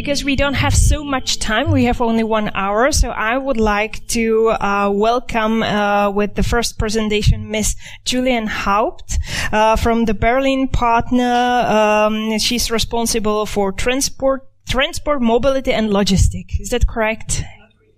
because 0.00 0.24
we 0.24 0.34
don't 0.34 0.54
have 0.54 0.74
so 0.74 1.04
much 1.04 1.38
time, 1.38 1.70
we 1.70 1.84
have 1.84 2.00
only 2.00 2.24
one 2.24 2.50
hour. 2.54 2.90
So 2.90 3.10
I 3.10 3.36
would 3.36 3.58
like 3.58 4.06
to 4.08 4.48
uh, 4.48 4.90
welcome 4.92 5.62
uh, 5.62 6.10
with 6.10 6.36
the 6.36 6.42
first 6.42 6.78
presentation 6.78 7.50
Miss 7.50 7.76
Julian 8.04 8.46
Haupt 8.46 9.18
uh, 9.52 9.76
from 9.76 10.06
the 10.06 10.14
Berlin 10.14 10.68
partner. 10.68 11.64
Um, 11.68 12.38
she's 12.38 12.70
responsible 12.70 13.44
for 13.46 13.72
transport, 13.72 14.48
transport, 14.68 15.20
mobility, 15.20 15.72
and 15.72 15.92
logistics. 15.92 16.58
Is 16.58 16.70
that 16.70 16.86
correct? 16.86 17.44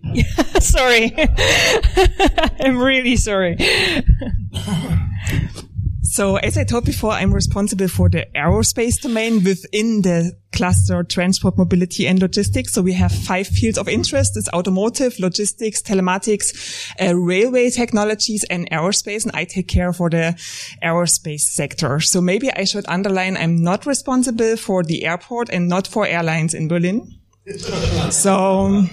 Sorry. 0.60 1.14
I'm 2.60 2.78
really 2.78 3.14
sorry. 3.14 3.56
So 6.12 6.36
as 6.36 6.58
I 6.58 6.64
told 6.64 6.84
before, 6.84 7.12
I'm 7.12 7.32
responsible 7.32 7.88
for 7.88 8.10
the 8.10 8.26
aerospace 8.34 9.00
domain 9.00 9.42
within 9.42 10.02
the 10.02 10.36
cluster 10.52 11.02
transport, 11.04 11.56
mobility 11.56 12.06
and 12.06 12.20
logistics. 12.20 12.74
So 12.74 12.82
we 12.82 12.92
have 12.92 13.10
five 13.10 13.46
fields 13.46 13.78
of 13.78 13.88
interest. 13.88 14.36
It's 14.36 14.50
automotive, 14.50 15.18
logistics, 15.18 15.80
telematics, 15.80 16.52
uh, 17.00 17.16
railway 17.16 17.70
technologies 17.70 18.44
and 18.50 18.70
aerospace. 18.70 19.24
And 19.24 19.34
I 19.34 19.46
take 19.46 19.68
care 19.68 19.94
for 19.94 20.10
the 20.10 20.38
aerospace 20.84 21.40
sector. 21.40 21.98
So 22.00 22.20
maybe 22.20 22.52
I 22.52 22.64
should 22.64 22.84
underline 22.88 23.38
I'm 23.38 23.56
not 23.56 23.86
responsible 23.86 24.58
for 24.58 24.82
the 24.82 25.06
airport 25.06 25.48
and 25.48 25.66
not 25.66 25.86
for 25.86 26.06
airlines 26.06 26.52
in 26.52 26.68
Berlin. 26.68 27.08
so 28.10 28.84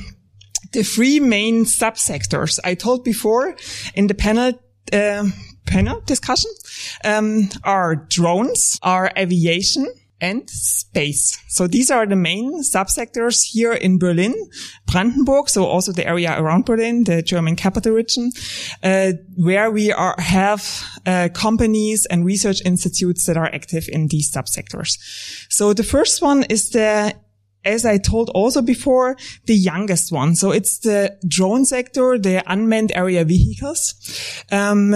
the 0.72 0.84
three 0.84 1.20
main 1.20 1.66
subsectors 1.66 2.60
I 2.64 2.76
told 2.76 3.04
before 3.04 3.58
in 3.94 4.08
the 4.08 4.14
panel, 4.14 4.54
uh, 4.94 5.26
panel 5.70 6.02
discussion 6.02 6.52
um, 7.06 7.50
are 7.64 7.96
drones, 7.96 8.80
are 8.82 9.12
aviation, 9.16 9.88
and 10.22 10.50
space. 10.50 11.40
So 11.48 11.68
these 11.68 11.90
are 11.92 12.06
the 12.06 12.16
main 12.16 12.62
subsectors 12.62 13.44
here 13.52 13.74
in 13.74 14.00
Berlin, 14.00 14.36
Brandenburg, 14.86 15.50
so 15.50 15.66
also 15.66 15.92
the 15.92 16.06
area 16.06 16.36
around 16.38 16.66
Berlin, 16.66 17.06
the 17.06 17.22
German 17.22 17.56
capital 17.56 17.94
region, 17.94 18.32
uh, 18.84 19.14
where 19.36 19.72
we 19.72 19.92
are, 19.92 20.16
have 20.18 20.84
uh, 21.06 21.30
companies 21.34 22.06
and 22.08 22.26
research 22.26 22.62
institutes 22.66 23.26
that 23.26 23.38
are 23.38 23.54
active 23.54 23.88
in 23.90 24.08
these 24.08 24.32
subsectors. 24.32 24.98
So 25.50 25.74
the 25.74 25.84
first 25.84 26.22
one 26.22 26.44
is 26.44 26.72
the 26.72 27.16
as 27.70 27.86
I 27.86 27.98
told 27.98 28.30
also 28.32 28.62
before, 28.62 29.16
the 29.46 29.56
youngest 29.56 30.12
one. 30.12 30.36
So 30.36 30.52
it's 30.52 30.80
the 30.80 31.18
drone 31.28 31.66
sector, 31.66 32.18
the 32.18 32.44
unmanned 32.52 32.92
area 32.96 33.24
vehicles. 33.24 33.94
Um, 34.52 34.96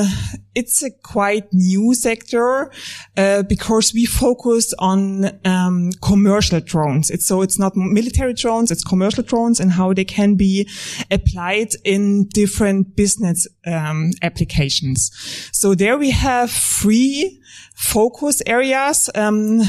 it's 0.56 0.84
a 0.84 0.92
quite 0.92 1.52
new 1.52 1.94
sector 1.94 2.72
uh, 3.18 3.44
because 3.44 3.94
we 3.94 4.06
focus 4.06 4.74
on 4.80 5.32
um, 5.46 5.92
commercial 6.02 6.60
drones. 6.60 7.10
It's 7.10 7.26
so 7.26 7.42
it's 7.42 7.60
not 7.60 7.76
military 7.76 8.34
drones, 8.34 8.72
it's 8.72 8.84
commercial 8.84 9.24
drones 9.24 9.60
and 9.60 9.72
how 9.72 9.94
they 9.94 10.06
can 10.06 10.36
be 10.36 10.68
applied 11.10 11.70
in 11.84 12.28
different 12.28 12.96
business 12.96 13.48
um, 13.66 14.12
applications. 14.22 15.12
So 15.52 15.76
there 15.76 15.98
we 15.98 16.12
have 16.12 16.52
three 16.52 17.42
focus 17.76 18.42
areas 18.46 19.10
um, 19.16 19.62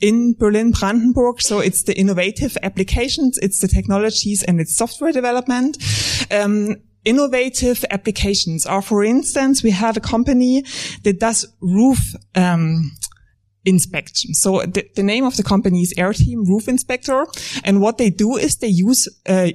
in 0.00 0.34
Berlin 0.34 0.70
Brandenburg. 0.70 1.40
So 1.40 1.58
it's 1.58 1.82
the 1.82 1.98
innovative 1.98 2.56
applications, 2.62 3.38
it's 3.38 3.60
the 3.60 3.68
technologies, 3.68 4.42
and 4.42 4.60
it's 4.60 4.76
software 4.76 5.12
development. 5.12 5.78
Um, 6.30 6.76
innovative 7.04 7.84
applications 7.90 8.66
are, 8.66 8.82
for 8.82 9.04
instance, 9.04 9.62
we 9.62 9.70
have 9.70 9.96
a 9.96 10.00
company 10.00 10.64
that 11.02 11.20
does 11.20 11.46
roof. 11.60 12.14
Um, 12.34 12.92
inspection. 13.64 14.34
So 14.34 14.60
the, 14.60 14.88
the, 14.94 15.02
name 15.02 15.24
of 15.24 15.36
the 15.36 15.42
company 15.42 15.82
is 15.82 15.94
Airteam 15.94 16.46
Roof 16.46 16.68
Inspector. 16.68 17.26
And 17.64 17.80
what 17.80 17.98
they 17.98 18.10
do 18.10 18.36
is 18.36 18.56
they 18.56 18.68
use 18.68 19.08
uh, 19.28 19.48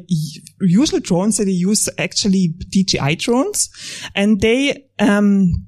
usual 0.60 1.00
drones. 1.00 1.38
So 1.38 1.46
they 1.46 1.52
use 1.52 1.90
actually 1.98 2.54
DJI 2.70 3.16
drones 3.16 3.70
and 4.16 4.42
they 4.42 4.86
um, 5.00 5.66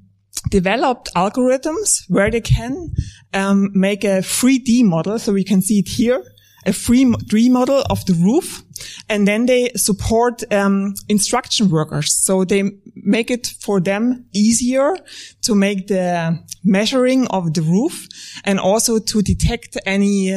developed 0.50 1.10
algorithms 1.14 2.02
where 2.08 2.30
they 2.30 2.40
can 2.40 2.90
um, 3.32 3.70
make 3.72 4.04
a 4.04 4.18
3D 4.18 4.84
model. 4.84 5.18
So 5.18 5.32
we 5.32 5.44
can 5.44 5.62
see 5.62 5.80
it 5.80 5.88
here, 5.88 6.22
a 6.66 6.70
3D 6.70 7.50
model 7.50 7.84
of 7.90 8.04
the 8.06 8.14
roof. 8.14 8.62
And 9.08 9.26
then 9.26 9.46
they 9.46 9.70
support 9.76 10.42
um, 10.52 10.94
instruction 11.08 11.68
workers. 11.70 12.12
So 12.12 12.44
they 12.44 12.70
make 12.94 13.30
it 13.30 13.46
for 13.60 13.80
them 13.80 14.26
easier 14.34 14.96
to 15.42 15.54
make 15.54 15.86
the 15.86 16.38
measuring 16.64 17.26
of 17.28 17.54
the 17.54 17.62
roof 17.62 18.06
and 18.44 18.58
also 18.58 18.98
to 18.98 19.22
detect 19.22 19.76
any 19.86 20.34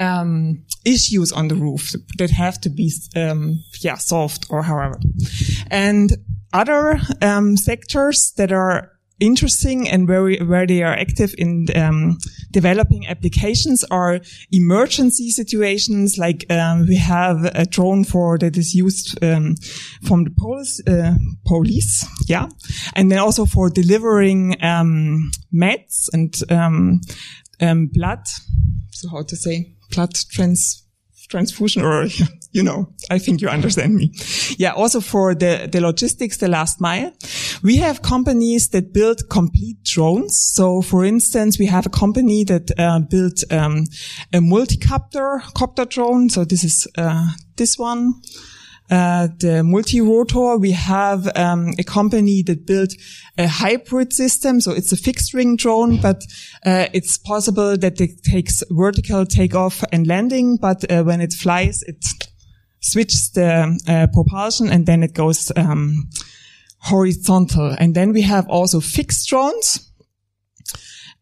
um, 0.00 0.64
issues 0.84 1.32
on 1.32 1.48
the 1.48 1.54
roof 1.54 1.94
that 2.18 2.30
have 2.30 2.60
to 2.62 2.68
be 2.68 2.92
um, 3.16 3.62
yeah 3.80 3.96
solved 3.96 4.46
or 4.50 4.62
however. 4.62 4.98
And 5.70 6.12
other 6.52 7.00
um, 7.22 7.56
sectors 7.56 8.32
that 8.36 8.52
are 8.52 8.93
interesting 9.20 9.88
and 9.88 10.08
where 10.08 10.66
they 10.66 10.82
are 10.82 10.92
active 10.92 11.34
in 11.38 11.66
um, 11.76 12.18
developing 12.50 13.06
applications 13.06 13.84
are 13.84 14.20
emergency 14.50 15.30
situations 15.30 16.18
like 16.18 16.44
um, 16.50 16.86
we 16.86 16.96
have 16.96 17.44
a 17.54 17.64
drone 17.64 18.04
for 18.04 18.38
that 18.38 18.56
is 18.56 18.74
used 18.74 19.22
um, 19.22 19.54
from 20.02 20.24
the 20.24 20.30
police 20.30 20.80
uh, 20.86 21.14
police 21.46 22.06
yeah. 22.28 22.48
And 22.94 23.10
then 23.10 23.18
also 23.18 23.44
for 23.46 23.70
delivering 23.70 24.62
um, 24.62 25.30
meds 25.52 26.08
and 26.12 26.34
um, 26.50 27.00
um, 27.60 27.86
blood 27.92 28.26
so 28.90 29.08
how 29.10 29.22
to 29.22 29.36
say 29.36 29.74
blood 29.90 30.14
trans 30.30 30.84
transfusion 31.28 31.82
or, 31.82 32.06
you 32.54 32.62
know, 32.62 32.86
I 33.10 33.18
think 33.18 33.40
you 33.40 33.48
understand 33.48 33.96
me. 33.96 34.12
Yeah. 34.56 34.72
Also 34.72 35.00
for 35.00 35.34
the, 35.34 35.68
the 35.70 35.80
logistics, 35.80 36.36
the 36.36 36.48
last 36.48 36.80
mile, 36.80 37.12
we 37.62 37.78
have 37.78 38.00
companies 38.00 38.68
that 38.68 38.92
build 38.92 39.28
complete 39.28 39.82
drones. 39.82 40.38
So 40.38 40.80
for 40.80 41.04
instance, 41.04 41.58
we 41.58 41.66
have 41.66 41.84
a 41.84 41.90
company 41.90 42.44
that 42.44 42.70
uh, 42.78 43.00
built 43.00 43.42
um, 43.50 43.86
a 44.32 44.38
multicopter 44.38 45.42
copter 45.54 45.84
drone. 45.84 46.30
So 46.30 46.44
this 46.44 46.62
is 46.62 46.86
uh, 46.96 47.26
this 47.56 47.76
one. 47.76 48.14
Uh, 48.90 49.28
the 49.40 49.64
multi-rotor, 49.64 50.58
we 50.58 50.72
have 50.72 51.26
um, 51.36 51.72
a 51.78 51.82
company 51.82 52.42
that 52.42 52.66
built 52.66 52.94
a 53.38 53.48
hybrid 53.48 54.12
system. 54.12 54.60
So 54.60 54.72
it's 54.72 54.92
a 54.92 54.96
fixed 54.96 55.34
wing 55.34 55.56
drone, 55.56 56.00
but 56.00 56.22
uh, 56.64 56.86
it's 56.92 57.18
possible 57.18 57.76
that 57.78 58.00
it 58.00 58.22
takes 58.22 58.62
vertical 58.70 59.26
takeoff 59.26 59.82
and 59.90 60.06
landing. 60.06 60.58
But 60.60 60.88
uh, 60.92 61.02
when 61.02 61.20
it 61.20 61.32
flies, 61.32 61.82
it 61.82 62.04
switches 62.84 63.30
the 63.30 63.80
uh, 63.88 64.06
propulsion 64.12 64.70
and 64.70 64.86
then 64.86 65.02
it 65.02 65.14
goes 65.14 65.50
um, 65.56 66.10
horizontal. 66.78 67.74
And 67.78 67.94
then 67.94 68.12
we 68.12 68.22
have 68.22 68.46
also 68.48 68.80
fixed 68.80 69.28
drones 69.28 69.90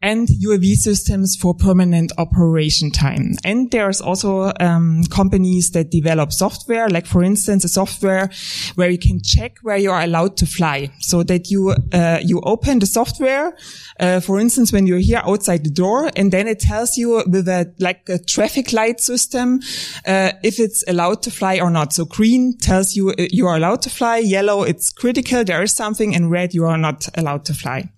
and 0.02 0.26
UAV 0.26 0.74
systems 0.74 1.36
for 1.36 1.54
permanent 1.54 2.12
operation 2.18 2.90
time. 2.90 3.36
And 3.44 3.70
there's 3.70 4.00
also 4.00 4.52
um, 4.58 5.04
companies 5.10 5.70
that 5.70 5.90
develop 5.90 6.32
software, 6.32 6.88
like 6.88 7.06
for 7.06 7.22
instance, 7.22 7.64
a 7.64 7.68
software 7.68 8.28
where 8.74 8.90
you 8.90 8.98
can 8.98 9.20
check 9.22 9.58
where 9.62 9.76
you 9.76 9.92
are 9.92 10.02
allowed 10.02 10.36
to 10.38 10.46
fly, 10.46 10.90
so 10.98 11.22
that 11.22 11.50
you 11.50 11.74
uh, 11.92 12.18
you 12.20 12.40
open 12.40 12.80
the 12.80 12.86
software, 12.86 13.56
uh, 14.00 14.18
for 14.20 14.40
instance, 14.40 14.72
when 14.72 14.86
you're 14.86 14.98
here 14.98 15.22
outside 15.24 15.62
the 15.62 15.70
door, 15.70 16.10
and 16.16 16.32
then 16.32 16.48
it 16.48 16.58
tells 16.58 16.96
you 16.96 17.22
with 17.26 17.46
a 17.46 17.72
like 17.78 18.08
a 18.08 18.18
traffic 18.18 18.72
light 18.72 19.00
system 19.00 19.60
uh, 20.06 20.32
if 20.42 20.58
it's 20.58 20.82
allowed 20.88 21.22
to 21.22 21.30
fly 21.30 21.60
or 21.60 21.70
not. 21.70 21.92
So 21.92 22.04
green 22.04 22.56
tells 22.58 22.96
you 22.96 23.10
uh, 23.10 23.26
you 23.30 23.46
are 23.46 23.56
allowed 23.56 23.82
to 23.82 23.90
fly, 23.90 24.18
yellow 24.18 24.64
it's 24.64 24.90
critical, 24.90 25.44
there 25.44 25.62
is 25.62 25.72
something, 25.72 26.14
and 26.14 26.30
red 26.30 26.54
you 26.54 26.64
are 26.64 26.78
not 26.78 27.08
allowed 27.16 27.44
to 27.44 27.54
fly. 27.54 27.88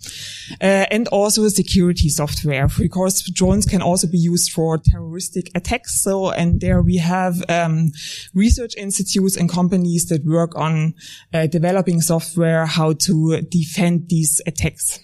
Uh, 0.61 0.85
and 0.91 1.09
also 1.09 1.49
security 1.49 1.94
software 1.97 2.69
because 2.79 3.23
drones 3.31 3.67
can 3.67 3.83
also 3.83 4.07
be 4.07 4.19
used 4.19 4.53
for 4.53 4.79
terroristic 4.79 5.51
attacks. 5.55 6.01
So, 6.03 6.31
and 6.31 6.61
there 6.61 6.83
we 6.83 6.97
have 6.97 7.43
um, 7.49 7.93
research 8.35 8.75
institutes 8.77 9.37
and 9.37 9.49
companies 9.51 10.07
that 10.07 10.25
work 10.25 10.57
on 10.57 10.95
uh, 11.33 11.47
developing 11.47 12.01
software 12.01 12.67
how 12.67 12.93
to 12.93 13.41
defend 13.43 14.09
these 14.09 14.41
attacks. 14.47 15.01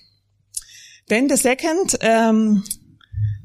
Then 1.09 1.27
the 1.27 1.37
second 1.37 1.97
um, 2.03 2.63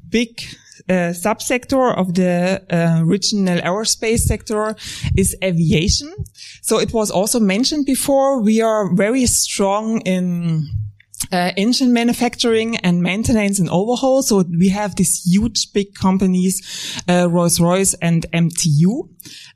big 0.09 0.41
uh, 0.87 1.13
subsector 1.13 1.97
of 1.97 2.13
the 2.13 2.61
uh, 2.69 3.03
regional 3.03 3.59
aerospace 3.59 4.19
sector 4.19 4.75
is 5.17 5.35
aviation. 5.43 6.13
So 6.61 6.79
it 6.79 6.93
was 6.93 7.09
also 7.09 7.39
mentioned 7.39 7.85
before. 7.85 8.41
We 8.41 8.61
are 8.61 8.93
very 8.93 9.25
strong 9.25 10.01
in 10.01 10.69
uh, 11.31 11.51
engine 11.57 11.93
manufacturing 11.93 12.77
and 12.77 13.01
maintenance 13.01 13.59
and 13.59 13.69
overhaul. 13.69 14.21
So 14.23 14.43
we 14.57 14.69
have 14.69 14.95
these 14.95 15.21
huge 15.25 15.71
big 15.73 15.93
companies, 15.93 17.01
uh, 17.09 17.29
Rolls-Royce 17.29 17.93
and 17.95 18.25
MTU, 18.31 19.09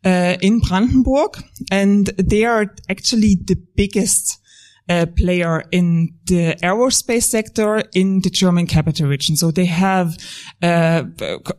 uh, 0.05 0.37
in 0.41 0.59
Brandenburg. 0.59 1.43
And 1.71 2.07
they 2.17 2.45
are 2.45 2.73
actually 2.89 3.37
the 3.45 3.57
biggest 3.75 4.39
uh, 4.89 5.05
player 5.17 5.63
in 5.71 6.09
the 6.25 6.55
aerospace 6.63 7.23
sector 7.23 7.83
in 7.93 8.21
the 8.21 8.29
German 8.29 8.65
capital 8.65 9.07
region. 9.07 9.35
So 9.35 9.51
they 9.51 9.65
have 9.65 10.17
uh, 10.61 11.03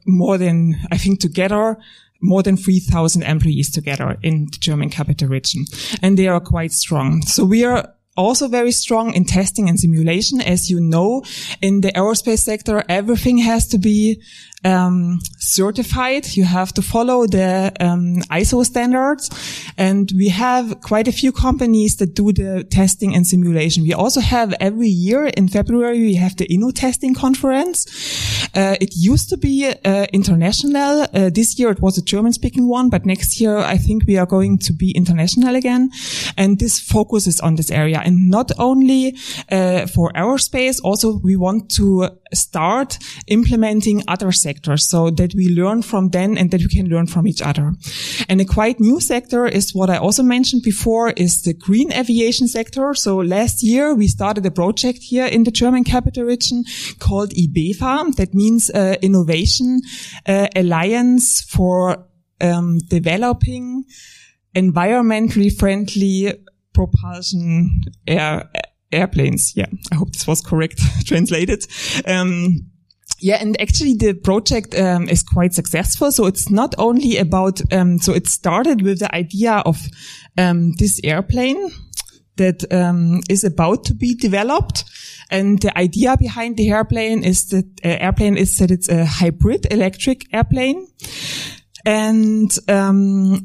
more 0.07 0.37
than, 0.37 0.75
I 0.91 0.99
think, 0.99 1.21
together 1.21 1.77
more 2.23 2.43
than 2.43 2.57
3,000 2.57 3.23
employees 3.23 3.71
together 3.71 4.19
in 4.23 4.47
the 4.53 4.59
German 4.59 4.91
capital 4.91 5.29
region. 5.29 5.65
And 6.03 6.19
they 6.19 6.29
are 6.29 6.41
quite 6.41 6.73
strong. 6.73 7.23
So 7.23 7.45
we 7.45 7.65
are 7.65 7.95
also 8.17 8.49
very 8.49 8.73
strong 8.73 9.15
in 9.15 9.25
testing 9.25 9.69
and 9.69 9.79
simulation. 9.79 10.41
As 10.41 10.71
you 10.71 10.81
know, 10.81 11.23
in 11.63 11.81
the 11.81 11.93
aerospace 11.93 12.41
sector, 12.41 12.85
everything 12.89 13.39
has 13.39 13.67
to 13.69 13.79
be 13.79 14.21
um, 14.65 15.19
certified. 15.39 16.37
You 16.37 16.45
have 16.45 16.73
to 16.75 16.83
follow 16.83 17.27
the 17.27 17.73
um, 17.81 18.17
ISO 18.31 18.65
standards, 18.65 19.31
and 19.79 20.11
we 20.17 20.29
have 20.29 20.81
quite 20.81 21.09
a 21.09 21.13
few 21.13 21.33
companies 21.33 21.97
that 21.97 22.15
do 22.15 22.33
the 22.33 22.65
testing 22.65 23.15
and 23.15 23.27
simulation. 23.27 23.83
We 23.83 23.95
also 23.95 24.21
have 24.21 24.55
every 24.61 24.89
year 24.89 25.27
in 25.27 25.49
February 25.49 26.01
we 26.01 26.15
have 26.15 26.37
the 26.37 26.47
Inno 26.49 26.73
testing 26.75 27.15
conference. 27.15 27.87
Uh, 28.55 28.77
it 28.81 28.91
used 28.97 29.29
to 29.31 29.37
be 29.37 29.67
uh, 29.67 30.07
international. 30.13 31.07
Uh, 31.15 31.31
this 31.31 31.59
year 31.59 31.71
it 31.71 31.81
was 31.81 31.97
a 31.97 32.03
German-speaking 32.03 32.69
one, 32.69 32.91
but 32.91 33.07
next 33.07 33.41
year 33.41 33.59
I 33.59 33.77
think 33.79 34.05
we 34.07 34.19
are 34.19 34.27
going 34.27 34.59
to 34.59 34.73
be 34.73 34.91
international 34.93 35.55
again. 35.55 35.91
And 36.37 36.59
this 36.59 36.79
focuses 36.81 37.41
on 37.41 37.55
this 37.55 37.71
area, 37.71 38.03
and 38.05 38.31
not 38.31 38.51
only 38.59 39.17
uh, 39.51 39.87
for 39.87 40.13
aerospace. 40.13 40.81
Also, 40.83 41.19
we 41.19 41.37
want 41.37 41.71
to 41.71 42.09
start 42.33 42.99
implementing 43.27 44.03
other 44.09 44.33
sectors 44.33 44.50
so 44.77 45.11
that 45.11 45.35
we 45.35 45.49
learn 45.49 45.83
from 45.83 46.11
them 46.11 46.37
and 46.37 46.51
that 46.51 46.61
we 46.61 46.69
can 46.69 46.89
learn 46.89 47.07
from 47.07 47.27
each 47.27 47.43
other. 47.43 47.73
And 48.29 48.41
a 48.41 48.45
quite 48.45 48.81
new 48.81 49.01
sector 49.01 49.47
is 49.47 49.75
what 49.75 49.91
I 49.91 49.97
also 49.97 50.23
mentioned 50.23 50.63
before 50.63 51.11
is 51.11 51.43
the 51.43 51.55
green 51.55 51.93
aviation 51.93 52.49
sector. 52.49 52.95
So 52.95 53.17
last 53.17 53.63
year 53.63 53.95
we 53.95 54.09
started 54.09 54.45
a 54.47 54.51
project 54.51 54.99
here 55.03 55.27
in 55.27 55.45
the 55.45 55.51
German 55.51 55.85
capital 55.85 56.25
region 56.25 56.65
called 56.99 57.33
IBEFA. 57.33 58.17
That 58.17 58.35
means 58.35 58.71
uh, 58.71 58.97
Innovation 59.03 59.81
uh, 60.27 60.49
Alliance 60.57 61.43
for 61.43 62.07
um, 62.41 62.79
developing 62.89 63.85
environmentally 64.55 65.57
friendly 65.57 66.33
propulsion 66.73 67.83
air 68.07 68.49
airplanes. 68.93 69.57
Yeah, 69.57 69.67
I 69.93 69.95
hope 69.95 70.13
this 70.13 70.27
was 70.27 70.41
correct 70.41 70.81
translated. 71.07 71.67
Um, 72.07 72.70
yeah, 73.21 73.37
and 73.41 73.61
actually 73.61 73.95
the 73.95 74.15
project 74.15 74.75
um, 74.75 75.09
is 75.09 75.23
quite 75.23 75.55
successful. 75.55 76.11
So 76.11 76.27
it's 76.27 76.51
not 76.51 76.75
only 76.79 77.19
about, 77.19 77.61
um, 77.73 77.99
so 77.99 78.13
it 78.13 78.27
started 78.27 78.83
with 78.83 79.01
the 79.01 79.15
idea 79.15 79.63
of 79.67 79.79
um, 80.39 80.73
this 80.79 81.01
airplane 81.05 81.71
that 82.37 82.65
um, 82.73 83.21
is 83.29 83.45
about 83.45 83.85
to 83.85 83.95
be 83.95 84.15
developed. 84.15 84.85
And 85.31 85.61
the 85.61 85.77
idea 85.79 86.17
behind 86.17 86.57
the 86.57 86.71
airplane 86.71 87.23
is 87.23 87.49
that 87.51 87.67
uh, 87.85 87.89
airplane 87.89 88.37
is 88.37 88.57
that 88.59 88.71
it's 88.71 88.89
a 88.89 89.05
hybrid 89.05 89.67
electric 89.71 90.33
airplane. 90.33 90.87
And 91.85 92.51
um, 92.69 93.45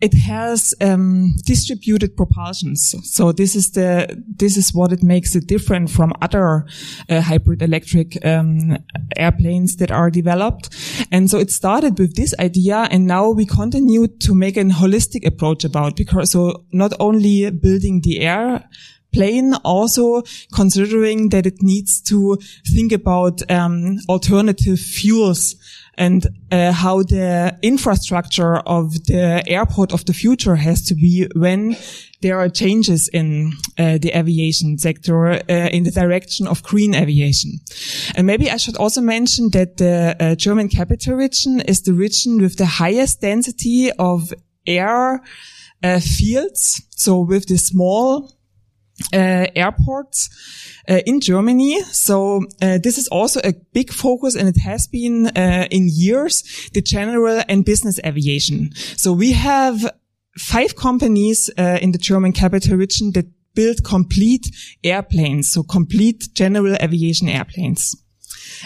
it 0.00 0.14
has 0.14 0.74
um, 0.80 1.34
distributed 1.44 2.16
propulsions. 2.16 2.94
So 3.04 3.32
this 3.32 3.54
is 3.54 3.72
the 3.72 4.22
this 4.26 4.56
is 4.56 4.72
what 4.74 4.92
it 4.92 5.02
makes 5.02 5.34
it 5.34 5.46
different 5.46 5.90
from 5.90 6.12
other 6.22 6.66
uh, 7.08 7.20
hybrid 7.20 7.62
electric 7.62 8.24
um, 8.24 8.78
airplanes 9.16 9.76
that 9.76 9.90
are 9.90 10.10
developed. 10.10 10.74
And 11.12 11.30
so 11.30 11.38
it 11.38 11.50
started 11.50 11.98
with 11.98 12.16
this 12.16 12.34
idea, 12.38 12.88
and 12.90 13.06
now 13.06 13.30
we 13.30 13.44
continue 13.44 14.06
to 14.06 14.34
make 14.34 14.56
an 14.56 14.70
holistic 14.70 15.26
approach 15.26 15.64
about 15.64 15.96
because 15.96 16.30
so 16.30 16.64
not 16.72 16.92
only 16.98 17.50
building 17.50 18.00
the 18.00 18.20
air 18.20 18.64
plane 19.12 19.54
also 19.64 20.22
considering 20.54 21.30
that 21.30 21.46
it 21.46 21.62
needs 21.62 22.00
to 22.00 22.38
think 22.72 22.92
about 22.92 23.42
um, 23.50 23.98
alternative 24.08 24.78
fuels 24.78 25.56
and 25.96 26.26
uh, 26.50 26.72
how 26.72 27.02
the 27.02 27.56
infrastructure 27.62 28.56
of 28.56 28.94
the 29.06 29.42
airport 29.46 29.92
of 29.92 30.04
the 30.06 30.12
future 30.12 30.56
has 30.56 30.82
to 30.86 30.94
be 30.94 31.28
when 31.34 31.76
there 32.22 32.38
are 32.38 32.48
changes 32.48 33.08
in 33.08 33.52
uh, 33.78 33.98
the 33.98 34.10
aviation 34.16 34.78
sector 34.78 35.32
uh, 35.32 35.38
in 35.48 35.84
the 35.84 35.90
direction 35.90 36.46
of 36.46 36.62
green 36.62 36.94
aviation. 36.94 37.52
And 38.14 38.26
maybe 38.26 38.50
I 38.50 38.56
should 38.56 38.76
also 38.76 39.00
mention 39.00 39.50
that 39.50 39.76
the 39.78 40.16
uh, 40.20 40.34
German 40.34 40.68
capital 40.68 41.14
region 41.14 41.60
is 41.60 41.82
the 41.82 41.92
region 41.92 42.40
with 42.40 42.56
the 42.56 42.66
highest 42.66 43.20
density 43.20 43.90
of 43.92 44.32
air 44.66 45.22
uh, 45.82 46.00
fields. 46.00 46.82
So 46.90 47.20
with 47.20 47.46
the 47.46 47.56
small 47.56 48.32
uh, 49.12 49.46
airports 49.54 50.28
uh, 50.88 51.00
in 51.06 51.20
Germany. 51.20 51.80
So 51.92 52.42
uh, 52.62 52.78
this 52.78 52.98
is 52.98 53.08
also 53.08 53.40
a 53.44 53.54
big 53.72 53.92
focus, 53.92 54.34
and 54.34 54.48
it 54.48 54.60
has 54.60 54.86
been 54.86 55.26
uh, 55.28 55.66
in 55.70 55.88
years 55.90 56.70
the 56.72 56.82
general 56.82 57.42
and 57.48 57.64
business 57.64 58.00
aviation. 58.04 58.70
So 58.74 59.12
we 59.12 59.32
have 59.32 59.92
five 60.38 60.76
companies 60.76 61.50
uh, 61.58 61.78
in 61.80 61.92
the 61.92 61.98
German 61.98 62.32
capital 62.32 62.76
region 62.76 63.12
that 63.12 63.26
build 63.54 63.84
complete 63.84 64.46
airplanes, 64.84 65.50
so 65.50 65.62
complete 65.62 66.28
general 66.34 66.76
aviation 66.80 67.28
airplanes, 67.28 67.96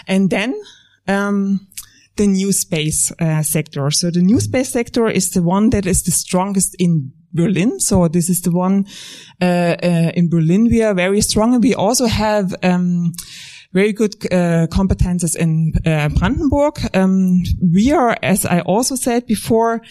and 0.07 0.29
then. 0.29 0.53
Um, 1.07 1.67
the 2.17 2.27
new 2.27 2.51
space 2.53 3.11
uh, 3.19 3.43
sector. 3.43 3.91
So 3.91 4.09
the 4.09 4.21
new 4.21 4.39
space 4.39 4.69
sector 4.69 5.07
is 5.07 5.31
the 5.31 5.43
one 5.43 5.69
that 5.71 5.85
is 5.85 6.03
the 6.03 6.11
strongest 6.11 6.75
in 6.79 7.11
Berlin. 7.35 7.79
So 7.79 8.07
this 8.07 8.29
is 8.29 8.41
the 8.41 8.51
one 8.51 8.85
uh, 9.41 9.75
uh, 9.83 10.11
in 10.15 10.29
Berlin. 10.29 10.69
We 10.69 10.83
are 10.83 10.93
very 10.93 11.21
strong. 11.21 11.53
and 11.53 11.63
We 11.63 11.75
also 11.75 12.07
have. 12.07 12.55
Um, 12.63 13.13
very 13.73 13.91
good 13.91 14.15
uh, 14.31 14.67
competences 14.67 15.35
in 15.35 15.73
uh, 15.85 16.07
Brandenburg. 16.07 16.75
Um, 16.95 17.43
we 17.73 17.91
are, 17.91 18.17
as 18.23 18.45
I 18.45 18.61
also 18.61 18.95
said 18.95 19.27
before, 19.27 19.81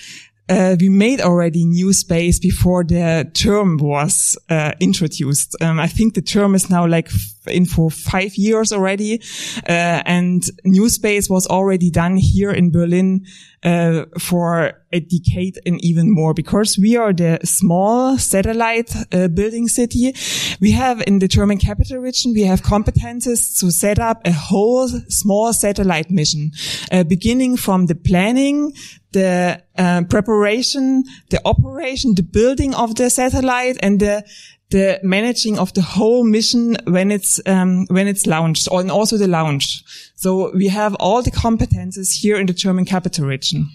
uh, 0.48 0.76
we 0.78 0.88
made 0.88 1.20
already 1.20 1.64
new 1.64 1.92
space 1.92 2.38
before 2.38 2.84
the 2.84 3.30
term 3.34 3.78
was 3.78 4.36
uh, 4.50 4.72
introduced. 4.78 5.56
Um, 5.62 5.80
I 5.80 5.88
think 5.88 6.14
the 6.14 6.22
term 6.22 6.54
is 6.54 6.68
now 6.68 6.86
like 6.86 7.10
in 7.46 7.66
for 7.66 7.90
five 7.90 8.34
years 8.36 8.72
already, 8.72 9.20
uh, 9.68 10.02
and 10.06 10.42
new 10.64 10.88
space 10.88 11.30
was 11.30 11.46
already 11.46 11.90
done 11.90 12.16
here 12.16 12.50
in 12.50 12.70
Berlin 12.70 13.24
uh, 13.62 14.04
for 14.18 14.72
a 14.92 15.00
decade 15.00 15.58
and 15.66 15.82
even 15.82 16.12
more 16.12 16.34
because 16.34 16.78
we 16.78 16.96
are 16.96 17.12
the 17.12 17.38
small 17.44 18.18
satellite 18.18 18.94
uh, 19.12 19.28
building 19.28 19.68
city. 19.68 20.14
We 20.60 20.72
have 20.72 21.02
in 21.06 21.18
the 21.18 21.28
German 21.28 21.58
capital 21.58 21.98
region, 21.98 22.32
we 22.34 22.42
have 22.42 22.62
competences 22.62 23.58
to 23.60 23.70
set 23.70 23.98
up 23.98 24.20
a 24.24 24.32
whole 24.32 24.88
small 25.08 25.52
satellite 25.52 26.10
mission, 26.10 26.52
uh, 26.92 27.04
beginning 27.04 27.56
from 27.56 27.86
the 27.86 27.94
planning, 27.94 28.72
the 29.14 29.62
uh, 29.78 30.02
preparation, 30.10 31.04
the 31.30 31.40
operation, 31.44 32.14
the 32.14 32.22
building 32.22 32.74
of 32.74 32.94
the 32.96 33.08
satellite 33.08 33.78
and 33.80 33.98
the 34.00 34.24
the 34.70 34.98
managing 35.02 35.58
of 35.58 35.72
the 35.74 35.82
whole 35.82 36.24
mission 36.24 36.76
when 36.86 37.10
it's 37.10 37.40
um, 37.46 37.86
when 37.88 38.08
it's 38.08 38.26
launched, 38.26 38.68
and 38.70 38.90
also 38.90 39.16
the 39.16 39.28
launch. 39.28 39.82
So 40.16 40.52
we 40.54 40.68
have 40.68 40.94
all 41.00 41.22
the 41.22 41.30
competences 41.30 42.20
here 42.20 42.36
in 42.36 42.46
the 42.46 42.52
German 42.52 42.84
capital 42.84 43.26
region. 43.26 43.68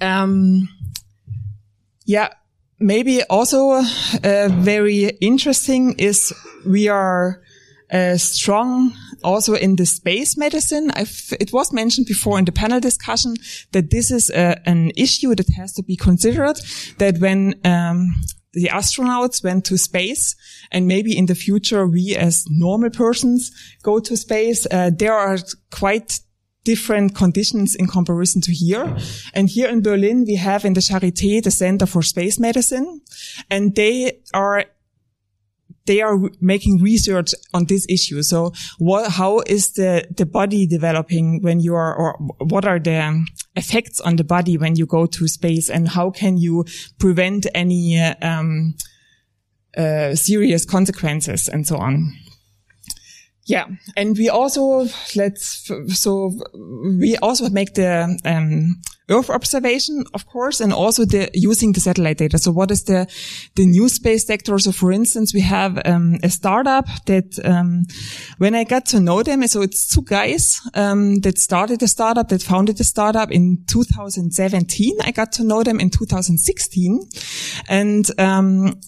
Um, 0.00 0.68
yeah, 2.04 2.28
maybe 2.78 3.22
also 3.30 3.82
uh, 4.24 4.48
very 4.50 5.10
interesting 5.20 5.94
is 5.98 6.34
we 6.66 6.88
are 6.88 7.40
uh, 7.90 8.16
strong 8.16 8.92
also 9.24 9.54
in 9.54 9.76
the 9.76 9.86
space 9.86 10.36
medicine. 10.36 10.90
I've, 10.94 11.32
it 11.40 11.52
was 11.52 11.72
mentioned 11.72 12.06
before 12.06 12.38
in 12.38 12.44
the 12.44 12.52
panel 12.52 12.80
discussion 12.80 13.34
that 13.72 13.90
this 13.90 14.10
is 14.10 14.30
a, 14.30 14.60
an 14.66 14.92
issue 14.96 15.34
that 15.34 15.48
has 15.56 15.72
to 15.74 15.82
be 15.82 15.96
considered. 15.96 16.58
That 16.98 17.18
when 17.18 17.54
um, 17.64 18.14
the 18.52 18.68
astronauts 18.68 19.42
went 19.42 19.64
to 19.66 19.78
space 19.78 20.36
and 20.70 20.86
maybe 20.86 21.16
in 21.16 21.26
the 21.26 21.34
future 21.34 21.86
we 21.86 22.14
as 22.16 22.44
normal 22.48 22.90
persons 22.90 23.50
go 23.82 23.98
to 24.00 24.16
space, 24.16 24.66
uh, 24.70 24.90
there 24.94 25.14
are 25.14 25.38
quite 25.70 26.20
different 26.64 27.14
conditions 27.14 27.74
in 27.74 27.86
comparison 27.86 28.40
to 28.42 28.52
here. 28.52 28.96
And 29.34 29.48
here 29.48 29.68
in 29.68 29.82
Berlin, 29.82 30.24
we 30.26 30.36
have 30.36 30.64
in 30.64 30.74
the 30.74 30.80
Charité 30.80 31.42
the 31.42 31.50
Center 31.50 31.86
for 31.86 32.02
Space 32.02 32.38
Medicine, 32.38 33.00
and 33.50 33.74
they 33.74 34.20
are 34.32 34.66
they 35.86 36.00
are 36.00 36.18
making 36.40 36.80
research 36.80 37.34
on 37.52 37.64
this 37.66 37.86
issue. 37.88 38.22
So 38.22 38.52
what, 38.78 39.12
how 39.12 39.40
is 39.46 39.72
the, 39.72 40.06
the 40.16 40.26
body 40.26 40.66
developing 40.66 41.42
when 41.42 41.60
you 41.60 41.74
are, 41.74 41.94
or 41.94 42.18
what 42.38 42.64
are 42.64 42.78
the 42.78 43.26
effects 43.56 44.00
on 44.00 44.16
the 44.16 44.24
body 44.24 44.56
when 44.56 44.76
you 44.76 44.86
go 44.86 45.06
to 45.06 45.28
space 45.28 45.68
and 45.68 45.88
how 45.88 46.10
can 46.10 46.36
you 46.38 46.64
prevent 46.98 47.46
any, 47.54 47.98
um, 48.00 48.74
uh, 49.76 50.14
serious 50.14 50.64
consequences 50.64 51.48
and 51.48 51.66
so 51.66 51.76
on. 51.76 52.12
Yeah. 53.46 53.66
And 53.96 54.16
we 54.16 54.28
also, 54.28 54.86
let's, 55.16 55.68
so 55.88 56.32
we 57.00 57.16
also 57.16 57.50
make 57.50 57.74
the, 57.74 58.18
um, 58.24 58.80
Earth 59.12 59.30
observation, 59.30 60.04
of 60.14 60.26
course, 60.26 60.60
and 60.60 60.72
also 60.72 61.04
the 61.04 61.30
using 61.34 61.72
the 61.72 61.80
satellite 61.80 62.18
data. 62.18 62.38
So 62.38 62.50
what 62.50 62.70
is 62.70 62.84
the 62.84 63.06
the 63.54 63.66
new 63.66 63.88
space 63.88 64.26
sector? 64.26 64.58
So 64.58 64.72
for 64.72 64.92
instance, 64.92 65.34
we 65.34 65.40
have 65.40 65.80
um, 65.84 66.18
a 66.22 66.28
startup 66.28 66.86
that 67.06 67.38
um, 67.44 67.84
when 68.38 68.54
I 68.54 68.64
got 68.64 68.86
to 68.86 69.00
know 69.00 69.22
them, 69.22 69.46
so 69.46 69.62
it's 69.62 69.94
two 69.94 70.02
guys 70.02 70.60
um, 70.74 71.20
that 71.20 71.38
started 71.38 71.82
a 71.82 71.88
startup, 71.88 72.28
that 72.28 72.42
founded 72.42 72.80
a 72.80 72.84
startup 72.84 73.30
in 73.30 73.64
2017. 73.66 74.96
I 75.04 75.10
got 75.10 75.32
to 75.32 75.44
know 75.44 75.62
them 75.62 75.80
in 75.80 75.90
2016, 75.90 77.08
and 77.68 78.10
um, 78.18 78.80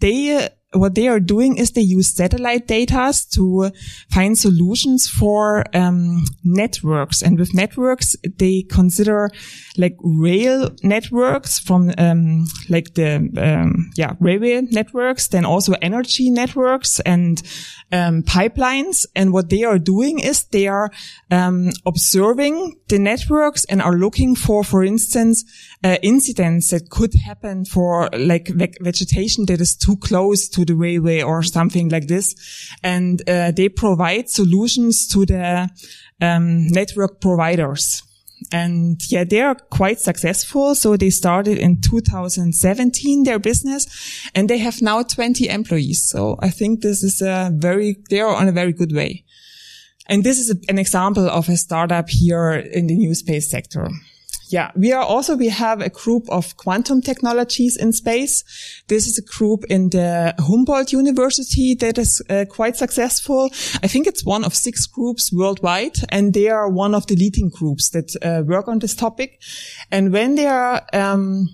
they 0.00 0.48
what 0.80 0.94
they 0.94 1.08
are 1.08 1.20
doing 1.20 1.56
is 1.56 1.72
they 1.72 1.80
use 1.80 2.14
satellite 2.14 2.66
data 2.66 3.12
to 3.32 3.70
find 4.10 4.36
solutions 4.36 5.08
for 5.08 5.64
um, 5.74 6.24
networks. 6.44 7.22
And 7.22 7.38
with 7.38 7.54
networks, 7.54 8.16
they 8.38 8.62
consider 8.62 9.30
like 9.76 9.96
rail 10.00 10.70
networks 10.82 11.58
from 11.58 11.92
um, 11.98 12.46
like 12.68 12.94
the 12.94 13.16
um, 13.36 13.90
yeah 13.96 14.14
railway 14.20 14.60
networks, 14.62 15.28
then 15.28 15.44
also 15.44 15.74
energy 15.82 16.30
networks 16.30 17.00
and 17.00 17.42
um, 17.92 18.22
pipelines. 18.22 19.06
And 19.14 19.32
what 19.32 19.50
they 19.50 19.64
are 19.64 19.78
doing 19.78 20.18
is 20.18 20.44
they 20.44 20.66
are 20.66 20.90
um, 21.30 21.70
observing 21.86 22.78
the 22.88 22.98
networks 22.98 23.64
and 23.66 23.82
are 23.82 23.94
looking 23.94 24.34
for, 24.34 24.64
for 24.64 24.84
instance, 24.84 25.44
uh, 25.84 25.96
incidents 26.02 26.70
that 26.70 26.90
could 26.90 27.14
happen 27.24 27.64
for 27.64 28.08
like 28.12 28.48
ve 28.48 28.72
vegetation 28.80 29.46
that 29.46 29.60
is 29.60 29.76
too 29.76 29.96
close 29.96 30.48
to 30.48 30.64
the 30.64 30.74
railway 30.74 31.22
or 31.22 31.42
something 31.42 31.88
like 31.88 32.08
this. 32.08 32.34
And 32.82 33.22
uh, 33.28 33.52
they 33.52 33.68
provide 33.68 34.28
solutions 34.28 35.06
to 35.08 35.24
the 35.24 35.68
um, 36.20 36.66
network 36.68 37.20
providers. 37.20 38.02
And 38.52 39.00
yeah, 39.08 39.24
they 39.24 39.40
are 39.40 39.54
quite 39.54 40.00
successful. 40.00 40.74
So 40.74 40.96
they 40.96 41.10
started 41.10 41.58
in 41.58 41.80
2017, 41.80 43.24
their 43.24 43.38
business, 43.38 44.30
and 44.34 44.48
they 44.48 44.58
have 44.58 44.80
now 44.80 45.02
20 45.02 45.48
employees. 45.48 46.08
So 46.08 46.36
I 46.40 46.50
think 46.50 46.80
this 46.80 47.02
is 47.02 47.20
a 47.20 47.50
very, 47.52 47.96
they 48.10 48.20
are 48.20 48.34
on 48.34 48.48
a 48.48 48.52
very 48.52 48.72
good 48.72 48.92
way. 48.92 49.24
And 50.08 50.24
this 50.24 50.38
is 50.38 50.50
a, 50.50 50.56
an 50.68 50.78
example 50.78 51.28
of 51.28 51.48
a 51.48 51.56
startup 51.56 52.08
here 52.08 52.52
in 52.52 52.86
the 52.86 52.96
new 52.96 53.14
space 53.14 53.50
sector. 53.50 53.90
Yeah, 54.50 54.70
we 54.74 54.92
are 54.92 55.04
also, 55.04 55.36
we 55.36 55.50
have 55.50 55.82
a 55.82 55.90
group 55.90 56.28
of 56.30 56.56
quantum 56.56 57.02
technologies 57.02 57.76
in 57.76 57.92
space. 57.92 58.42
This 58.88 59.06
is 59.06 59.18
a 59.18 59.22
group 59.22 59.64
in 59.68 59.90
the 59.90 60.34
Humboldt 60.38 60.90
University 60.90 61.74
that 61.74 61.98
is 61.98 62.22
uh, 62.30 62.46
quite 62.48 62.76
successful. 62.76 63.50
I 63.82 63.88
think 63.88 64.06
it's 64.06 64.24
one 64.24 64.44
of 64.44 64.54
six 64.54 64.86
groups 64.86 65.30
worldwide 65.32 65.98
and 66.08 66.32
they 66.32 66.48
are 66.48 66.68
one 66.70 66.94
of 66.94 67.06
the 67.06 67.16
leading 67.16 67.50
groups 67.50 67.90
that 67.90 68.16
uh, 68.22 68.42
work 68.46 68.68
on 68.68 68.78
this 68.78 68.94
topic. 68.94 69.42
And 69.90 70.12
when 70.14 70.36
they 70.36 70.46
are, 70.46 70.82
um, 70.94 71.48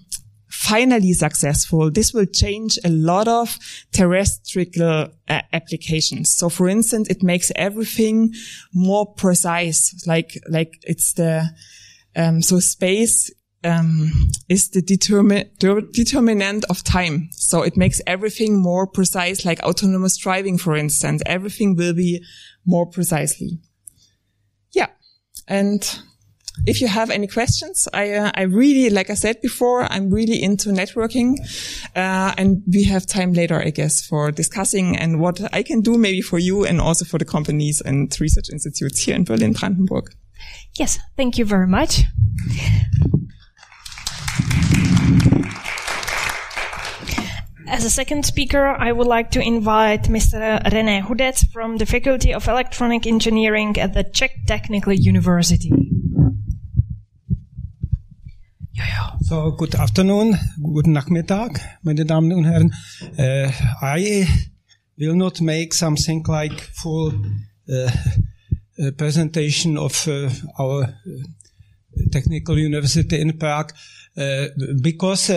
finally 0.49 1.13
successful, 1.13 1.91
this 1.91 2.15
will 2.15 2.27
change 2.27 2.79
a 2.85 2.89
lot 2.89 3.27
of 3.27 3.59
terrestrial 3.93 5.09
uh, 5.29 5.41
applications. 5.53 6.33
So 6.33 6.49
for 6.49 6.69
instance, 6.69 7.09
it 7.11 7.23
makes 7.23 7.51
everything 7.57 8.33
more 8.73 9.05
precise, 9.15 10.07
like, 10.07 10.41
like 10.49 10.79
it's 10.85 11.15
the, 11.15 11.51
um, 12.17 12.43
so 12.43 12.61
space 12.61 13.31
um, 13.65 14.13
is 14.49 14.69
the 14.71 14.83
determi 14.83 15.49
determinant 15.93 16.65
of 16.69 16.85
time. 16.85 17.29
So 17.33 17.63
it 17.63 17.77
makes 17.77 18.01
everything 18.07 18.61
more 18.61 18.87
precise, 18.87 19.45
like 19.45 19.61
autonomous 19.61 20.17
driving, 20.17 20.59
for 20.59 20.77
instance. 20.77 21.23
Everything 21.27 21.75
will 21.77 21.95
be 21.95 22.23
more 22.67 22.87
precisely. 22.87 23.59
Yeah. 24.73 24.89
And 25.49 25.99
if 26.67 26.81
you 26.81 26.89
have 26.89 27.11
any 27.11 27.27
questions, 27.27 27.89
I, 27.93 28.13
uh, 28.13 28.31
I 28.35 28.43
really, 28.43 28.91
like 28.91 29.11
I 29.11 29.15
said 29.15 29.41
before, 29.41 29.91
I'm 29.91 30.11
really 30.11 30.43
into 30.43 30.69
networking. 30.71 31.37
Uh, 31.97 32.33
and 32.37 32.63
we 32.71 32.85
have 32.85 33.07
time 33.07 33.33
later, 33.33 33.61
I 33.61 33.71
guess, 33.71 34.07
for 34.07 34.31
discussing 34.31 34.97
and 34.97 35.21
what 35.21 35.41
I 35.53 35.63
can 35.63 35.81
do 35.81 35.99
maybe 35.99 36.21
for 36.21 36.39
you 36.39 36.65
and 36.65 36.81
also 36.81 37.05
for 37.05 37.19
the 37.19 37.25
companies 37.25 37.81
and 37.81 38.15
research 38.21 38.51
institutes 38.53 39.03
here 39.03 39.17
in 39.17 39.25
Berlin, 39.25 39.53
Brandenburg. 39.53 40.15
Yes, 40.79 40.99
thank 41.17 41.39
you 41.39 41.45
very 41.45 41.67
much. 41.67 42.03
As 47.67 47.85
a 47.85 47.91
second 47.91 48.25
speaker, 48.25 48.67
I 48.67 48.93
would 48.93 49.07
like 49.07 49.31
to 49.33 49.41
invite 49.41 50.05
Mr. 50.05 50.63
René 50.65 51.03
Hudec 51.03 51.51
from 51.51 51.79
the 51.79 51.87
Faculty 51.87 52.33
of 52.33 52.47
Electronic 52.47 53.07
Engineering 53.07 53.77
at 53.79 53.95
the 53.95 54.05
Czech 54.05 54.31
Technical 54.47 54.93
University. 54.93 55.73
So, 59.23 59.53
good 59.53 59.75
afternoon, 59.75 60.39
good 60.75 60.87
Nachmittag, 60.87 61.59
meine 61.83 62.05
Damen 62.05 62.33
und 62.33 62.45
Herren. 62.45 62.73
Uh, 63.19 63.51
I 63.81 64.27
will 64.99 65.15
not 65.17 65.41
make 65.41 65.73
something 65.73 66.23
like 66.29 66.61
full 66.61 67.13
uh, 67.69 67.73
uh, 67.73 67.91
presentation 68.97 69.79
of 69.79 70.09
uh, 70.09 70.31
our 70.59 70.83
uh, 70.83 70.89
technical 72.11 72.59
university 72.59 73.21
in 73.21 73.39
Prague 73.39 73.73
because 74.83 75.31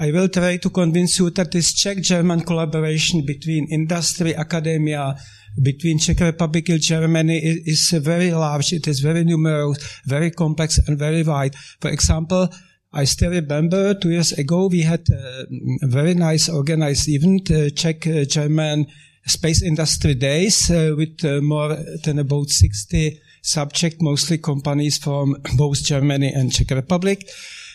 I 0.00 0.10
will 0.12 0.28
try 0.28 0.56
to 0.56 0.70
convince 0.70 1.18
you 1.18 1.28
that 1.30 1.52
this 1.52 1.74
Czech-German 1.74 2.40
collaboration 2.40 3.26
between 3.26 3.68
industry, 3.70 4.34
academia, 4.34 5.14
between 5.62 5.98
Czech 5.98 6.20
Republic 6.20 6.70
and 6.70 6.80
Germany 6.80 7.36
is, 7.36 7.92
is, 7.92 8.02
very 8.02 8.30
large. 8.30 8.72
It 8.72 8.88
is 8.88 9.00
very 9.00 9.24
numerous, 9.24 10.00
very 10.06 10.30
complex, 10.30 10.78
and 10.78 10.98
very 10.98 11.22
wide. 11.22 11.54
For 11.80 11.90
example, 11.90 12.48
I 12.92 13.04
still 13.04 13.30
remember 13.30 13.94
two 13.94 14.10
years 14.10 14.32
ago 14.32 14.68
we 14.68 14.82
had 14.82 15.06
a 15.10 15.46
very 15.86 16.14
nice 16.14 16.48
organized 16.48 17.06
event, 17.08 17.50
uh, 17.50 17.68
Czech-German 17.70 18.86
space 19.30 19.62
industry 19.62 20.14
days 20.14 20.70
uh, 20.70 20.94
with 20.96 21.24
uh, 21.24 21.40
more 21.40 21.76
than 22.04 22.18
about 22.18 22.48
60 22.48 23.20
subject, 23.42 24.02
mostly 24.02 24.38
companies 24.38 24.98
from 24.98 25.36
both 25.56 25.82
Germany 25.84 26.32
and 26.34 26.52
Czech 26.52 26.70
Republic. 26.70 27.28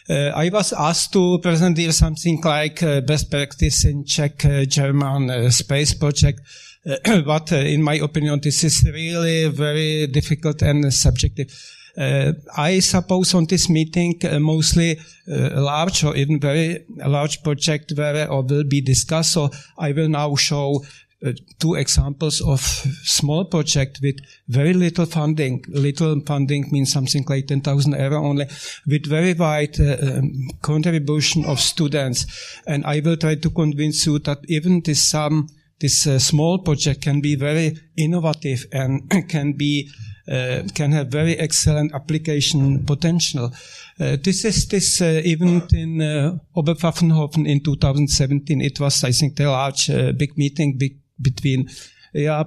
Uh, 0.08 0.32
I 0.36 0.50
was 0.50 0.72
asked 0.72 1.14
to 1.14 1.40
present 1.40 1.78
here 1.78 1.92
something 1.92 2.40
like 2.44 2.84
uh, 2.84 3.02
best 3.02 3.32
practice 3.32 3.86
in 3.86 4.06
Czech 4.06 4.46
uh, 4.46 4.66
German 4.66 5.32
uh, 5.32 5.50
space 5.50 5.96
project. 5.96 6.42
but 7.26 7.52
in 7.52 7.82
my 7.82 7.96
opinion, 7.96 8.40
this 8.44 8.64
is 8.64 8.84
really 8.84 9.50
very 9.50 10.06
difficult 10.06 10.62
and 10.62 10.94
subjective. 10.94 11.48
I 11.98 12.82
suppose 12.82 13.34
on 13.34 13.46
this 13.46 13.70
meeting, 13.70 14.20
mostly 14.40 15.00
a 15.28 15.62
large 15.62 16.04
or 16.04 16.14
even 16.16 16.42
very 16.42 16.84
large 16.98 17.42
project 17.42 17.94
where 17.96 18.30
or 18.30 18.44
will 18.44 18.66
be 18.66 18.82
discussed. 18.82 19.32
So 19.32 19.50
I 19.80 19.94
will 19.94 20.10
now 20.10 20.36
show 20.36 20.84
uh, 21.26 21.34
two 21.60 21.76
examples 21.76 22.42
of 22.42 22.62
small 23.04 23.46
project 23.46 24.00
with 24.02 24.16
very 24.48 24.74
little 24.74 25.06
funding. 25.06 25.64
Little 25.68 26.20
funding 26.22 26.70
means 26.72 26.92
something 26.92 27.26
like 27.28 27.48
10,000 27.48 27.94
euro 27.94 28.24
only, 28.24 28.46
with 28.88 29.08
very 29.08 29.34
wide 29.34 29.80
uh, 29.80 29.98
um, 30.02 30.32
contribution 30.62 31.46
of 31.46 31.60
students. 31.60 32.26
And 32.68 32.86
I 32.86 33.00
will 33.00 33.18
try 33.18 33.36
to 33.36 33.50
convince 33.50 34.06
you 34.06 34.20
that 34.20 34.40
even 34.48 34.82
this 34.82 35.14
um, 35.14 35.48
this 35.80 36.08
uh, 36.08 36.20
small 36.20 36.60
project 36.60 37.02
can 37.02 37.20
be 37.20 37.36
very 37.36 37.78
innovative 37.98 38.66
and 38.72 39.10
can 39.30 39.54
be 39.54 39.90
uh, 40.28 40.64
can 40.74 40.92
have 40.92 41.08
very 41.08 41.38
excellent 41.38 41.94
application 41.94 42.84
potential. 42.86 43.52
Uh, 44.00 44.18
this 44.24 44.44
is 44.44 44.68
this 44.68 45.02
uh, 45.02 45.22
event 45.24 45.72
in 45.74 46.02
uh, 46.02 46.38
Oberpfaffenhofen 46.56 47.48
in 47.48 47.62
2017. 47.62 48.60
It 48.62 48.80
was, 48.80 49.04
I 49.04 49.12
think, 49.12 49.36
the 49.36 49.46
large, 49.46 49.90
uh, 49.90 50.12
big 50.14 50.36
meeting, 50.38 50.78
big 50.78 50.98
between 51.22 51.70
yeah, 52.14 52.44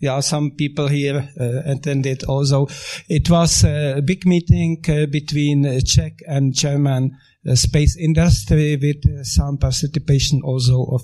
yeah, 0.00 0.20
some 0.20 0.52
people 0.52 0.88
here 0.88 1.28
uh, 1.38 1.62
attended 1.66 2.24
also. 2.24 2.66
It 3.08 3.28
was 3.28 3.64
a 3.64 4.00
big 4.04 4.26
meeting 4.26 4.82
uh, 4.88 5.06
between 5.06 5.66
uh, 5.66 5.80
Czech 5.84 6.20
and 6.26 6.54
German 6.54 7.18
uh, 7.46 7.54
space 7.54 7.96
industry 7.96 8.76
with 8.76 9.06
uh, 9.06 9.22
some 9.24 9.58
participation 9.58 10.40
also 10.42 10.84
of 10.86 11.02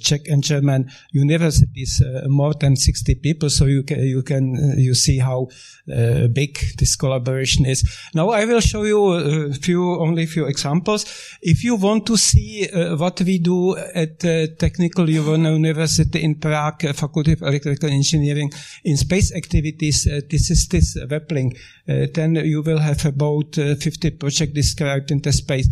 Czech 0.00 0.28
and 0.28 0.42
German 0.42 0.90
universities, 1.10 2.00
uh, 2.00 2.28
more 2.28 2.54
than 2.54 2.76
60 2.76 3.14
people. 3.16 3.50
So 3.50 3.66
you 3.66 3.82
can, 3.82 4.00
you 4.00 4.22
can, 4.22 4.56
uh, 4.56 4.74
you 4.76 4.94
see 4.94 5.18
how 5.18 5.48
uh, 5.92 6.28
big 6.28 6.58
this 6.78 6.96
collaboration 6.96 7.66
is. 7.66 7.84
Now 8.14 8.30
I 8.30 8.44
will 8.44 8.60
show 8.60 8.84
you 8.84 9.12
a 9.12 9.52
few, 9.52 10.00
only 10.00 10.24
a 10.24 10.26
few 10.26 10.46
examples. 10.46 11.04
If 11.42 11.64
you 11.64 11.76
want 11.76 12.06
to 12.06 12.16
see 12.16 12.68
uh, 12.68 12.96
what 12.96 13.20
we 13.20 13.38
do 13.38 13.76
at 13.76 14.20
Technical 14.58 15.08
University 15.08 16.22
in 16.22 16.36
Prague, 16.36 16.82
Faculty 16.94 17.32
of 17.32 17.42
Electrical 17.42 17.90
Engineering 17.90 18.50
in 18.84 18.96
space 18.96 19.34
activities, 19.34 20.06
uh, 20.06 20.20
this 20.28 20.50
is 20.50 20.68
this 20.68 20.96
web 21.10 21.30
link. 21.30 21.58
Uh, 21.88 22.06
then 22.14 22.36
you 22.36 22.62
will 22.62 22.78
have 22.78 23.04
about 23.04 23.54
50 23.54 24.10
projects 24.10 24.52
described 24.52 25.10
in 25.10 25.20
the 25.20 25.32
space. 25.32 25.68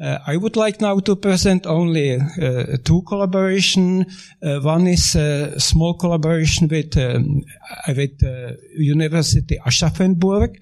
Uh, 0.00 0.18
I 0.26 0.36
would 0.36 0.56
like 0.56 0.80
now 0.80 0.98
to 0.98 1.14
present 1.14 1.66
only 1.66 2.16
uh, 2.16 2.76
two 2.84 3.02
collaboration. 3.02 4.06
Uh, 4.42 4.58
one 4.60 4.88
is 4.88 5.14
a 5.14 5.58
small 5.60 5.94
collaboration 5.94 6.66
with 6.68 6.96
um, 6.96 7.42
with 7.88 8.20
University 8.76 9.56
Aschaffenburg, 9.64 10.56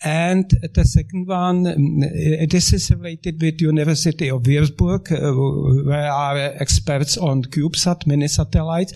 And 0.00 0.48
the 0.74 0.84
second 0.84 1.26
one, 1.26 1.64
mm, 1.64 2.50
this 2.50 2.72
is 2.72 2.90
related 2.90 3.42
with 3.42 3.60
University 3.60 4.30
of 4.30 4.42
Würzburg, 4.42 5.10
uh, 5.10 5.84
where 5.84 6.12
are 6.12 6.36
experts 6.36 7.18
on 7.18 7.42
CubeSat, 7.42 8.06
mini 8.06 8.28
satellites, 8.28 8.92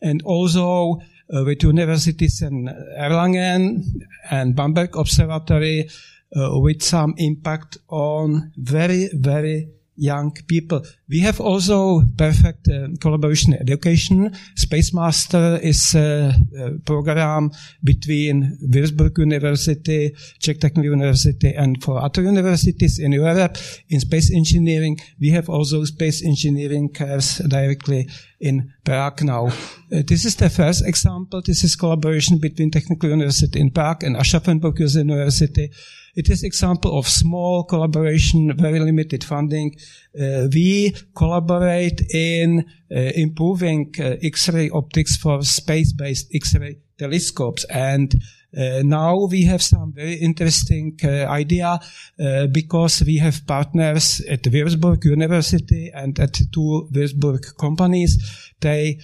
and 0.00 0.22
also 0.22 1.00
uh, 1.34 1.44
with 1.44 1.62
universities 1.62 2.40
in 2.40 2.68
Erlangen 2.98 3.82
and 4.30 4.56
Bamberg 4.56 4.96
Observatory, 4.96 5.90
uh, 5.90 5.92
with 6.34 6.82
some 6.82 7.14
impact 7.18 7.78
on 7.88 8.52
very, 8.56 9.08
very 9.14 9.68
young 9.96 10.32
people. 10.46 10.82
We 11.08 11.20
have 11.20 11.40
also 11.40 12.02
perfect 12.16 12.68
uh, 12.68 12.88
collaboration 13.00 13.54
education. 13.54 14.34
Space 14.54 14.92
Master 14.92 15.58
is 15.62 15.94
a, 15.94 16.34
a, 16.58 16.78
program 16.84 17.50
between 17.82 18.58
Würzburg 18.62 19.18
University, 19.18 20.12
Czech 20.38 20.60
Technical 20.60 20.90
University, 20.90 21.54
and 21.54 21.82
for 21.82 21.98
other 22.02 22.22
universities 22.22 22.98
in 22.98 23.12
Europe 23.12 23.56
in 23.88 24.00
space 24.00 24.30
engineering. 24.30 24.98
We 25.20 25.30
have 25.30 25.48
also 25.48 25.84
space 25.84 26.22
engineering 26.22 26.92
course 26.92 27.38
directly 27.38 28.08
in 28.40 28.72
Prague 28.84 29.22
now. 29.22 29.46
Uh, 29.46 30.02
this 30.06 30.24
is 30.24 30.36
the 30.36 30.50
first 30.50 30.86
example. 30.86 31.40
This 31.40 31.64
is 31.64 31.76
collaboration 31.76 32.38
between 32.38 32.70
Technical 32.70 33.08
University 33.10 33.60
in 33.60 33.70
Prague 33.70 34.04
and 34.04 34.16
Aschaffenburg 34.16 34.78
University. 34.78 35.70
It 36.16 36.30
is 36.30 36.42
example 36.42 36.98
of 36.98 37.06
small 37.06 37.64
collaboration, 37.64 38.56
very 38.56 38.80
limited 38.80 39.22
funding. 39.22 39.76
Uh, 40.18 40.48
we 40.52 40.94
collaborate 41.14 42.00
in 42.12 42.64
uh, 42.90 42.98
improving 43.14 43.94
uh, 44.00 44.16
X-ray 44.22 44.70
optics 44.70 45.16
for 45.16 45.42
space-based 45.42 46.34
X-ray 46.34 46.78
telescopes 46.98 47.64
and 47.64 48.14
uh, 48.56 48.80
now 48.84 49.26
we 49.26 49.44
have 49.44 49.62
some 49.62 49.92
very 49.92 50.14
interesting 50.14 50.98
uh, 51.04 51.08
idea 51.26 51.78
uh, 52.18 52.46
because 52.46 53.02
we 53.04 53.18
have 53.18 53.46
partners 53.46 54.22
at 54.30 54.42
Würzburg 54.44 55.04
University 55.04 55.90
and 55.92 56.18
at 56.18 56.40
two 56.52 56.88
Würzburg 56.90 57.56
companies. 57.58 58.16
They 58.60 58.98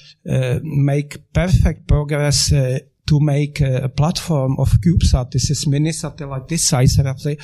make 0.63 1.33
perfect 1.35 1.87
progress 1.87 2.51
to 3.07 3.21
make 3.21 3.61
a, 3.61 3.85
a 3.85 3.89
platform 3.89 4.57
of 4.59 4.71
CubeSat. 4.81 5.31
This 5.31 5.51
is 5.51 5.67
mini 5.67 5.93
satellite 5.93 6.49
this 6.49 6.69
size 6.69 6.99
roughly. 6.99 7.39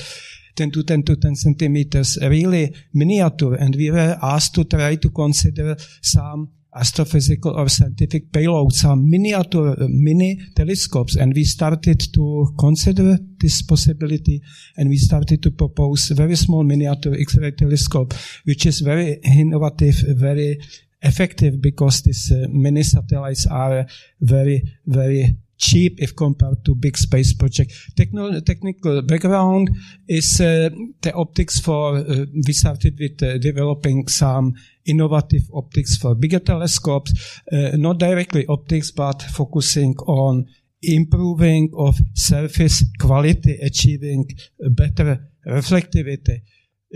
10 0.55 0.71
to 0.73 0.83
10 0.83 1.03
to 1.05 1.17
10 1.17 1.37
centimeters, 1.37 2.19
really 2.21 2.75
miniature. 2.93 3.55
And 3.55 3.77
we 3.77 3.91
were 3.91 4.19
asked 4.21 4.55
to 4.57 4.65
try 4.65 4.97
to 4.97 5.11
consider 5.11 5.77
some 6.03 6.51
astrophysical 6.75 7.57
or 7.57 7.69
scientific 7.69 8.31
payloads, 8.31 8.73
some 8.73 9.09
miniature 9.09 9.71
uh, 9.71 9.87
mini 9.89 10.39
telescopes. 10.55 11.17
And 11.17 11.33
we 11.35 11.45
started 11.45 12.01
to 12.15 12.55
consider 12.59 13.19
this 13.39 13.63
possibility 13.63 14.43
and 14.77 14.89
we 14.89 14.97
started 14.97 15.43
to 15.43 15.51
propose 15.51 16.11
a 16.11 16.15
very 16.15 16.37
small 16.37 16.65
miniature 16.65 17.15
X-ray 17.15 17.53
telescope, 17.53 18.15
which 18.45 18.67
is 18.67 18.81
very 18.81 19.21
innovative, 19.25 19.97
very 20.17 20.61
effective 21.03 21.61
because 21.61 22.03
these 22.03 22.33
uh, 22.33 22.47
mini 22.51 22.83
satellites 22.83 23.47
are 23.47 23.87
very, 24.21 24.63
very 24.87 25.37
cheap 25.59 26.01
if 26.01 26.15
compared 26.17 26.65
to 26.65 26.75
big 26.75 26.97
space 26.97 27.35
project. 27.35 27.73
Techno 27.97 28.41
technical 28.41 29.03
background 29.03 29.69
is 30.09 30.41
uh, 30.41 30.71
the 31.03 31.13
optics 31.15 31.61
for, 31.61 31.99
uh, 31.99 32.25
we 32.47 32.53
started 32.53 32.97
with 32.99 33.23
uh, 33.23 33.39
developing 33.39 34.07
some 34.09 34.55
innovative 34.87 35.43
optics 35.53 35.97
for 35.97 36.15
bigger 36.15 36.39
telescopes, 36.39 37.41
uh, 37.53 37.71
not 37.77 37.99
directly 37.99 38.47
optics, 38.49 38.91
but 38.91 39.21
focusing 39.23 39.95
on 40.07 40.47
improving 40.81 41.71
of 41.77 41.99
surface 42.15 42.85
quality, 43.01 43.59
achieving 43.61 44.29
better 44.71 45.29
reflectivity. 45.47 46.41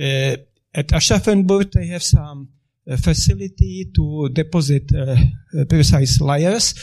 Uh, 0.00 0.36
at 0.74 0.88
Aschaffenburg, 0.88 1.72
they 1.72 1.86
have 1.88 2.02
some 2.02 2.48
uh, 2.88 2.96
facility 2.96 3.90
to 3.94 4.28
deposit 4.32 4.90
precise 5.68 6.20
layers 6.20 6.74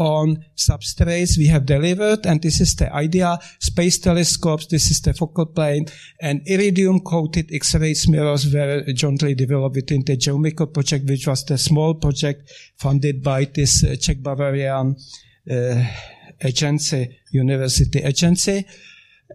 on 0.00 0.44
substrates 0.56 1.36
we 1.36 1.46
have 1.46 1.66
delivered, 1.66 2.26
and 2.26 2.42
this 2.42 2.60
is 2.60 2.74
the 2.76 2.92
idea. 2.92 3.38
Space 3.58 3.98
telescopes, 3.98 4.66
this 4.66 4.90
is 4.90 5.00
the 5.02 5.12
focal 5.12 5.46
plane, 5.46 5.86
and 6.20 6.40
iridium 6.46 7.00
coated 7.00 7.50
X-ray 7.52 7.94
mirrors 8.08 8.52
were 8.52 8.82
jointly 8.94 9.34
developed 9.34 9.76
within 9.76 10.02
the 10.04 10.16
GeoMiko 10.16 10.72
project, 10.72 11.08
which 11.08 11.26
was 11.26 11.44
the 11.44 11.58
small 11.58 11.94
project 11.94 12.50
funded 12.78 13.22
by 13.22 13.44
this 13.44 13.84
uh, 13.84 13.94
Czech 14.00 14.22
Bavarian 14.22 14.96
uh, 15.50 15.84
agency, 16.42 17.18
university 17.30 17.98
agency. 18.00 18.64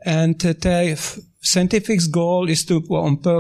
And 0.04 0.44
uh, 0.46 0.54
the 0.60 1.26
scientific 1.46 2.00
goal 2.12 2.50
is 2.50 2.66
to 2.66 2.84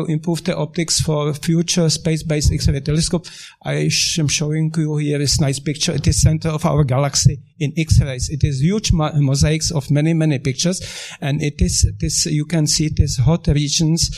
improve 0.07 0.43
the 0.43 0.55
optics 0.55 1.01
for 1.01 1.33
future 1.33 1.89
space-based 1.89 2.53
X-ray 2.53 2.79
telescope. 2.79 3.25
I 3.63 3.89
am 4.19 4.27
showing 4.27 4.71
you 4.77 4.97
here 4.97 5.17
this 5.17 5.41
nice 5.41 5.59
picture 5.59 5.93
at 5.93 6.03
the 6.03 6.13
center 6.13 6.49
of 6.49 6.65
our 6.65 6.83
galaxy 6.83 7.41
in 7.59 7.73
X-rays. 7.77 8.29
It 8.29 8.43
is 8.43 8.61
huge 8.61 8.91
mosaics 8.91 9.71
of 9.71 9.89
many, 9.91 10.13
many 10.13 10.39
pictures. 10.39 10.81
And 11.21 11.41
it 11.41 11.61
is, 11.61 11.89
this, 11.99 12.25
you 12.25 12.45
can 12.45 12.67
see 12.67 12.89
these 12.89 13.17
hot 13.17 13.47
regions 13.47 14.09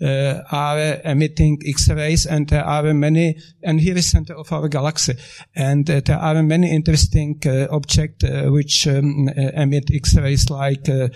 uh, 0.00 0.42
are 0.50 1.00
emitting 1.04 1.58
X-rays 1.66 2.26
and 2.26 2.48
there 2.48 2.64
are 2.64 2.92
many, 2.92 3.38
and 3.62 3.80
here 3.80 3.96
is 3.96 4.10
center 4.10 4.34
of 4.34 4.52
our 4.52 4.68
galaxy. 4.68 5.14
And 5.54 5.88
uh, 5.88 6.00
there 6.04 6.18
are 6.18 6.42
many 6.42 6.74
interesting 6.74 7.40
uh, 7.46 7.66
objects 7.70 8.24
uh, 8.24 8.48
which 8.48 8.86
um, 8.86 9.28
uh, 9.28 9.32
emit 9.54 9.90
X-rays 9.92 10.50
like 10.50 10.88
uh, 10.88 11.08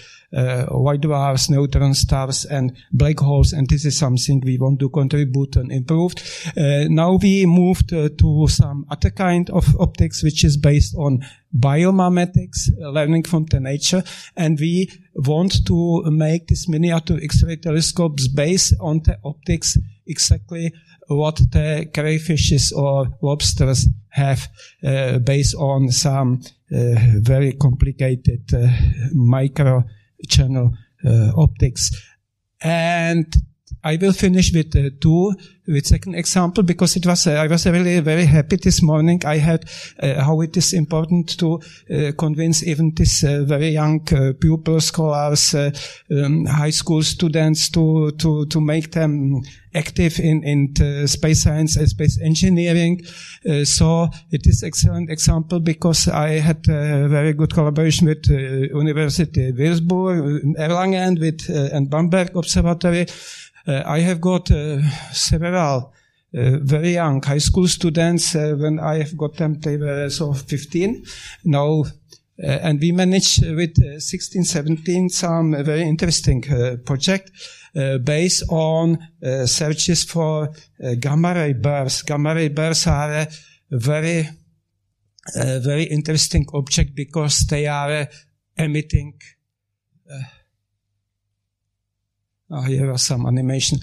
white 0.67 1.03
dwarfs, 1.03 1.51
neutron 1.51 1.95
stars 1.95 2.45
and 2.45 2.77
black 2.93 3.21
holes. 3.21 3.53
And 3.53 3.69
this 3.69 3.85
is 3.85 3.99
something 3.99 4.41
we 4.45 4.59
want 4.59 4.81
to 4.81 4.89
contribute 4.89 5.57
and 5.57 5.71
improve. 5.71 6.15
now 6.57 7.17
we 7.17 7.47
moved 7.47 7.91
to 7.91 8.47
some 8.49 8.87
other 8.91 9.11
kind 9.11 9.51
of 9.51 9.65
optics 9.79 10.23
which 10.23 10.45
is 10.45 10.57
based 10.57 10.95
on 10.97 11.25
biomimetics, 11.71 12.61
learning 12.79 13.25
from 13.25 13.45
the 13.47 13.61
nature, 13.61 14.03
and 14.37 14.59
we 14.59 14.91
want 15.15 15.67
to 15.67 16.03
make 16.11 16.47
these 16.47 16.69
miniature 16.69 17.19
X-ray 17.23 17.57
telescopes 17.57 18.29
based 18.29 18.75
on 18.81 19.01
the 19.05 19.17
optics 19.25 19.79
exactly 20.07 20.73
what 21.09 21.37
the 21.37 21.89
crayfishes 21.93 22.73
or 22.73 23.09
lobsters 23.23 23.89
have 24.09 24.49
uh, 24.85 25.19
based 25.19 25.55
on 25.55 25.91
some 25.91 26.41
uh, 26.73 26.95
very 27.23 27.53
complicated 27.53 28.43
uh, 28.55 28.69
micro 29.13 29.85
channel 30.29 30.73
uh, 31.05 31.33
optics. 31.37 31.91
And 32.63 33.27
I 33.83 33.97
will 33.97 34.13
finish 34.13 34.53
with 34.53 34.77
uh, 34.77 34.91
two, 35.01 35.35
with 35.67 35.87
second 35.87 36.15
example, 36.15 36.63
because 36.63 36.97
it 36.97 37.07
was, 37.07 37.27
uh, 37.27 37.33
I 37.33 37.47
was 37.47 37.67
really 37.67 38.01
very 38.01 38.27
happy 38.27 38.57
this 38.57 38.83
morning. 38.83 39.23
I 39.25 39.39
had 39.39 39.65
uh, 40.03 40.23
how 40.23 40.43
it 40.43 40.55
is 40.57 40.75
important 40.75 41.39
to 41.39 41.61
uh, 41.91 42.13
convince 42.19 42.63
even 42.63 42.93
these 42.95 43.25
uh, 43.25 43.45
very 43.45 43.71
young 43.71 44.07
uh, 44.13 44.33
pupils, 44.39 44.87
scholars, 44.87 45.55
um, 45.55 46.45
high 46.45 46.71
school 46.71 47.03
students 47.03 47.71
to, 47.71 48.11
to, 48.19 48.45
to 48.47 48.61
make 48.61 48.93
them 48.93 49.41
active 49.75 50.19
in, 50.19 50.43
in 50.43 51.07
space 51.07 51.45
science 51.45 51.77
and 51.77 51.89
space 51.89 52.21
engineering. 52.21 53.01
so 53.65 54.09
it 54.33 54.45
is 54.47 54.65
excellent 54.65 55.09
example 55.09 55.61
because 55.61 56.09
I 56.09 56.41
had 56.41 56.69
a 56.69 57.07
very 57.09 57.33
good 57.33 57.55
collaboration 57.55 58.09
with 58.09 58.29
University 58.29 59.53
Würzburg, 59.53 60.57
Erlangen, 60.59 61.21
with, 61.21 61.49
and 61.49 61.89
Bamberg 61.89 62.37
Observatory. 62.37 63.07
Uh, 63.71 63.83
I 63.87 64.01
have 64.01 64.21
got 64.21 64.51
uh, 64.51 64.83
several 65.13 65.93
uh, 66.35 66.59
very 66.63 66.95
young 66.95 67.23
high 67.23 67.39
school 67.39 67.69
students. 67.69 68.35
when 68.35 68.81
I 68.81 68.99
have 68.99 69.17
got 69.17 69.37
them, 69.37 69.61
they 69.61 69.77
were 69.77 70.11
so 70.11 70.33
15. 70.33 71.05
Now, 71.45 71.85
and 72.39 72.81
we 72.81 72.91
managed 72.93 73.45
with 73.45 73.77
16, 74.01 74.45
17 74.45 75.09
some 75.11 75.53
very 75.65 75.83
interesting 75.83 76.43
project. 76.85 77.31
Uh, 77.77 77.99
based 77.99 78.43
on 78.49 78.99
uh, 79.23 79.47
searches 79.47 80.03
for 80.03 80.49
uh, 80.83 80.95
gamma 80.99 81.33
ray 81.35 81.53
bursts. 81.53 82.03
Gamma 82.03 82.35
ray 82.35 82.49
bursts 82.49 82.89
are 82.89 83.13
a 83.13 83.29
very, 83.71 84.29
very 85.37 85.85
interesting 85.85 86.45
object 86.53 86.97
because 86.97 87.47
they 87.49 87.69
are 87.69 88.09
emitting 88.57 89.13
Oh, 92.51 92.63
here 92.63 92.91
are 92.91 92.99
some 92.99 93.27
animation. 93.27 93.79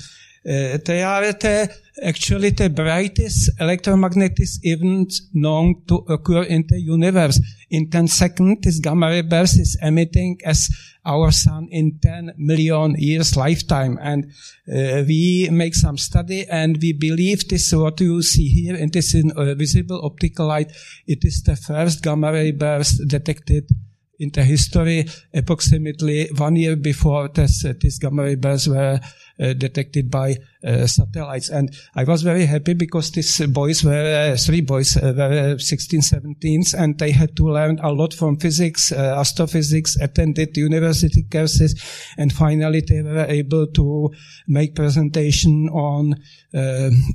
Uh, 0.46 0.78
they 0.86 1.02
are 1.02 1.32
the, 1.34 1.70
actually 2.04 2.52
the 2.52 2.70
brightest 2.70 3.50
electromagnetic 3.60 4.48
event 4.64 5.14
known 5.34 5.84
to 5.88 5.96
occur 6.10 6.44
in 6.44 6.66
the 6.68 6.80
universe. 6.80 7.40
In 7.70 7.90
10 7.90 8.08
seconds, 8.08 8.60
this 8.62 8.80
gamma 8.80 9.08
ray 9.08 9.22
burst 9.22 9.60
is 9.60 9.78
emitting 9.82 10.40
as 10.46 10.70
our 11.06 11.32
sun 11.32 11.68
in 11.72 12.00
10 12.02 12.34
million 12.38 12.96
years 12.98 13.36
lifetime. 13.38 13.98
And 14.02 14.26
uh, 14.70 15.04
we 15.08 15.50
make 15.50 15.76
some 15.76 15.98
study 15.98 16.46
and 16.46 16.78
we 16.82 16.94
believe 16.94 17.48
this, 17.48 17.74
what 17.74 18.00
you 18.02 18.22
see 18.22 18.48
here, 18.48 18.76
and 18.76 18.92
this 18.92 19.16
is 19.16 19.32
uh, 19.36 19.54
visible 19.56 20.02
optical 20.04 20.48
light, 20.48 20.72
it 21.08 21.24
is 21.24 21.42
the 21.44 21.56
first 21.56 22.04
gamma 22.04 22.32
ray 22.32 22.52
burst 22.52 23.02
detected 23.08 23.70
in 24.20 24.32
the 24.32 24.44
history, 24.44 25.06
approximately 25.34 26.30
one 26.38 26.56
year 26.56 26.76
before 26.76 27.28
this, 27.30 27.64
uh, 27.66 27.74
ray 28.24 28.36
bursts 28.36 28.68
were 28.68 29.00
Uh, 29.40 29.54
detected 29.54 30.10
by 30.10 30.36
uh, 30.64 30.88
satellites. 30.88 31.50
And 31.50 31.70
I 31.94 32.06
was 32.06 32.24
very 32.24 32.48
happy 32.48 32.74
because 32.74 33.12
these 33.12 33.46
boys 33.46 33.84
were, 33.84 34.32
uh, 34.34 34.36
three 34.36 34.62
boys 34.62 34.98
uh, 34.98 35.14
were 35.16 35.54
uh, 35.54 35.58
16, 35.60 36.02
17, 36.02 36.64
and 36.76 36.98
they 36.98 37.12
had 37.12 37.36
to 37.36 37.44
learn 37.44 37.78
a 37.84 37.92
lot 37.92 38.16
from 38.16 38.38
physics, 38.38 38.92
uh, 38.92 39.16
astrophysics, 39.20 39.96
attended 39.98 40.58
university 40.58 41.22
courses, 41.22 41.76
and 42.18 42.34
finally 42.34 42.82
they 42.82 43.04
were 43.04 43.28
able 43.30 43.68
to 43.68 44.10
make 44.48 44.74
presentation 44.74 45.70
on 45.70 46.16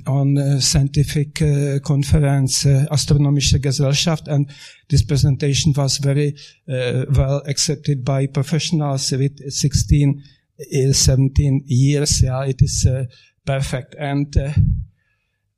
on 0.07 0.61
scientific 0.61 1.35
conference, 1.83 2.63
Astronomische 2.63 3.59
Gesellschaft, 3.59 4.29
and 4.29 4.49
this 4.89 5.03
presentation 5.03 5.73
was 5.75 5.97
very 5.97 6.37
well 6.67 7.41
accepted 7.47 8.05
by 8.05 8.27
professionals 8.27 9.11
with 9.11 9.51
16 9.51 10.23
17 10.59 11.63
years. 11.65 12.21
Yeah, 12.21 12.43
it 12.43 12.61
is 12.61 12.85
uh, 12.89 13.05
perfect. 13.45 13.95
And 13.99 14.35
uh, 14.37 14.51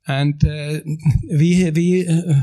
and 0.08 0.42
uh, 0.44 0.80
we 1.28 1.70
we 1.70 2.06
uh, 2.06 2.34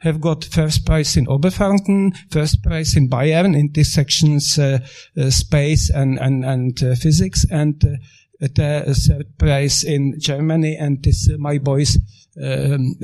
have 0.00 0.20
got 0.20 0.44
first 0.44 0.84
prize 0.84 1.16
in 1.16 1.26
Oberfranken, 1.26 2.14
first 2.30 2.62
prize 2.62 2.94
in 2.96 3.08
Bayern 3.08 3.58
in 3.58 3.70
these 3.72 3.92
sections 3.92 4.58
uh, 4.58 4.78
uh, 5.18 5.30
space 5.30 5.90
and 5.90 6.18
and 6.18 6.44
and 6.44 6.78
physics, 6.98 7.46
and 7.50 7.80
the 7.80 8.94
third 8.94 9.38
prize 9.38 9.82
in 9.82 10.20
Germany. 10.20 10.76
And 10.76 11.02
this 11.02 11.28
my 11.38 11.58
boys 11.58 11.96
um, 12.42 12.96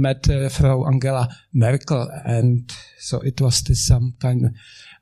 met 0.00 0.26
Frau 0.52 0.84
Angela 0.84 1.28
Merkel, 1.52 2.08
and 2.24 2.72
so 2.98 3.20
it 3.20 3.40
was 3.40 3.62
this 3.62 3.84
some 3.86 4.14
kind. 4.20 4.46
Of, 4.46 4.52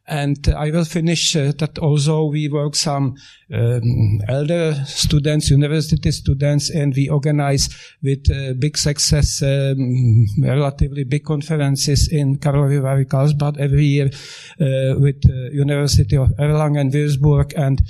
and 0.09 0.49
I 0.57 0.71
will 0.71 0.85
finish 0.85 1.37
uh, 1.37 1.53
that 1.59 1.79
also 1.79 2.25
we 2.25 2.49
work 2.49 2.75
some 2.75 3.16
um, 3.53 4.21
elder 4.29 4.75
students, 4.87 5.51
university 5.51 6.11
students, 6.11 6.71
and 6.71 6.94
we 6.94 7.09
organize 7.09 7.68
with 8.03 8.31
uh, 8.31 8.55
big 8.59 8.77
success 8.79 9.42
um, 9.42 10.27
relatively 10.40 11.05
big 11.05 11.25
conferences 11.25 12.09
in 12.11 12.37
Karlovy 12.38 12.81
Vary, 12.81 13.05
Karlsbad 13.05 13.59
every 13.59 13.85
year 13.85 14.07
uh, 14.07 14.99
with 14.99 15.23
uh, 15.29 15.51
University 15.53 16.16
of 16.16 16.29
Erlangen, 16.38 16.79
and 16.79 16.92
Würzburg, 16.92 17.53
and 17.57 17.83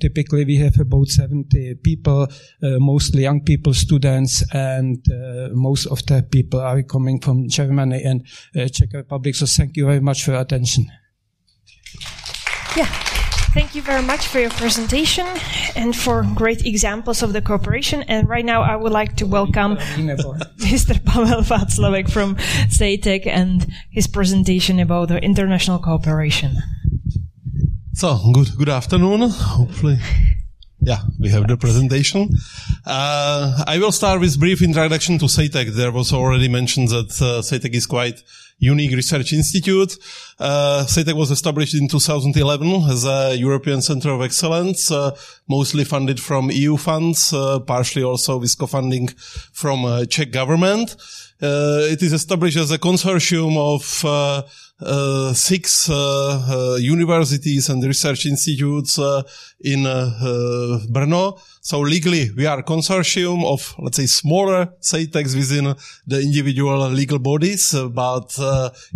typically 0.00 0.44
we 0.44 0.56
have 0.56 0.78
about 0.78 1.08
70 1.08 1.74
people, 1.82 2.22
uh, 2.62 2.78
mostly 2.78 3.22
young 3.22 3.42
people, 3.42 3.74
students, 3.74 4.44
and 4.54 5.04
uh, 5.10 5.48
most 5.52 5.86
of 5.86 6.04
the 6.06 6.22
people 6.22 6.60
are 6.60 6.82
coming 6.82 7.20
from 7.20 7.48
Germany 7.48 8.02
and 8.02 8.24
Czech 8.72 8.92
Republic. 8.92 9.34
So 9.34 9.46
thank 9.46 9.76
you 9.76 9.86
very 9.86 10.00
much 10.00 10.24
for 10.24 10.32
your 10.32 10.40
attention. 10.40 10.86
Yeah. 12.76 12.84
Thank 13.54 13.74
you 13.74 13.80
very 13.80 14.02
much 14.02 14.26
for 14.26 14.38
your 14.38 14.50
presentation 14.50 15.26
and 15.74 15.96
for 15.96 16.26
great 16.34 16.66
examples 16.66 17.22
of 17.22 17.32
the 17.32 17.40
cooperation. 17.40 18.02
And 18.02 18.28
right 18.28 18.44
now 18.44 18.60
I 18.60 18.76
would 18.76 18.92
like 18.92 19.16
to 19.16 19.26
welcome 19.26 19.76
Mr. 20.58 21.02
Pavel 21.02 21.40
Václavek 21.40 22.10
from 22.10 22.36
CEITEC 22.68 23.26
and 23.26 23.66
his 23.90 24.06
presentation 24.06 24.78
about 24.78 25.08
the 25.08 25.18
international 25.24 25.78
cooperation. 25.78 26.58
So, 27.94 28.18
good, 28.34 28.48
good 28.58 28.68
afternoon. 28.68 29.30
Hopefully 29.30 29.96
yeah, 30.86 31.00
we 31.18 31.28
have 31.30 31.48
the 31.48 31.56
presentation. 31.56 32.30
Uh, 32.84 33.64
I 33.66 33.78
will 33.78 33.90
start 33.90 34.20
with 34.20 34.38
brief 34.38 34.62
introduction 34.62 35.18
to 35.18 35.24
CEITEC. 35.24 35.74
There 35.74 35.90
was 35.90 36.12
already 36.12 36.48
mentioned 36.48 36.88
that 36.90 37.10
uh, 37.20 37.68
is 37.72 37.86
quite 37.86 38.22
unique 38.58 38.92
research 38.92 39.32
institute. 39.32 39.96
Uh, 40.38 40.84
CEITEC 40.86 41.14
was 41.14 41.30
established 41.30 41.74
in 41.74 41.88
2011 41.88 42.90
as 42.90 43.04
a 43.04 43.36
European 43.36 43.82
Center 43.82 44.10
of 44.10 44.22
Excellence, 44.22 44.90
uh, 44.90 45.10
mostly 45.48 45.84
funded 45.84 46.20
from 46.20 46.50
EU 46.50 46.76
funds, 46.76 47.32
uh, 47.32 47.60
partially 47.60 48.02
also 48.02 48.38
with 48.38 48.56
co-funding 48.58 49.08
from 49.52 49.84
uh, 49.84 50.04
Czech 50.06 50.30
government. 50.32 50.96
Uh, 51.40 51.84
it 51.90 52.02
is 52.02 52.12
established 52.14 52.56
as 52.56 52.70
a 52.70 52.78
consortium 52.78 53.58
of 53.58 54.04
uh, 54.04 54.42
uh, 54.80 55.32
six 55.32 55.88
uh, 55.88 55.94
uh, 55.94 56.76
universities 56.76 57.68
and 57.68 57.82
research 57.82 58.26
institutes 58.26 58.98
uh, 58.98 59.22
in 59.60 59.84
Brno. 59.84 61.40
So 61.66 61.80
legally, 61.80 62.30
we 62.30 62.46
are 62.46 62.60
a 62.60 62.62
consortium 62.62 63.44
of, 63.44 63.74
let's 63.80 63.96
say, 63.96 64.06
smaller 64.06 64.66
CEITECs 64.80 65.34
within 65.34 65.74
the 66.06 66.20
individual 66.20 66.88
legal 66.90 67.18
bodies, 67.18 67.74
but 67.90 68.38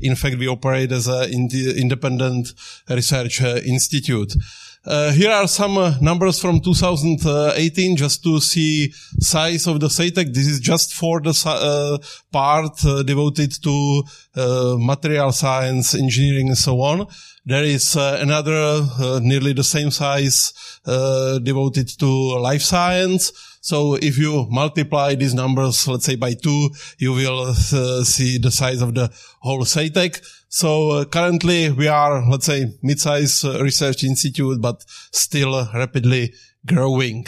in 0.00 0.14
fact, 0.14 0.36
we 0.38 0.46
operate 0.46 0.92
as 0.92 1.08
an 1.08 1.32
independent 1.32 2.54
research 2.88 3.42
institute. 3.42 4.36
Uh, 4.86 5.10
here 5.12 5.30
are 5.30 5.46
some 5.46 5.76
uh, 5.76 5.94
numbers 6.00 6.40
from 6.40 6.58
2018 6.58 7.96
just 7.96 8.22
to 8.22 8.40
see 8.40 8.90
size 9.18 9.66
of 9.66 9.78
the 9.78 9.88
CEITEC. 9.88 10.32
This 10.32 10.46
is 10.46 10.58
just 10.58 10.94
for 10.94 11.20
the 11.20 11.38
uh, 11.44 11.98
part 12.32 12.82
uh, 12.86 13.02
devoted 13.02 13.52
to 13.62 14.02
uh, 14.36 14.76
material 14.78 15.32
science, 15.32 15.94
engineering 15.94 16.48
and 16.48 16.56
so 16.56 16.80
on. 16.80 17.06
There 17.50 17.64
is 17.64 17.96
uh, 17.96 18.18
another 18.20 19.20
nearly 19.20 19.52
the 19.52 19.64
same 19.64 19.90
size 19.90 20.52
devoted 21.42 21.88
to 21.98 22.06
life 22.38 22.62
science. 22.62 23.32
So 23.60 23.96
if 23.96 24.16
you 24.18 24.46
multiply 24.48 25.16
these 25.16 25.34
numbers, 25.34 25.88
let's 25.88 26.04
say 26.04 26.16
by 26.16 26.34
two, 26.34 26.70
you 26.98 27.12
will 27.12 27.52
see 27.54 28.38
the 28.38 28.50
size 28.50 28.80
of 28.80 28.94
the 28.94 29.10
whole 29.40 29.64
CEITEC. 29.64 30.22
So 30.48 30.90
uh, 30.90 31.04
currently 31.04 31.70
we 31.70 31.86
are, 31.86 32.28
let's 32.28 32.46
say, 32.46 32.66
mid-size 32.82 33.44
uh, 33.44 33.62
research 33.62 34.02
institute, 34.02 34.60
but 34.60 34.84
still 35.12 35.54
uh, 35.54 35.68
rapidly 35.74 36.34
growing. 36.66 37.26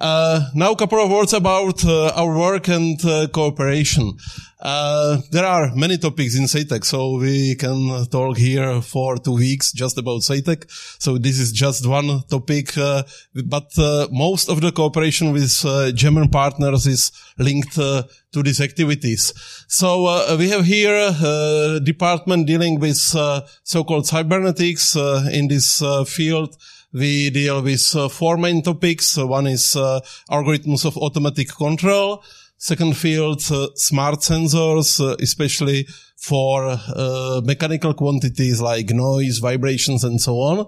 Uh, 0.00 0.50
now 0.54 0.72
a 0.72 0.76
couple 0.76 0.98
of 0.98 1.10
words 1.10 1.32
about 1.32 1.84
uh, 1.84 2.08
our 2.16 2.36
work 2.36 2.68
and 2.68 3.02
uh, 3.04 3.26
cooperation. 3.28 4.18
Uh, 4.62 5.20
there 5.32 5.44
are 5.44 5.74
many 5.74 5.98
topics 5.98 6.36
in 6.36 6.44
CEITEC, 6.44 6.84
so 6.84 7.16
we 7.16 7.56
can 7.56 8.06
talk 8.06 8.38
here 8.38 8.80
for 8.80 9.16
two 9.18 9.34
weeks 9.34 9.72
just 9.72 9.98
about 9.98 10.20
CEITEC. 10.20 10.70
So 11.02 11.18
this 11.18 11.40
is 11.40 11.50
just 11.50 11.84
one 11.84 12.22
topic, 12.30 12.78
uh, 12.78 13.02
but 13.44 13.76
uh, 13.76 14.06
most 14.12 14.48
of 14.48 14.60
the 14.60 14.70
cooperation 14.70 15.32
with 15.32 15.52
German 15.96 16.28
partners 16.28 16.86
is 16.86 17.10
linked 17.38 17.74
to 17.74 18.06
these 18.32 18.60
activities. 18.60 19.34
So 19.66 20.36
we 20.36 20.48
have 20.50 20.64
here 20.64 20.94
a 20.94 21.80
department 21.82 22.46
dealing 22.46 22.78
with 22.78 22.98
so-called 22.98 24.06
cybernetics 24.06 24.94
in 24.94 25.48
this 25.48 25.82
field 26.06 26.56
we 26.92 27.30
deal 27.30 27.62
with 27.62 27.96
uh, 27.96 28.08
four 28.08 28.36
main 28.36 28.62
topics. 28.62 29.16
one 29.16 29.46
is 29.46 29.74
uh, 29.76 30.00
algorithms 30.30 30.84
of 30.84 30.96
automatic 30.98 31.48
control. 31.48 32.22
Second 32.64 32.96
field, 32.96 33.42
uh, 33.50 33.66
smart 33.74 34.20
sensors, 34.20 35.00
uh, 35.00 35.16
especially 35.18 35.84
for 36.16 36.78
uh, 36.94 37.40
mechanical 37.44 37.92
quantities 37.92 38.60
like 38.62 38.88
noise, 38.90 39.38
vibrations, 39.38 40.04
and 40.04 40.20
so 40.20 40.36
on. 40.36 40.66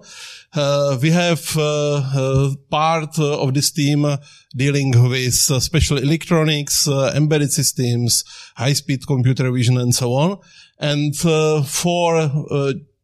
Uh, 0.52 0.98
we 1.00 1.10
have 1.10 1.40
part 2.68 3.16
of 3.20 3.54
this 3.54 3.70
team 3.70 4.04
dealing 4.56 4.90
with 5.08 5.34
special 5.34 5.98
electronics, 5.98 6.88
embedded 6.88 7.52
systems, 7.52 8.24
high-speed 8.56 9.06
computer 9.06 9.48
vision, 9.52 9.78
and 9.78 9.94
so 9.94 10.14
on. 10.14 10.40
And 10.80 11.16
for 11.16 11.62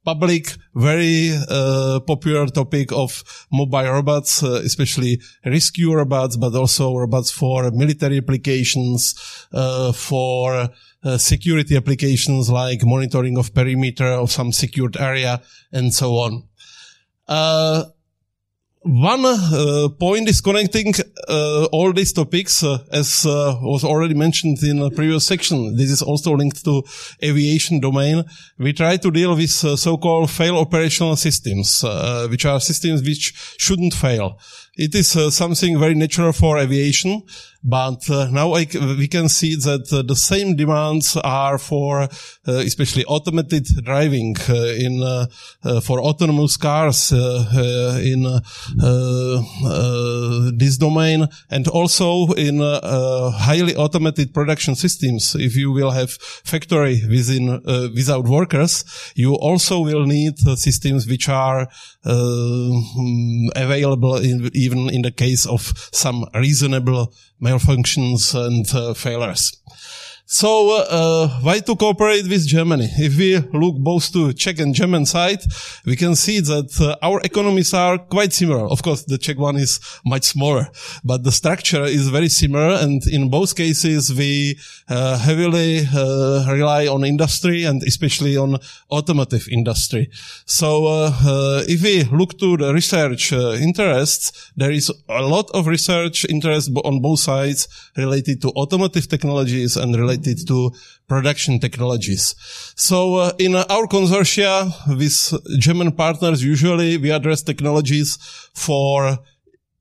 public, 0.05 0.57
very 0.75 1.33
uh, 1.49 2.01
popular 2.07 2.47
topic 2.47 2.93
of 2.93 3.23
mobile 3.53 3.91
robots, 3.91 4.43
uh, 4.43 4.61
especially 4.65 5.21
rescue 5.45 5.93
robots, 5.93 6.37
but 6.37 6.55
also 6.55 6.97
robots 6.97 7.31
for 7.31 7.71
military 7.71 8.19
applications, 8.19 9.15
uh, 9.53 9.93
for 9.93 10.69
uh, 11.03 11.19
security 11.19 11.77
applications 11.77 12.51
like 12.51 12.81
monitoring 12.85 13.39
of 13.39 13.55
perimeter 13.55 14.07
of 14.07 14.31
some 14.31 14.53
secured 14.53 14.97
area 14.97 15.41
and 15.73 15.93
so 15.95 16.13
on. 16.17 16.43
One 18.83 19.27
uh, 19.27 19.91
point 19.91 20.27
is 20.31 20.41
connecting 20.41 20.95
uh, 21.29 21.67
all 21.67 21.93
these 21.93 22.15
topics, 22.15 22.65
uh, 22.65 22.79
as 22.91 23.27
uh, 23.27 23.59
was 23.61 23.85
already 23.85 24.15
mentioned 24.15 24.63
in 24.63 24.81
a 24.81 24.91
previous 24.91 25.27
section. 25.27 25.77
This 25.77 25.91
is 25.91 26.01
also 26.01 26.33
linked 26.33 26.65
to 26.65 26.83
aviation 27.23 27.81
domain. 27.81 28.25
We 28.59 28.73
try 28.73 28.97
to 28.97 29.11
deal 29.11 29.37
with 29.37 29.63
uh, 29.63 29.77
so-called 29.77 30.31
fail 30.31 30.57
operational 30.57 31.17
systems, 31.17 31.85
uh, 31.85 32.27
which 32.31 32.47
are 32.47 32.59
systems 32.59 33.03
which 33.03 33.35
shouldn't 33.59 33.93
fail. 33.93 34.39
It 34.81 34.95
is 34.95 35.15
uh, 35.15 35.31
something 35.31 35.79
very 35.79 35.95
natural 35.95 36.33
for 36.33 36.57
aviation. 36.57 37.23
But 37.63 38.09
uh, 38.09 38.29
now 38.31 38.55
we 38.55 39.07
can 39.07 39.29
see 39.29 39.55
that 39.55 39.93
uh, 39.93 40.01
the 40.01 40.17
same 40.17 40.57
demands 40.57 41.15
are 41.19 41.59
for 41.59 42.03
uh, 42.03 42.09
especially 42.47 43.05
automated 43.05 43.67
driving 43.85 44.35
uh, 44.49 44.55
in 44.55 45.03
uh, 45.03 45.27
uh 45.63 45.81
for 45.81 46.01
autonomous 46.01 46.57
cars 46.57 47.13
uh, 47.13 48.01
in 48.03 48.23
this 50.59 50.79
domain 50.79 51.29
and 51.51 51.69
also 51.69 52.33
in 52.33 52.61
highly 52.61 53.77
automated 53.77 54.33
production 54.33 54.75
systems. 54.75 55.35
If 55.35 55.55
you 55.55 55.71
will 55.71 55.91
have 55.91 56.13
factory 56.45 57.03
within 57.07 57.61
without 57.95 58.27
workers, 58.27 58.85
you 59.15 59.35
also 59.35 59.81
will 59.81 60.07
need 60.07 60.39
systems 60.57 61.07
which 61.07 61.29
are 61.29 61.69
mm, 62.07 63.51
available 63.55 64.17
in, 64.17 64.49
even 64.71 64.95
in 64.95 65.03
the 65.03 65.11
case 65.11 65.47
of 65.47 65.73
some 65.93 66.25
reasonable 66.35 67.13
malfunctions 67.43 68.35
and 68.35 68.73
uh, 68.75 68.95
failures. 68.95 69.53
So, 70.33 70.71
uh, 70.79 71.29
why 71.41 71.59
to 71.59 71.75
cooperate 71.75 72.23
with 72.29 72.47
Germany? 72.47 72.89
If 72.97 73.19
we 73.19 73.39
look 73.53 73.75
both 73.79 74.13
to 74.13 74.33
Czech 74.33 74.61
and 74.61 74.73
German 74.73 75.05
side, 75.05 75.41
we 75.85 75.97
can 75.97 76.15
see 76.15 76.39
that 76.39 76.71
uh, 76.81 76.95
our 77.05 77.21
economies 77.23 77.75
are 77.75 77.99
quite 77.99 78.33
similar. 78.33 78.65
Of 78.71 78.81
course, 78.85 79.03
the 79.03 79.19
Czech 79.19 79.41
one 79.41 79.57
is 79.57 79.81
much 80.05 80.23
smaller, 80.23 80.69
but 81.03 81.25
the 81.25 81.33
structure 81.33 81.83
is 81.83 82.11
very 82.11 82.29
similar. 82.29 82.79
And 82.81 83.05
in 83.09 83.29
both 83.29 83.57
cases, 83.57 84.15
we 84.15 84.57
uh, 84.89 85.19
heavily 85.19 85.81
uh, 85.93 86.47
rely 86.49 86.87
on 86.87 87.05
industry 87.05 87.65
and 87.65 87.83
especially 87.83 88.37
on 88.37 88.59
automotive 88.89 89.49
industry. 89.51 90.11
So, 90.47 90.87
uh, 90.87 91.13
uh, 91.25 91.65
if 91.67 91.83
we 91.83 92.05
look 92.05 92.39
to 92.39 92.57
the 92.57 92.73
research 92.73 93.33
interests, 93.33 94.53
there 94.57 94.71
is 94.71 94.93
a 95.09 95.23
lot 95.23 95.51
of 95.51 95.67
research 95.67 96.25
interest 96.29 96.71
on 96.85 97.03
both 97.03 97.19
sides 97.19 97.67
related 97.97 98.41
to 98.43 98.51
automotive 98.51 99.09
technologies 99.09 99.77
and 99.77 99.97
related 99.97 100.20
related 100.21 100.47
to 100.49 100.73
production 101.09 101.59
technologies. 101.59 102.35
So 102.77 103.17
uh, 103.17 103.33
in 103.39 103.55
our 103.55 103.87
consortia 103.87 104.71
with 104.89 105.35
German 105.59 105.93
partners, 105.93 106.43
usually 106.43 106.99
we 106.99 107.11
address 107.11 107.43
technologies 107.43 108.19
for 108.55 109.19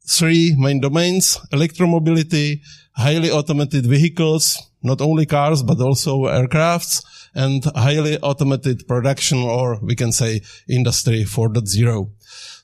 three 0.08 0.56
main 0.58 0.82
domains, 0.82 1.38
electromobility, 1.52 2.62
highly 2.96 3.32
automated 3.32 3.86
vehicles, 3.86 4.58
not 4.82 5.02
only 5.02 5.26
cars, 5.26 5.64
but 5.64 5.80
also 5.80 6.26
aircrafts, 6.26 7.04
and 7.34 7.64
highly 7.76 8.18
automated 8.20 8.88
production, 8.88 9.40
or 9.40 9.80
we 9.82 9.96
can 9.96 10.12
say 10.12 10.42
industry 10.68 11.24
4.0. 11.24 12.10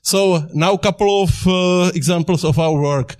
So 0.02 0.46
now 0.54 0.74
a 0.74 0.78
couple 0.78 1.24
of 1.24 1.46
uh, 1.48 1.90
examples 1.92 2.44
of 2.44 2.58
our 2.60 2.80
work. 2.80 3.16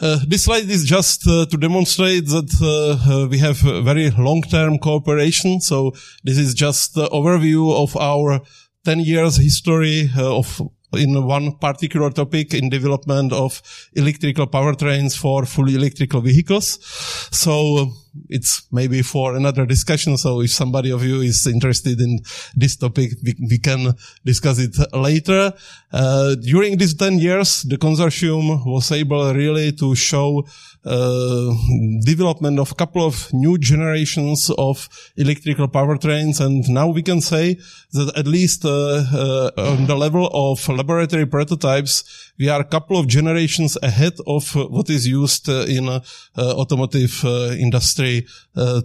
Uh, 0.00 0.18
this 0.26 0.44
slide 0.44 0.68
is 0.70 0.84
just 0.84 1.26
uh, 1.28 1.44
to 1.46 1.56
demonstrate 1.58 2.26
that 2.28 2.50
uh, 2.62 3.24
uh, 3.24 3.28
we 3.28 3.36
have 3.38 3.58
very 3.58 4.10
long-term 4.10 4.78
cooperation. 4.78 5.60
So 5.60 5.92
this 6.24 6.38
is 6.38 6.54
just 6.54 6.94
the 6.94 7.08
overview 7.10 7.74
of 7.74 7.94
our 7.98 8.40
10 8.84 9.00
years 9.00 9.36
history 9.36 10.08
uh, 10.16 10.38
of 10.38 10.62
in 10.94 11.24
one 11.26 11.52
particular 11.52 12.10
topic 12.10 12.54
in 12.54 12.68
development 12.68 13.32
of 13.32 13.62
electrical 13.94 14.46
powertrains 14.46 15.16
for 15.16 15.46
fully 15.46 15.74
electrical 15.74 16.20
vehicles. 16.20 16.78
So 17.30 17.92
it's 18.28 18.66
maybe 18.70 19.02
for 19.02 19.36
another 19.36 19.64
discussion. 19.66 20.16
So 20.16 20.42
if 20.42 20.50
somebody 20.50 20.90
of 20.90 21.04
you 21.04 21.20
is 21.20 21.46
interested 21.46 22.00
in 22.00 22.20
this 22.54 22.76
topic, 22.76 23.12
we, 23.24 23.34
we 23.48 23.58
can 23.58 23.94
discuss 24.24 24.58
it 24.58 24.76
later. 24.92 25.52
Uh, 25.92 26.34
during 26.36 26.76
these 26.76 26.94
10 26.94 27.18
years, 27.18 27.62
the 27.62 27.78
consortium 27.78 28.64
was 28.66 28.92
able 28.92 29.32
really 29.32 29.72
to 29.72 29.94
show 29.94 30.44
uh, 30.84 31.54
development 32.04 32.58
of 32.58 32.72
a 32.72 32.74
couple 32.74 33.06
of 33.06 33.32
new 33.32 33.56
generations 33.58 34.50
of 34.58 34.88
electrical 35.16 35.68
powertrains. 35.68 36.40
And 36.40 36.68
now 36.68 36.88
we 36.88 37.02
can 37.02 37.20
say 37.20 37.58
that 37.92 38.12
at 38.16 38.26
least 38.26 38.64
uh, 38.64 39.04
uh, 39.12 39.50
on 39.56 39.86
the 39.86 39.96
level 39.96 40.28
of 40.32 40.68
laboratory 40.68 41.26
prototypes, 41.26 42.32
we 42.38 42.48
are 42.48 42.60
a 42.60 42.64
couple 42.64 42.98
of 42.98 43.06
generations 43.06 43.78
ahead 43.82 44.14
of 44.26 44.54
what 44.54 44.90
is 44.90 45.06
used 45.06 45.48
in 45.48 45.88
automotive 46.36 47.24
industry 47.58 48.26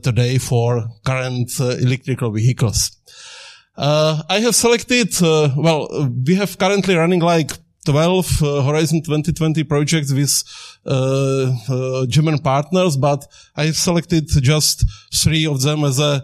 today 0.04 0.38
for 0.38 0.88
current 1.04 1.52
electrical 1.60 2.32
vehicles. 2.32 2.92
Uh, 3.78 4.24
I 4.28 4.40
have 4.40 4.56
selected, 4.56 5.22
uh, 5.22 5.50
well, 5.56 6.10
we 6.26 6.34
have 6.36 6.58
currently 6.58 6.96
running 6.96 7.20
like 7.20 7.52
12 7.88 8.44
uh, 8.44 8.62
Horizon 8.64 9.02
2020 9.02 9.64
projects 9.64 10.12
with 10.12 10.44
uh, 10.86 11.54
uh, 11.70 12.06
German 12.06 12.38
partners, 12.40 12.98
but 12.98 13.26
I 13.56 13.72
selected 13.72 14.28
just 14.28 14.84
three 15.14 15.48
of 15.48 15.62
them 15.62 15.86
as 15.86 16.00
a 16.00 16.22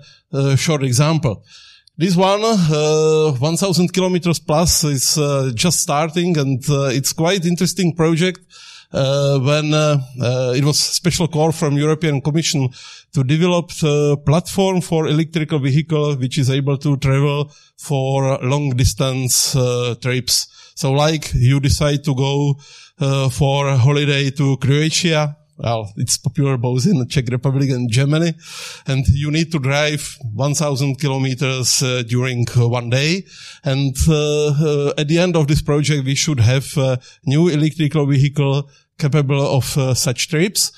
short 0.57 0.83
example. 0.83 1.43
This 1.95 2.17
one, 2.17 2.41
uh, 2.43 3.31
1000 3.39 3.93
kilometers 3.93 4.39
plus, 4.39 4.83
is 4.83 5.17
uh, 5.17 5.51
just 5.55 5.79
starting 5.79 6.37
and 6.37 6.61
uh, 6.69 6.89
it's 6.91 7.13
quite 7.13 7.45
interesting 7.45 7.95
project. 7.95 8.39
when 8.91 9.73
it 10.59 10.63
was 10.63 10.79
special 10.79 11.27
call 11.27 11.51
from 11.51 11.77
European 11.77 12.21
Commission 12.21 12.69
to 13.13 13.23
develop 13.23 13.71
a 13.83 14.17
platform 14.17 14.81
for 14.81 15.07
electrical 15.07 15.59
vehicle 15.59 16.15
which 16.17 16.37
is 16.37 16.49
able 16.49 16.77
to 16.77 16.97
travel 16.97 17.51
for 17.77 18.37
long 18.43 18.75
distance 18.75 19.55
trips. 20.01 20.47
So 20.75 20.91
like 20.91 21.33
you 21.33 21.59
decide 21.59 22.03
to 22.05 22.15
go 22.15 22.55
uh, 22.99 23.29
for 23.29 23.67
a 23.67 23.77
holiday 23.77 24.29
to 24.31 24.57
Croatia, 24.57 25.37
well, 25.57 25.93
it's 25.97 26.17
popular 26.17 26.57
both 26.57 26.85
in 26.85 26.99
the 26.99 27.05
Czech 27.05 27.25
Republic 27.29 27.69
and 27.69 27.89
Germany, 27.89 28.33
and 28.87 29.07
you 29.07 29.29
need 29.31 29.51
to 29.51 29.59
drive 29.59 30.17
1,000 30.33 30.99
kilometers 30.99 31.83
uh, 31.83 32.03
during 32.07 32.45
uh, 32.57 32.67
one 32.67 32.89
day. 32.89 33.25
And 33.63 33.95
uh, 34.07 34.47
uh, 34.47 34.93
at 34.97 35.07
the 35.07 35.19
end 35.19 35.35
of 35.35 35.47
this 35.47 35.61
project, 35.61 36.05
we 36.05 36.15
should 36.15 36.39
have 36.39 36.75
a 36.77 36.99
new 37.25 37.49
electrical 37.49 38.05
vehicle 38.07 38.69
capable 38.97 39.41
of 39.41 39.77
uh, 39.77 39.93
such 39.93 40.27
trips. 40.27 40.71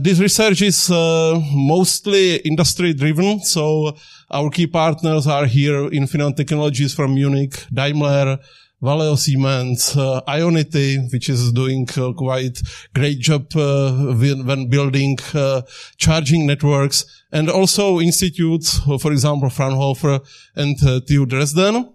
this 0.00 0.20
research 0.20 0.62
is 0.62 0.90
mostly 0.90 2.36
industry 2.36 2.92
driven, 2.92 3.40
so 3.40 3.96
our 4.30 4.50
key 4.50 4.66
partners 4.66 5.26
are 5.26 5.46
here 5.46 5.90
Infineon 5.90 6.36
Technologies 6.36 6.94
from 6.94 7.14
Munich, 7.14 7.66
Daimler, 7.72 8.38
Valeo 8.82 9.16
Siemens, 9.16 9.94
uh, 9.94 10.22
Ionity, 10.26 11.12
which 11.12 11.28
is 11.28 11.52
doing 11.52 11.86
uh, 11.98 12.12
quite 12.14 12.62
great 12.94 13.18
job 13.18 13.54
uh, 13.54 14.14
when, 14.14 14.70
building 14.70 15.18
uh, 15.34 15.60
charging 15.98 16.46
networks, 16.46 17.04
and 17.30 17.50
also 17.50 18.00
institutes, 18.00 18.80
uh, 18.88 18.96
for 18.96 19.12
example, 19.12 19.50
Fraunhofer 19.50 20.20
and 20.56 20.82
uh, 20.82 21.00
TU 21.06 21.26
Dresden. 21.26 21.92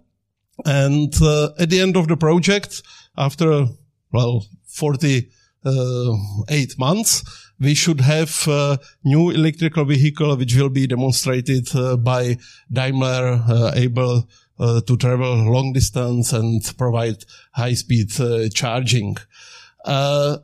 And 0.64 1.14
at 1.60 1.70
the 1.70 1.82
end 1.82 1.98
of 1.98 2.08
the 2.08 2.16
project, 2.16 2.82
after 3.18 3.66
well 4.14 4.46
48 4.68 6.80
months, 6.80 7.24
we 7.60 7.74
should 7.74 8.02
have 8.02 8.48
a 8.48 8.80
new 9.04 9.32
electrical 9.32 9.86
vehicle 9.86 10.38
which 10.38 10.56
will 10.56 10.70
be 10.70 10.88
demonstrated 10.88 11.68
by 12.04 12.38
Daimler, 12.72 13.74
able 13.76 14.30
uh, 14.60 14.82
to 14.82 14.98
travel 14.98 15.52
long 15.52 15.74
distance 15.74 16.34
and 16.34 16.62
provide 16.78 17.24
high 17.52 17.74
speed 17.74 18.10
uh, 18.20 18.50
charging. 18.54 19.18
Uh, 19.84 20.38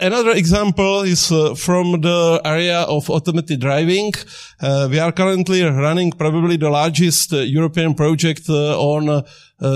Another 0.00 0.30
example 0.30 1.02
is 1.02 1.32
uh, 1.32 1.56
from 1.56 2.00
the 2.02 2.40
area 2.44 2.82
of 2.82 3.10
automated 3.10 3.60
driving. 3.60 4.12
Uh, 4.60 4.86
we 4.88 5.00
are 5.00 5.10
currently 5.10 5.64
running 5.64 6.12
probably 6.12 6.56
the 6.56 6.70
largest 6.70 7.32
European 7.32 7.94
project 7.94 8.48
on 8.48 9.24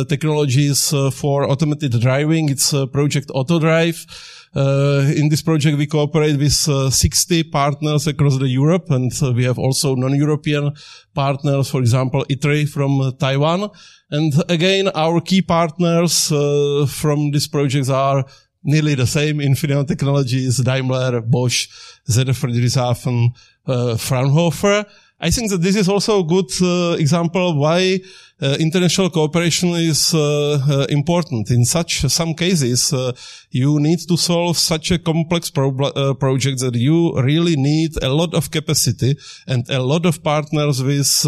technologies 0.06 0.90
for 1.12 1.50
automated 1.50 2.00
driving. 2.00 2.50
It's 2.50 2.70
project 2.92 3.30
Autodrive. 3.34 4.06
Uh, 4.54 5.10
in 5.16 5.28
this 5.28 5.42
project, 5.42 5.78
we 5.78 5.86
cooperate 5.86 6.36
with 6.36 6.68
uh, 6.68 6.90
60 6.90 7.44
partners 7.44 8.06
across 8.06 8.38
the 8.38 8.48
Europe, 8.48 8.90
and 8.90 9.10
uh, 9.22 9.32
we 9.32 9.44
have 9.44 9.58
also 9.58 9.94
non-European 9.94 10.72
partners, 11.14 11.70
for 11.70 11.80
example, 11.80 12.24
ITRI 12.28 12.68
from 12.68 13.16
Taiwan. 13.18 13.70
And 14.10 14.32
again, 14.50 14.88
our 14.94 15.20
key 15.20 15.40
partners 15.40 16.28
from 16.28 17.30
these 17.30 17.48
projects 17.48 17.88
are 17.88 18.26
nearly 18.64 18.94
the 18.94 19.06
same 19.06 19.38
Infineon 19.38 19.86
Technologies, 19.86 20.58
Daimler, 20.58 21.20
Bosch, 21.20 21.68
ZF 22.08 22.38
Friedrichshafen, 22.38 23.30
uh, 23.66 23.96
Fraunhofer. 23.96 24.84
I 25.20 25.30
think 25.30 25.50
that 25.50 25.62
this 25.62 25.76
is 25.76 25.88
also 25.88 26.20
a 26.20 26.24
good 26.24 26.50
uh, 26.60 26.96
example 26.98 27.56
why 27.56 28.00
Uh, 28.42 28.56
international 28.58 29.08
cooperation 29.08 29.68
is 29.76 30.12
uh, 30.12 30.58
uh, 30.68 30.86
important. 30.88 31.48
In 31.52 31.64
such 31.64 32.00
some 32.08 32.34
cases, 32.34 32.92
uh, 32.92 33.12
you 33.52 33.78
need 33.78 34.00
to 34.08 34.16
solve 34.16 34.58
such 34.58 34.90
a 34.90 34.98
complex 34.98 35.48
pro- 35.48 35.70
uh, 35.78 36.14
project 36.14 36.58
that 36.58 36.74
you 36.74 37.16
really 37.20 37.54
need 37.54 37.92
a 38.02 38.08
lot 38.08 38.34
of 38.34 38.50
capacity 38.50 39.16
and 39.46 39.70
a 39.70 39.80
lot 39.80 40.06
of 40.06 40.24
partners 40.24 40.82
with 40.82 41.24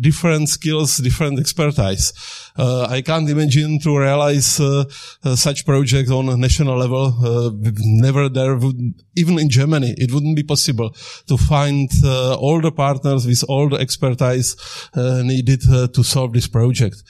different 0.00 0.48
skills, 0.48 0.96
different 0.96 1.38
expertise. 1.38 2.14
I 2.56 3.02
can't 3.02 3.28
imagine 3.28 3.78
to 3.80 3.98
realize 3.98 4.58
such 5.34 5.66
project 5.66 6.10
on 6.10 6.30
a 6.30 6.36
national 6.38 6.78
level. 6.78 7.52
never 7.80 8.30
there 8.30 8.56
would, 8.56 8.94
even 9.14 9.38
in 9.38 9.50
Germany, 9.50 9.94
it 9.98 10.10
wouldn't 10.10 10.36
be 10.36 10.42
possible 10.42 10.90
to 11.26 11.36
find 11.36 11.90
all 12.04 12.62
the 12.62 12.72
partners 12.72 13.26
with 13.26 13.44
all 13.46 13.68
the 13.68 13.76
expertise 13.76 14.56
needed 14.94 15.60
to 15.92 16.02
solve 16.02 16.32
this 16.32 16.45
project. 16.48 17.02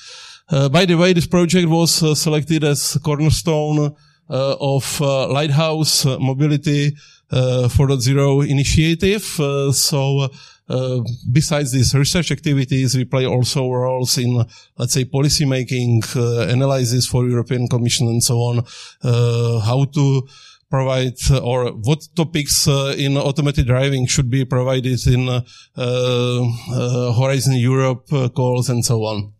Uh, 0.48 0.68
by 0.68 0.84
the 0.84 0.96
way, 0.96 1.12
this 1.12 1.26
project 1.26 1.68
was 1.68 2.02
uh, 2.02 2.14
selected 2.14 2.62
as 2.62 2.96
cornerstone 3.02 3.94
uh, 4.28 4.56
of 4.60 5.00
uh, 5.02 5.28
Lighthouse 5.28 6.04
Mobility 6.04 6.96
uh, 7.30 7.68
4.0 7.68 8.48
initiative. 8.48 9.22
so 9.74 10.28
besides 11.32 11.72
these 11.72 11.94
research 11.94 12.30
activities, 12.30 12.96
we 12.96 13.04
play 13.04 13.26
also 13.26 13.70
roles 13.70 14.18
in, 14.18 14.44
let's 14.78 14.92
say, 14.92 15.04
policy 15.04 15.44
making, 15.44 16.02
analysis 16.14 17.06
for 17.06 17.26
European 17.26 17.68
Commission 17.68 18.08
and 18.08 18.22
so 18.22 18.38
on, 18.38 18.64
how 19.02 19.84
to 19.84 20.26
provide 20.70 21.14
uh, 21.30 21.38
or 21.38 21.70
what 21.70 22.00
topics 22.16 22.66
uh, 22.66 22.94
in 22.96 23.16
automated 23.16 23.66
driving 23.66 24.06
should 24.06 24.30
be 24.30 24.44
provided 24.44 24.98
in 25.06 25.28
uh, 25.28 25.42
Horizon 27.18 27.54
Europe 27.54 28.08
calls 28.34 28.68
and 28.68 28.84
so 28.84 29.04
on. 29.04 29.32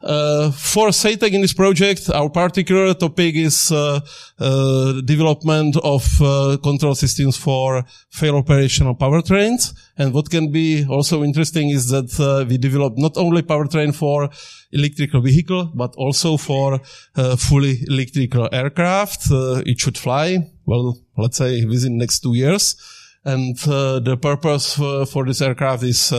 Uh, 0.00 0.52
for 0.52 0.88
CEITEC 0.88 1.32
in 1.32 1.40
this 1.40 1.52
project, 1.52 2.08
our 2.10 2.30
particular 2.30 2.94
topic 2.94 3.34
is 3.34 3.72
uh, 3.72 3.98
uh, 4.38 5.00
development 5.04 5.76
of 5.82 6.06
uh, 6.20 6.56
control 6.62 6.94
systems 6.94 7.36
for 7.36 7.84
fail 8.08 8.36
operational 8.36 8.94
powertrains. 8.94 9.74
And 9.96 10.14
what 10.14 10.30
can 10.30 10.52
be 10.52 10.86
also 10.88 11.24
interesting 11.24 11.70
is 11.70 11.88
that 11.88 12.18
uh, 12.20 12.46
we 12.48 12.58
develop 12.58 12.96
not 12.96 13.16
only 13.16 13.42
powertrain 13.42 13.92
for 13.92 14.30
electrical 14.72 15.20
vehicle, 15.20 15.72
but 15.74 15.94
also 15.96 16.36
for 16.36 16.80
uh, 17.16 17.34
fully 17.34 17.78
electrical 17.88 18.48
aircraft. 18.52 19.26
it 19.66 19.80
should 19.80 19.98
fly, 19.98 20.48
well, 20.64 20.96
let's 21.16 21.38
say 21.38 21.64
within 21.64 21.98
next 21.98 22.20
two 22.20 22.34
years. 22.34 22.76
And 23.24 23.58
the 23.58 24.16
purpose 24.16 24.76
for 24.76 25.26
this 25.26 25.42
aircraft 25.42 25.82
is 25.82 26.12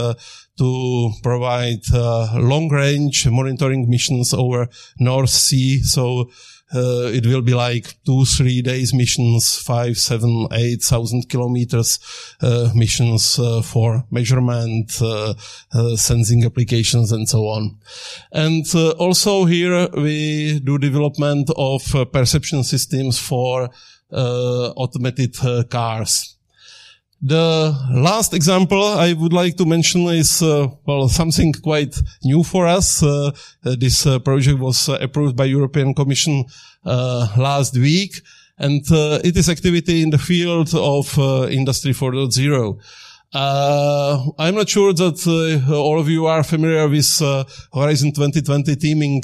to 0.60 1.12
provide 1.24 1.82
uh, 1.94 2.38
long 2.40 2.70
range 2.70 3.28
monitoring 3.28 3.90
missions 3.90 4.34
over 4.34 4.68
North 5.00 5.30
Sea. 5.30 5.82
So 5.82 6.30
uh, 6.74 7.10
it 7.12 7.26
will 7.26 7.42
be 7.42 7.54
like 7.54 7.96
two, 8.06 8.26
three 8.26 8.62
days 8.62 8.94
missions, 8.94 9.58
five, 9.58 9.98
seven, 9.98 10.48
eight 10.52 10.84
thousand 10.84 11.28
kilometers 11.28 12.00
uh, 12.42 12.70
missions 12.76 13.40
uh, 13.40 13.62
for 13.62 14.04
measurement, 14.12 15.02
uh, 15.02 15.34
uh, 15.74 15.96
sensing 15.96 16.46
applications, 16.46 17.12
and 17.12 17.28
so 17.28 17.48
on. 17.48 17.78
And 18.32 18.66
also 19.00 19.46
here 19.46 19.88
we 19.96 20.60
do 20.60 20.78
development 20.78 21.50
of 21.58 21.82
perception 22.12 22.64
systems 22.64 23.18
for 23.18 23.70
automated 24.12 25.36
cars. 25.70 26.39
The 27.22 27.76
last 27.92 28.34
example 28.34 28.82
I 28.82 29.12
would 29.12 29.34
like 29.34 29.58
to 29.58 29.66
mention 29.66 30.04
is, 30.08 30.42
uh, 30.42 30.68
well, 30.86 31.10
something 31.10 31.52
quite 31.52 32.00
new 32.24 32.44
for 32.44 32.66
us. 32.66 33.04
Uh, 33.04 33.32
uh 33.66 33.76
this 33.78 34.06
uh, 34.06 34.20
project 34.20 34.58
was 34.60 34.88
uh, 34.88 34.98
approved 35.02 35.36
by 35.36 35.46
European 35.46 35.94
Commission 35.94 36.46
uh, 36.86 37.28
last 37.36 37.76
week, 37.76 38.22
and 38.58 38.82
it 39.26 39.36
is 39.36 39.50
activity 39.50 40.02
in 40.02 40.12
the 40.12 40.18
field 40.18 40.74
of 40.74 41.18
Industry 41.52 41.92
4.0. 41.92 42.80
Uh, 43.32 44.26
I'm 44.40 44.56
not 44.56 44.70
sure 44.70 44.94
that 44.94 45.68
all 45.70 46.00
of 46.00 46.08
you 46.10 46.26
are 46.26 46.44
familiar 46.44 46.88
with 46.88 47.20
Horizon 47.74 48.14
2020 48.14 48.76
teaming 48.78 49.22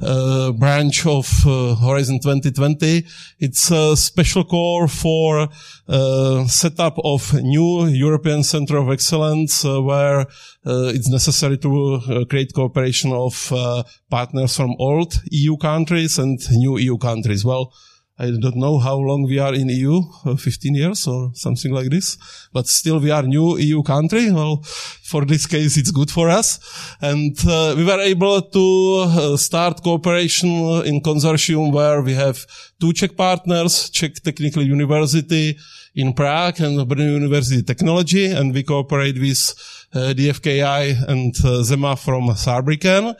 uh, 0.00 0.52
branch 0.52 1.06
of 1.06 1.28
uh, 1.46 1.74
Horizon 1.76 2.20
2020. 2.20 3.04
It's 3.38 3.70
a 3.70 3.96
special 3.96 4.44
call 4.44 4.86
for 4.88 5.48
uh, 5.88 6.46
setup 6.46 6.96
of 7.04 7.32
new 7.42 7.86
European 7.86 8.42
Center 8.42 8.76
of 8.76 8.90
Excellence 8.90 9.64
uh, 9.64 9.80
where 9.82 10.20
uh, 10.66 10.92
it's 10.94 11.08
necessary 11.08 11.58
to 11.58 11.94
uh, 11.94 12.24
create 12.24 12.52
cooperation 12.54 13.12
of 13.12 13.52
partners 14.10 14.56
from 14.56 14.74
old 14.78 15.14
EU 15.30 15.56
countries 15.56 16.18
and 16.18 16.38
new 16.52 16.78
EU 16.78 16.98
countries. 16.98 17.44
Well, 17.44 17.72
I 18.16 18.30
don't 18.30 18.56
know 18.56 18.78
how 18.78 18.96
long 18.96 19.24
we 19.24 19.40
are 19.40 19.54
in 19.54 19.68
EU, 19.68 20.00
uh, 20.24 20.36
15 20.36 20.74
years 20.76 21.08
or 21.08 21.32
something 21.34 21.72
like 21.72 21.90
this, 21.90 22.16
but 22.52 22.68
still 22.68 23.00
we 23.00 23.10
are 23.10 23.24
new 23.24 23.58
EU 23.58 23.82
country. 23.82 24.30
Well, 24.30 24.62
for 25.02 25.24
this 25.24 25.46
case, 25.46 25.76
it's 25.76 25.90
good 25.90 26.12
for 26.12 26.28
us. 26.30 26.60
And 27.00 27.36
uh, 27.44 27.74
we 27.76 27.84
were 27.84 27.98
able 28.00 28.40
to 28.40 29.04
uh, 29.08 29.36
start 29.36 29.82
cooperation 29.82 30.48
in 30.86 31.00
consortium 31.00 31.72
where 31.72 32.02
we 32.02 32.14
have 32.14 32.46
two 32.80 32.92
Czech 32.92 33.16
partners, 33.16 33.90
Czech 33.90 34.22
Technical 34.22 34.62
University 34.62 35.56
in 35.96 36.12
Prague 36.12 36.60
and 36.60 36.78
Brno 36.88 37.14
University 37.14 37.62
Technology, 37.62 38.26
and 38.26 38.54
we 38.54 38.62
cooperate 38.62 39.18
with 39.18 39.54
uh, 39.92 40.14
DFKI 40.14 41.08
and 41.08 41.34
uh, 41.44 41.62
ZEMA 41.62 41.96
from 41.96 42.30
Saarbrücken 42.36 43.16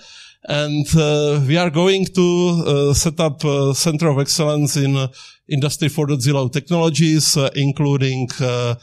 and 0.46 0.86
uh, 0.96 1.40
we 1.46 1.56
are 1.56 1.70
going 1.70 2.04
to 2.04 2.64
uh, 2.66 2.94
set 2.94 3.18
up 3.20 3.42
a 3.44 3.74
center 3.74 4.08
of 4.08 4.18
excellence 4.18 4.76
in 4.76 4.96
uh, 4.96 5.08
industry 5.48 5.88
4.0 5.88 6.52
technologies, 6.52 7.36
uh, 7.36 7.48
including 7.54 8.28
uh, 8.40 8.74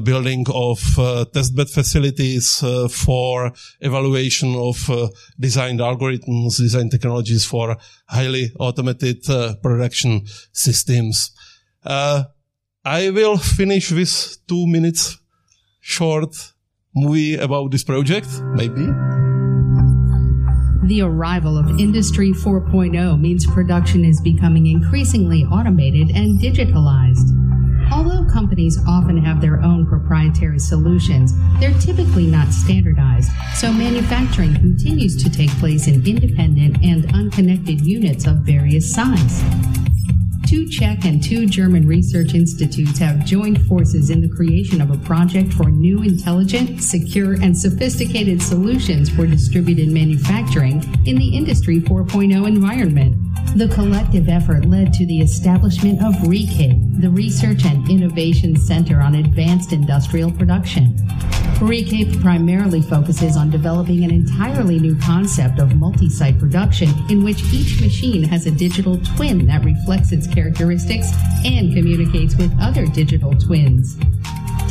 building 0.00 0.44
of 0.48 0.78
testbed 1.34 1.68
facilities 1.70 2.64
for 2.90 3.52
evaluation 3.80 4.54
of 4.56 5.12
designed 5.38 5.78
algorithms, 5.78 6.56
design 6.56 6.88
technologies 6.88 7.44
for 7.44 7.76
highly 8.06 8.50
automated 8.58 9.22
production 9.62 10.22
systems. 10.52 11.32
I 11.84 13.10
will 13.10 13.36
finish 13.36 13.92
with 13.92 14.38
two 14.48 14.66
minutes 14.66 15.18
short 15.80 16.34
movie 16.94 17.36
about 17.36 17.72
this 17.72 17.84
project, 17.84 18.28
maybe. 18.54 18.88
The 20.84 21.02
arrival 21.02 21.56
of 21.56 21.78
Industry 21.78 22.32
4.0 22.32 23.20
means 23.20 23.46
production 23.46 24.04
is 24.04 24.20
becoming 24.20 24.66
increasingly 24.66 25.44
automated 25.44 26.10
and 26.10 26.40
digitalized. 26.40 27.30
Although 27.92 28.28
companies 28.28 28.80
often 28.88 29.16
have 29.18 29.40
their 29.40 29.62
own 29.62 29.86
proprietary 29.86 30.58
solutions, 30.58 31.34
they're 31.60 31.78
typically 31.78 32.26
not 32.26 32.52
standardized, 32.52 33.30
so 33.54 33.72
manufacturing 33.72 34.54
continues 34.54 35.22
to 35.22 35.30
take 35.30 35.50
place 35.60 35.86
in 35.86 36.04
independent 36.04 36.82
and 36.82 37.14
unconnected 37.14 37.80
units 37.82 38.26
of 38.26 38.38
various 38.38 38.92
size 38.92 39.44
two 40.52 40.68
Czech 40.68 41.06
and 41.06 41.22
two 41.22 41.46
German 41.46 41.86
research 41.86 42.34
institutes 42.34 42.98
have 42.98 43.24
joined 43.24 43.64
forces 43.66 44.10
in 44.10 44.20
the 44.20 44.28
creation 44.28 44.82
of 44.82 44.90
a 44.90 44.98
project 44.98 45.50
for 45.50 45.70
new 45.70 46.02
intelligent, 46.02 46.82
secure, 46.82 47.32
and 47.40 47.56
sophisticated 47.56 48.42
solutions 48.42 49.08
for 49.08 49.26
distributed 49.26 49.88
manufacturing 49.88 50.84
in 51.06 51.16
the 51.16 51.34
Industry 51.34 51.80
4.0 51.80 52.46
environment. 52.46 53.16
The 53.56 53.68
collective 53.68 54.28
effort 54.28 54.66
led 54.66 54.92
to 54.92 55.06
the 55.06 55.22
establishment 55.22 56.04
of 56.04 56.12
RICAIP, 56.28 57.00
the 57.00 57.08
Research 57.08 57.64
and 57.64 57.88
Innovation 57.88 58.54
Center 58.54 59.00
on 59.00 59.14
Advanced 59.14 59.72
Industrial 59.72 60.30
Production. 60.30 60.94
RICAIP 61.62 62.20
primarily 62.20 62.82
focuses 62.82 63.36
on 63.36 63.48
developing 63.48 64.02
an 64.02 64.10
entirely 64.10 64.80
new 64.80 64.98
concept 64.98 65.60
of 65.60 65.76
multi 65.76 66.08
site 66.08 66.36
production 66.36 66.88
in 67.08 67.22
which 67.22 67.40
each 67.52 67.80
machine 67.80 68.24
has 68.24 68.46
a 68.46 68.50
digital 68.50 68.98
twin 69.14 69.46
that 69.46 69.64
reflects 69.64 70.10
its 70.10 70.26
characteristics 70.26 71.12
and 71.44 71.72
communicates 71.72 72.34
with 72.34 72.52
other 72.60 72.84
digital 72.86 73.32
twins. 73.36 73.96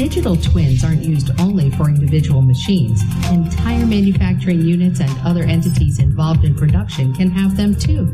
Digital 0.02 0.36
twins 0.36 0.84
aren't 0.84 1.04
used 1.04 1.30
only 1.40 1.70
for 1.70 1.88
individual 1.88 2.42
machines. 2.42 3.04
Entire 3.30 3.86
manufacturing 3.86 4.60
units 4.60 5.00
and 5.00 5.16
other 5.24 5.44
entities 5.44 6.00
involved 6.00 6.44
in 6.44 6.56
production 6.56 7.14
can 7.14 7.30
have 7.30 7.56
them 7.56 7.76
too. 7.76 8.12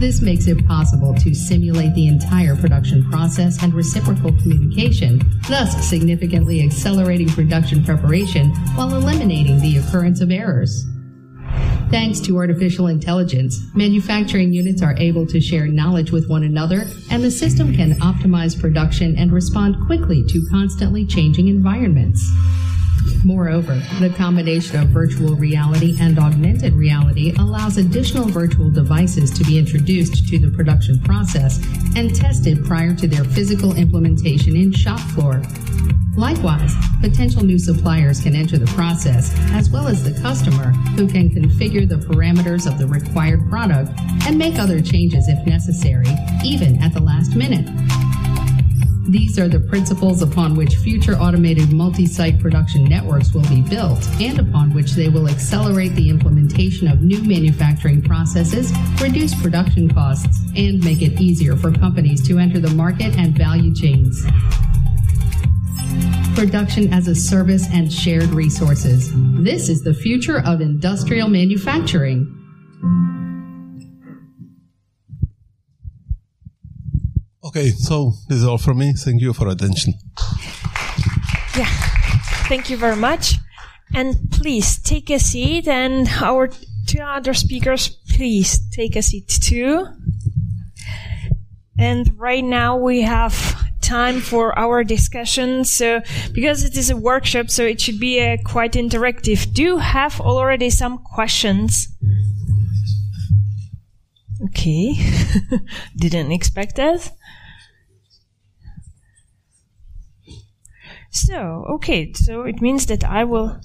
This 0.00 0.20
makes 0.20 0.48
it 0.48 0.66
possible 0.66 1.14
to 1.14 1.32
simulate 1.32 1.94
the 1.94 2.08
entire 2.08 2.56
production 2.56 3.08
process 3.08 3.62
and 3.62 3.72
reciprocal 3.72 4.32
communication, 4.42 5.20
thus 5.48 5.88
significantly 5.88 6.64
accelerating 6.64 7.28
production 7.28 7.84
preparation 7.84 8.50
while 8.74 8.92
eliminating 8.92 9.60
the 9.60 9.76
occurrence 9.76 10.20
of 10.20 10.32
errors. 10.32 10.84
Thanks 11.94 12.18
to 12.22 12.36
artificial 12.38 12.88
intelligence, 12.88 13.60
manufacturing 13.72 14.52
units 14.52 14.82
are 14.82 14.96
able 14.96 15.28
to 15.28 15.40
share 15.40 15.68
knowledge 15.68 16.10
with 16.10 16.28
one 16.28 16.42
another, 16.42 16.86
and 17.08 17.22
the 17.22 17.30
system 17.30 17.72
can 17.72 17.92
optimize 18.00 18.60
production 18.60 19.16
and 19.16 19.30
respond 19.30 19.76
quickly 19.86 20.24
to 20.24 20.44
constantly 20.50 21.06
changing 21.06 21.46
environments. 21.46 22.28
Moreover, 23.24 23.74
the 24.00 24.12
combination 24.16 24.80
of 24.80 24.88
virtual 24.88 25.34
reality 25.34 25.96
and 26.00 26.18
augmented 26.18 26.74
reality 26.74 27.34
allows 27.38 27.78
additional 27.78 28.26
virtual 28.28 28.70
devices 28.70 29.30
to 29.38 29.44
be 29.44 29.58
introduced 29.58 30.28
to 30.28 30.38
the 30.38 30.50
production 30.50 31.00
process 31.00 31.58
and 31.96 32.14
tested 32.14 32.64
prior 32.64 32.94
to 32.94 33.08
their 33.08 33.24
physical 33.24 33.76
implementation 33.76 34.56
in 34.56 34.72
shop 34.72 35.00
floor. 35.00 35.42
Likewise, 36.16 36.74
potential 37.00 37.42
new 37.42 37.58
suppliers 37.58 38.20
can 38.20 38.36
enter 38.36 38.56
the 38.56 38.66
process, 38.66 39.34
as 39.50 39.68
well 39.68 39.88
as 39.88 40.04
the 40.04 40.20
customer, 40.22 40.70
who 40.96 41.08
can 41.08 41.28
configure 41.28 41.88
the 41.88 41.96
parameters 41.96 42.70
of 42.70 42.78
the 42.78 42.86
required 42.86 43.48
product 43.48 43.90
and 44.26 44.38
make 44.38 44.58
other 44.58 44.80
changes 44.80 45.28
if 45.28 45.44
necessary, 45.44 46.06
even 46.44 46.80
at 46.82 46.92
the 46.92 47.00
last 47.00 47.34
minute. 47.34 47.68
These 49.06 49.38
are 49.38 49.48
the 49.48 49.60
principles 49.60 50.22
upon 50.22 50.56
which 50.56 50.76
future 50.76 51.14
automated 51.14 51.70
multi 51.70 52.06
site 52.06 52.40
production 52.40 52.84
networks 52.84 53.34
will 53.34 53.46
be 53.48 53.60
built 53.60 54.02
and 54.18 54.38
upon 54.38 54.72
which 54.72 54.92
they 54.92 55.10
will 55.10 55.28
accelerate 55.28 55.94
the 55.94 56.08
implementation 56.08 56.88
of 56.88 57.02
new 57.02 57.22
manufacturing 57.22 58.00
processes, 58.00 58.72
reduce 59.02 59.34
production 59.42 59.92
costs, 59.92 60.40
and 60.56 60.82
make 60.82 61.02
it 61.02 61.20
easier 61.20 61.54
for 61.54 61.70
companies 61.70 62.26
to 62.26 62.38
enter 62.38 62.58
the 62.58 62.70
market 62.70 63.14
and 63.18 63.36
value 63.36 63.74
chains. 63.74 64.24
Production 66.34 66.92
as 66.92 67.06
a 67.06 67.14
service 67.14 67.66
and 67.72 67.92
shared 67.92 68.30
resources. 68.30 69.12
This 69.44 69.68
is 69.68 69.82
the 69.82 69.94
future 69.94 70.40
of 70.46 70.62
industrial 70.62 71.28
manufacturing. 71.28 72.40
Okay, 77.56 77.70
so 77.70 78.14
this 78.28 78.38
is 78.38 78.44
all 78.44 78.58
from 78.58 78.78
me. 78.78 78.94
Thank 78.94 79.22
you 79.22 79.32
for 79.32 79.46
attention. 79.46 79.94
Yeah, 81.56 81.70
thank 82.48 82.68
you 82.68 82.76
very 82.76 82.96
much. 82.96 83.36
And 83.94 84.28
please 84.32 84.76
take 84.76 85.08
a 85.08 85.20
seat, 85.20 85.68
and 85.68 86.08
our 86.20 86.48
two 86.88 86.98
other 86.98 87.32
speakers, 87.32 87.86
please 88.10 88.58
take 88.72 88.96
a 88.96 89.02
seat 89.02 89.28
too. 89.40 89.86
And 91.78 92.18
right 92.18 92.42
now 92.42 92.76
we 92.76 93.02
have 93.02 93.32
time 93.80 94.20
for 94.20 94.58
our 94.58 94.82
discussion. 94.82 95.64
So, 95.64 96.00
because 96.32 96.64
it 96.64 96.76
is 96.76 96.90
a 96.90 96.96
workshop, 96.96 97.50
so 97.50 97.62
it 97.62 97.80
should 97.80 98.00
be 98.00 98.20
uh, 98.20 98.38
quite 98.44 98.72
interactive. 98.72 99.54
Do 99.54 99.62
you 99.62 99.78
have 99.78 100.20
already 100.20 100.70
some 100.70 100.98
questions? 100.98 101.86
Okay, 104.46 104.96
didn't 105.96 106.32
expect 106.32 106.74
that. 106.74 107.12
So, 111.14 111.64
okay, 111.74 112.12
so 112.12 112.42
it 112.42 112.60
means 112.60 112.86
that 112.86 113.04
I 113.04 113.22
will, 113.22 113.60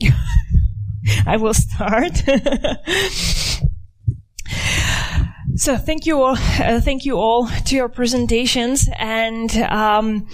I 1.26 1.38
will 1.38 1.54
start. 1.54 2.14
so 5.56 5.78
thank 5.78 6.04
you 6.04 6.22
all, 6.22 6.36
uh, 6.36 6.82
thank 6.82 7.06
you 7.06 7.16
all 7.16 7.48
to 7.48 7.74
your 7.74 7.88
presentations 7.88 8.86
and, 8.98 9.56
um, 9.56 10.28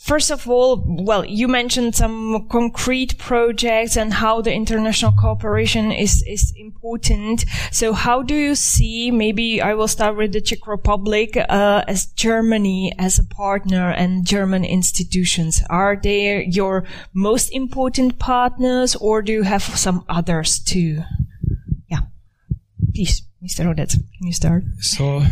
First 0.00 0.30
of 0.30 0.48
all, 0.48 0.82
well, 0.86 1.26
you 1.26 1.46
mentioned 1.46 1.94
some 1.94 2.48
concrete 2.48 3.18
projects 3.18 3.98
and 3.98 4.14
how 4.14 4.40
the 4.40 4.50
international 4.50 5.12
cooperation 5.12 5.92
is, 5.92 6.24
is 6.26 6.54
important. 6.56 7.44
So 7.70 7.92
how 7.92 8.22
do 8.22 8.34
you 8.34 8.54
see, 8.54 9.10
maybe 9.10 9.60
I 9.60 9.74
will 9.74 9.88
start 9.88 10.16
with 10.16 10.32
the 10.32 10.40
Czech 10.40 10.66
Republic, 10.66 11.36
uh, 11.36 11.84
as 11.86 12.06
Germany 12.06 12.94
as 12.98 13.18
a 13.18 13.24
partner 13.24 13.90
and 13.90 14.26
German 14.26 14.64
institutions? 14.64 15.62
Are 15.68 16.00
they 16.02 16.46
your 16.46 16.86
most 17.12 17.50
important 17.50 18.18
partners 18.18 18.96
or 18.96 19.20
do 19.20 19.32
you 19.32 19.42
have 19.42 19.62
some 19.62 20.06
others 20.08 20.60
too? 20.60 21.02
Yeah. 21.90 22.00
Please, 22.94 23.22
Mr. 23.44 23.66
Odets, 23.66 23.92
can 23.92 24.26
you 24.26 24.32
start? 24.32 24.64
So, 24.80 25.22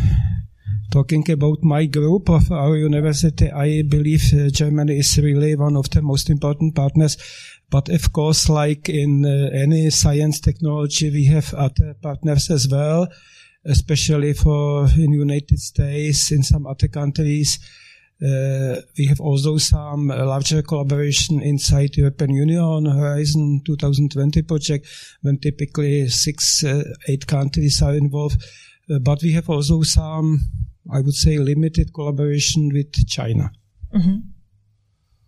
Talking 0.91 1.29
about 1.29 1.61
my 1.61 1.85
group 1.85 2.29
of 2.29 2.51
our 2.51 2.75
university, 2.75 3.51
I 3.51 3.83
believe 3.83 4.23
uh, 4.33 4.49
Germany 4.49 4.97
is 4.97 5.19
really 5.19 5.55
one 5.55 5.77
of 5.77 5.87
the 5.91 6.01
most 6.01 6.31
important 6.31 6.73
partners. 6.73 7.15
But 7.69 7.89
of 7.89 8.11
course, 8.11 8.49
like 8.49 8.89
in 8.89 9.23
uh, 9.23 9.51
any 9.53 9.91
science 9.91 10.39
technology, 10.39 11.11
we 11.11 11.25
have 11.25 11.53
other 11.53 11.93
partners 12.01 12.49
as 12.49 12.67
well, 12.67 13.07
especially 13.65 14.33
for 14.33 14.87
in 14.97 15.13
United 15.13 15.59
States, 15.59 16.31
in 16.31 16.41
some 16.41 16.65
other 16.65 16.87
countries. 16.87 17.59
Uh, 18.19 18.81
we 18.97 19.05
have 19.05 19.21
also 19.21 19.59
some 19.59 20.07
larger 20.07 20.63
collaboration 20.63 21.39
inside 21.39 21.95
European 21.97 22.31
Union 22.31 22.85
Horizon 22.85 23.61
2020 23.63 24.41
project, 24.41 24.87
when 25.21 25.37
typically 25.37 26.09
six, 26.09 26.63
uh, 26.63 26.83
eight 27.07 27.27
countries 27.27 27.79
are 27.83 27.93
involved. 27.93 28.43
Uh, 28.89 28.97
but 28.97 29.21
we 29.21 29.33
have 29.33 29.49
also 29.49 29.83
some 29.83 30.39
I 30.91 31.01
would 31.01 31.13
say, 31.13 31.37
limited 31.37 31.93
collaboration 31.93 32.69
with 32.73 32.91
China. 33.07 33.51
Mm-hmm. 33.93 34.17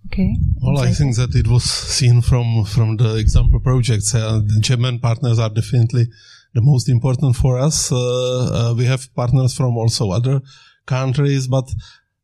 Okay. 0.08 0.36
Well, 0.62 0.80
I 0.80 0.92
think 0.92 1.16
that 1.16 1.36
it 1.36 1.48
was 1.48 1.64
seen 1.64 2.22
from 2.22 2.66
from 2.66 2.98
the 2.98 3.16
example 3.16 3.60
projects. 3.60 4.14
Uh, 4.14 4.42
the 4.46 4.60
German 4.60 5.00
partners 5.00 5.40
are 5.40 5.50
definitely 5.50 6.08
the 6.54 6.62
most 6.62 6.90
important 6.90 7.36
for 7.36 7.58
us. 7.58 7.92
Uh, 7.92 7.98
uh, 7.98 8.74
we 8.76 8.86
have 8.86 9.14
partners 9.16 9.54
from 9.54 9.78
also 9.78 10.12
other 10.12 10.42
countries, 10.86 11.48
but 11.48 11.70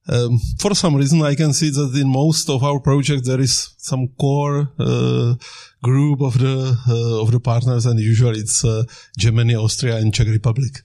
um, 0.10 0.40
for 0.60 0.74
some 0.74 0.96
reason, 0.96 1.22
I 1.22 1.36
can 1.36 1.54
see 1.54 1.70
that 1.70 1.94
in 2.00 2.10
most 2.10 2.50
of 2.50 2.64
our 2.64 2.80
projects 2.80 3.28
there 3.28 3.42
is 3.42 3.76
some 3.78 4.08
core 4.20 4.70
uh, 4.80 5.36
group 5.84 6.22
of 6.22 6.38
the 6.40 6.78
uh, 6.88 7.22
of 7.22 7.32
the 7.32 7.40
partners, 7.40 7.86
and 7.86 8.00
usually 8.00 8.40
it's 8.40 8.64
uh, 8.64 8.84
Germany, 9.18 9.56
Austria, 9.56 9.98
and 9.98 10.14
Czech 10.14 10.28
Republic. 10.28 10.82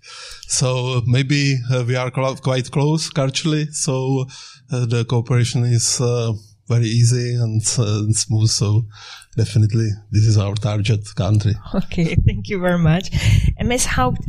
So 0.49 1.03
maybe 1.07 1.57
uh, 1.71 1.85
we 1.87 1.97
are 1.97 2.11
quite 2.11 2.71
close 2.71 3.11
culturally, 3.11 3.67
so 3.73 4.27
uh, 4.73 4.87
the 4.87 5.05
cooperation 5.05 5.65
is 5.65 6.01
uh, 6.01 6.33
very 6.73 6.87
easy 6.87 7.35
and, 7.35 7.63
and 7.79 8.17
smooth. 8.17 8.49
So 8.49 8.87
definitely 9.37 9.91
this 10.11 10.25
is 10.25 10.37
our 10.39 10.55
target 10.55 11.03
country. 11.15 11.55
Okay, 11.75 12.15
thank 12.27 12.49
you 12.49 12.61
very 12.61 12.79
much. 12.79 13.11
Ms. 13.61 13.87
Haupt, 13.87 14.23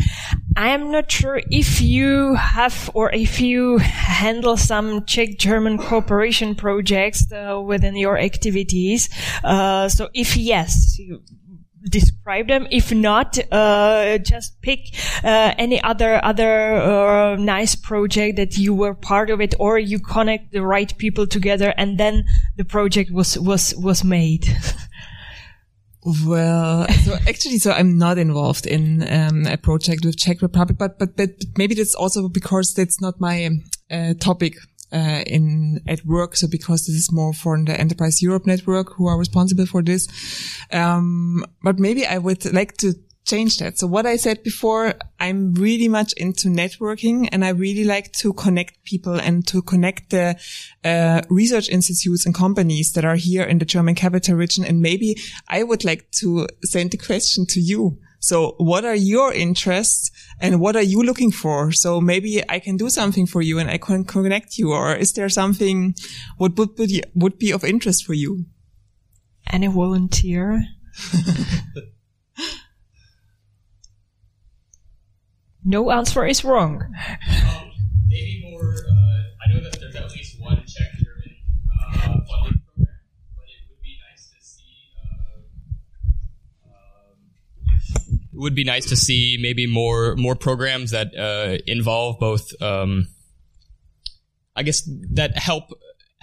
I 0.56 0.70
am 0.70 0.92
not 0.92 1.12
sure 1.12 1.42
if 1.50 1.82
you 1.82 2.36
have 2.36 2.90
or 2.94 3.12
if 3.14 3.40
you 3.42 3.78
handle 3.80 4.58
some 4.58 5.06
Czech-German 5.06 5.78
cooperation 5.78 6.56
projects 6.56 7.32
uh, 7.32 7.62
within 7.62 7.96
your 7.96 8.18
activities. 8.18 9.10
Uh, 9.44 9.90
so 9.90 10.10
if 10.14 10.38
yes, 10.38 11.00
describe 11.90 12.48
them. 12.48 12.68
If 12.72 12.92
not, 12.92 13.38
uh, 13.52 14.18
just 14.20 14.62
pick 14.62 14.96
uh, 15.24 15.54
any 15.58 15.82
other 15.82 16.24
other 16.24 16.76
uh, 16.76 17.36
nice 17.36 17.76
project 17.76 18.38
that 18.38 18.58
you 18.58 18.74
were 18.74 18.94
part 18.94 19.30
of 19.30 19.42
it, 19.42 19.56
or 19.60 19.78
you 19.78 20.00
connect 20.00 20.52
the 20.52 20.62
right 20.62 20.96
people 20.98 21.28
together, 21.28 21.74
and 21.78 21.98
then 21.98 22.26
the 22.58 22.66
project 22.66 23.12
was 23.12 23.38
was 23.38 23.76
was 23.76 24.04
made. 24.04 24.48
Well, 26.06 26.86
so 27.06 27.14
actually, 27.30 27.60
so 27.60 27.72
I'm 27.72 27.98
not 27.98 28.18
involved 28.18 28.66
in 28.66 29.04
um, 29.10 29.48
a 29.48 29.56
project 29.56 30.04
with 30.04 30.18
Czech 30.18 30.42
Republic, 30.42 30.78
but, 30.78 31.00
but 31.00 31.16
but 31.16 31.30
maybe 31.58 31.76
that's 31.76 31.96
also 31.96 32.28
because 32.28 32.74
that's 32.74 33.00
not 33.00 33.22
my 33.22 33.50
uh, 33.90 34.14
topic 34.20 34.58
uh, 34.94 35.24
in 35.26 35.82
at 35.88 36.06
work. 36.06 36.36
So 36.36 36.48
because 36.48 36.86
this 36.86 36.96
is 36.96 37.12
more 37.12 37.34
for 37.34 37.58
the 37.64 37.80
Enterprise 37.80 38.22
Europe 38.22 38.46
network 38.46 38.94
who 38.94 39.08
are 39.08 39.18
responsible 39.18 39.66
for 39.66 39.82
this. 39.82 40.08
Um, 40.72 41.46
but 41.64 41.80
maybe 41.80 42.06
I 42.06 42.18
would 42.18 42.54
like 42.54 42.78
to 42.78 42.94
change 43.26 43.58
that. 43.60 43.80
So 43.80 43.88
what 43.88 44.06
I 44.06 44.18
said 44.18 44.44
before, 44.44 44.96
I'm 45.20 45.54
really 45.54 45.88
much 45.88 46.14
into 46.14 46.50
networking 46.50 47.30
and 47.32 47.46
I 47.46 47.50
really 47.50 47.86
like 47.86 48.12
to 48.14 48.34
connect 48.34 48.84
people 48.84 49.16
and 49.16 49.48
to 49.48 49.62
connect 49.62 50.10
the 50.10 50.36
uh, 50.84 51.22
research 51.30 51.70
institutes 51.70 52.26
and 52.26 52.36
companies 52.36 52.94
that 52.94 53.06
are 53.06 53.16
here 53.16 53.44
in 53.44 53.60
the 53.60 53.66
German 53.66 53.96
capital 53.96 54.36
region. 54.36 54.66
And 54.66 54.82
maybe 54.82 55.16
I 55.48 55.64
would 55.64 55.86
like 55.86 56.12
to 56.20 56.48
send 56.64 56.92
the 56.92 56.98
question 56.98 57.46
to 57.48 57.62
you. 57.62 57.98
So 58.24 58.56
what 58.58 58.86
are 58.86 58.96
your 58.96 59.34
interests 59.34 60.10
and 60.40 60.62
what 60.62 60.78
are 60.78 60.82
you 60.82 61.04
looking 61.04 61.30
for? 61.30 61.74
So 61.74 62.00
maybe 62.00 62.42
I 62.50 62.60
can 62.60 62.78
do 62.78 62.90
something 62.90 63.28
for 63.28 63.42
you 63.42 63.60
and 63.60 63.70
I 63.70 63.78
can 63.78 64.06
connect 64.06 64.58
you. 64.58 64.72
Or 64.72 64.96
is 64.96 65.12
there 65.12 65.28
something 65.28 65.94
what 66.38 66.56
would 66.58 66.74
be, 66.78 67.04
would 67.14 67.38
be 67.38 67.52
of 67.52 67.66
interest 67.66 68.06
for 68.06 68.14
you? 68.14 68.46
Any 69.52 69.68
volunteer? 69.68 70.64
no 75.66 75.92
answer 75.92 76.26
is 76.26 76.46
wrong. 76.46 76.82
Um, 76.82 77.72
maybe 78.08 78.40
more. 78.50 78.74
Uh, 78.74 79.24
I 79.44 79.52
know 79.54 79.60
that 79.64 79.78
there's 79.82 79.98
at 79.98 80.10
least 80.12 80.40
one 80.40 80.64
Czech 80.66 80.94
German 80.96 81.36
uh, 81.76 82.00
funding 82.00 82.62
program, 82.64 83.00
but 83.36 83.48
it 83.52 83.68
would 83.68 83.82
be 83.82 83.98
nice 84.10 84.32
to 84.32 84.40
see. 84.40 84.96
Uh, 85.04 85.44
um, 86.70 87.20
it 88.32 88.33
would 88.44 88.56
be 88.56 88.64
nice 88.64 88.86
to 88.88 88.96
see 88.96 89.38
maybe 89.42 89.66
more 89.66 90.16
more 90.16 90.36
programs 90.36 90.92
that 90.92 91.16
uh, 91.18 91.58
involve 91.66 92.20
both. 92.20 92.62
Um, 92.62 93.08
I 94.56 94.62
guess 94.62 94.88
that 95.14 95.36
help 95.38 95.72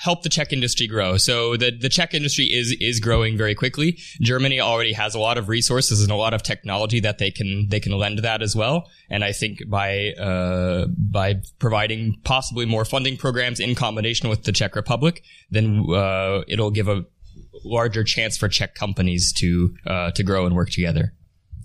help 0.00 0.22
the 0.22 0.30
Czech 0.30 0.52
industry 0.52 0.86
grow. 0.86 1.18
So 1.18 1.58
the, 1.58 1.70
the 1.78 1.90
Czech 1.90 2.14
industry 2.14 2.46
is, 2.46 2.74
is 2.80 3.00
growing 3.00 3.36
very 3.36 3.54
quickly. 3.54 3.98
Germany 4.22 4.58
already 4.58 4.94
has 4.94 5.14
a 5.14 5.18
lot 5.18 5.36
of 5.36 5.50
resources 5.50 6.02
and 6.02 6.10
a 6.10 6.16
lot 6.16 6.32
of 6.32 6.42
technology 6.42 7.00
that 7.00 7.18
they 7.18 7.30
can, 7.30 7.68
they 7.68 7.80
can 7.80 7.92
lend 7.92 8.20
that 8.20 8.40
as 8.40 8.56
well. 8.56 8.88
And 9.10 9.22
I 9.22 9.32
think 9.32 9.58
by, 9.68 10.12
uh, 10.12 10.86
by 10.86 11.42
providing 11.58 12.16
possibly 12.24 12.64
more 12.64 12.86
funding 12.86 13.18
programs 13.18 13.60
in 13.60 13.74
combination 13.74 14.30
with 14.30 14.44
the 14.44 14.52
Czech 14.52 14.74
Republic, 14.74 15.22
then, 15.50 15.84
uh, 15.90 16.44
it'll 16.48 16.70
give 16.70 16.88
a 16.88 17.04
larger 17.62 18.02
chance 18.02 18.38
for 18.38 18.48
Czech 18.48 18.74
companies 18.74 19.34
to, 19.34 19.74
uh, 19.86 20.10
to 20.12 20.22
grow 20.22 20.46
and 20.46 20.56
work 20.56 20.70
together. 20.70 21.12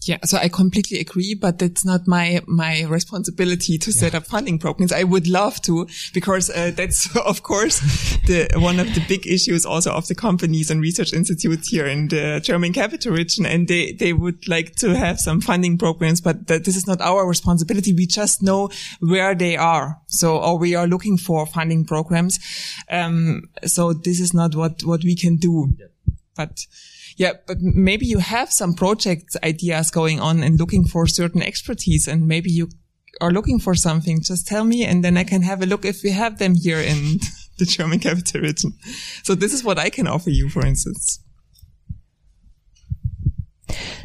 Yeah, 0.05 0.19
so 0.23 0.37
I 0.37 0.49
completely 0.49 0.99
agree, 0.99 1.33
but 1.33 1.59
it's 1.63 1.83
not 1.83 2.05
my 2.05 2.39
my 2.45 2.83
responsibility 2.83 3.79
to 3.79 3.91
set 3.91 4.13
up 4.13 4.27
funding 4.27 4.59
programs. 4.59 4.91
I 4.91 5.03
would 5.03 5.27
love 5.27 5.59
to, 5.63 5.87
because 6.13 6.51
uh, 6.51 6.71
that's 6.75 7.15
of 7.25 7.41
course 7.41 7.79
the 8.27 8.47
one 8.55 8.79
of 8.79 8.93
the 8.93 9.03
big 9.07 9.25
issues 9.25 9.65
also 9.65 9.91
of 9.91 10.07
the 10.07 10.13
companies 10.13 10.69
and 10.69 10.79
research 10.79 11.11
institutes 11.11 11.69
here 11.69 11.87
in 11.87 12.09
the 12.09 12.39
German 12.43 12.71
capital 12.71 13.13
region, 13.13 13.47
and 13.47 13.67
they 13.67 13.93
they 13.93 14.13
would 14.13 14.47
like 14.47 14.75
to 14.75 14.95
have 14.95 15.19
some 15.19 15.41
funding 15.41 15.75
programs, 15.75 16.21
but 16.21 16.45
that 16.47 16.65
this 16.65 16.75
is 16.75 16.85
not 16.85 17.01
our 17.01 17.27
responsibility. 17.27 17.91
We 17.91 18.05
just 18.05 18.43
know 18.43 18.69
where 18.99 19.33
they 19.33 19.57
are, 19.57 20.01
so 20.05 20.37
or 20.37 20.59
we 20.59 20.75
are 20.75 20.87
looking 20.87 21.17
for 21.17 21.47
funding 21.47 21.83
programs. 21.83 22.39
Um, 22.91 23.49
so 23.65 23.93
this 23.93 24.19
is 24.19 24.35
not 24.35 24.53
what 24.53 24.83
what 24.83 25.03
we 25.03 25.15
can 25.15 25.37
do, 25.37 25.73
but. 26.35 26.67
Yeah, 27.15 27.33
but 27.47 27.61
maybe 27.61 28.05
you 28.05 28.19
have 28.19 28.51
some 28.51 28.73
project 28.73 29.37
ideas 29.43 29.89
going 29.89 30.19
on 30.19 30.43
and 30.43 30.59
looking 30.59 30.85
for 30.85 31.07
certain 31.07 31.41
expertise 31.41 32.07
and 32.07 32.27
maybe 32.27 32.51
you 32.51 32.69
are 33.21 33.31
looking 33.31 33.59
for 33.59 33.73
something. 33.73 34.21
Just 34.21 34.47
tell 34.47 34.65
me 34.65 34.83
and 34.83 35.03
then 35.03 35.17
I 35.17 35.23
can 35.23 35.41
have 35.41 35.61
a 35.61 35.65
look 35.65 35.85
if 35.85 36.03
we 36.03 36.11
have 36.11 36.39
them 36.39 36.55
here 36.55 36.79
in 36.79 37.19
the 37.57 37.65
German 37.65 37.99
capital 37.99 38.41
region. 38.41 38.73
So 39.23 39.33
this 39.33 39.53
is 39.53 39.63
what 39.63 39.79
I 39.79 39.89
can 39.89 40.07
offer 40.07 40.29
you, 40.29 40.49
for 40.49 40.65
instance. 40.65 41.19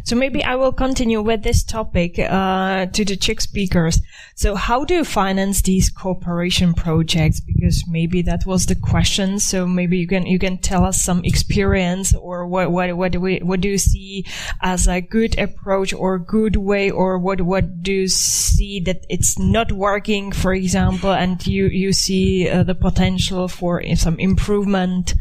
So 0.04 0.16
maybe 0.16 0.42
I 0.42 0.56
will 0.56 0.72
continue 0.72 1.22
with 1.22 1.42
this 1.42 1.62
topic 1.62 2.18
uh, 2.18 2.86
to 2.86 3.04
the 3.04 3.16
Czech 3.16 3.40
speakers. 3.40 4.00
So 4.34 4.54
how 4.54 4.84
do 4.84 4.94
you 4.94 5.04
finance 5.04 5.62
these 5.62 5.90
cooperation 5.90 6.74
projects? 6.74 7.40
Because 7.40 7.84
maybe 7.86 8.22
that 8.22 8.46
was 8.46 8.66
the 8.66 8.74
question. 8.74 9.38
So 9.38 9.66
maybe 9.66 9.98
you 9.98 10.06
can 10.06 10.26
you 10.26 10.38
can 10.38 10.58
tell 10.58 10.84
us 10.84 11.00
some 11.00 11.22
experience 11.24 12.14
or 12.14 12.46
what 12.46 12.70
what 12.70 12.96
what 12.96 13.12
do 13.12 13.20
we 13.20 13.38
what 13.38 13.60
do 13.60 13.68
you 13.68 13.78
see 13.78 14.24
as 14.62 14.88
a 14.88 15.00
good 15.00 15.38
approach 15.38 15.92
or 15.92 16.18
good 16.18 16.56
way 16.56 16.90
or 16.90 17.18
what 17.18 17.40
what 17.42 17.82
do 17.82 17.92
you 17.92 18.08
see 18.08 18.80
that 18.80 19.04
it's 19.08 19.38
not 19.38 19.72
working, 19.72 20.32
for 20.32 20.54
example, 20.54 21.12
and 21.12 21.46
you 21.46 21.66
you 21.66 21.92
see 21.92 22.48
uh, 22.48 22.62
the 22.62 22.74
potential 22.74 23.48
for 23.48 23.82
some 23.94 24.18
improvement. 24.18 25.14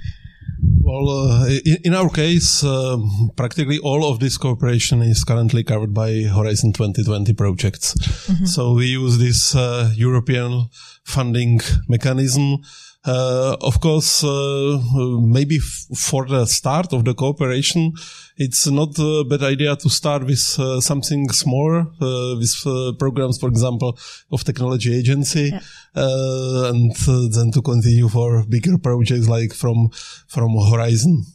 Well, 0.89 1.09
uh, 1.09 1.45
in, 1.65 1.77
in, 1.83 1.93
our 1.93 2.09
case, 2.09 2.63
um, 2.63 3.29
practically 3.35 3.77
all 3.77 4.03
of 4.09 4.19
this 4.19 4.39
cooperation 4.39 5.03
is 5.03 5.23
currently 5.23 5.63
covered 5.63 5.93
by 5.93 6.23
Horizon 6.23 6.73
2020 6.73 7.31
projects. 7.33 7.93
Mm-hmm. 7.93 8.45
So 8.45 8.73
we 8.73 8.87
use 8.87 9.19
this 9.19 9.53
uh, 9.53 9.91
European 9.95 10.67
funding 11.03 11.61
mechanism 11.87 12.63
uh, 13.05 13.55
of 13.61 13.79
course, 13.79 14.25
uh, 14.25 14.77
maybe 15.21 15.55
f- 15.55 15.97
for 15.97 16.25
the 16.25 16.45
start 16.45 16.91
of 16.91 17.05
the 17.05 17.13
cooperation, 17.13 17.93
it's 18.35 18.67
not 18.67 18.89
a 18.99 19.23
bad 19.23 19.41
idea 19.41 19.73
to 19.77 19.89
start 19.89 20.25
with 20.25 20.55
uh, 20.59 20.81
something 20.81 21.29
smaller, 21.29 21.87
uh, 22.01 22.35
with 22.37 22.53
uh, 22.65 22.91
programs, 22.99 23.37
for 23.37 23.47
example, 23.47 23.97
of 24.31 24.43
technology 24.43 24.93
agency, 24.93 25.49
yeah. 25.53 25.59
Uh, 25.95 26.69
and 26.69 26.95
then 27.33 27.51
to 27.51 27.61
continue 27.61 28.07
for 28.07 28.45
bigger 28.45 28.77
projects 28.77 29.27
like 29.27 29.53
from 29.53 29.89
from 30.27 30.51
Horizon. 30.79 31.25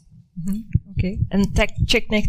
Mm-hmm. 0.41 0.61
Okay, 0.99 1.19
and 1.31 1.55
tech, 1.55 1.71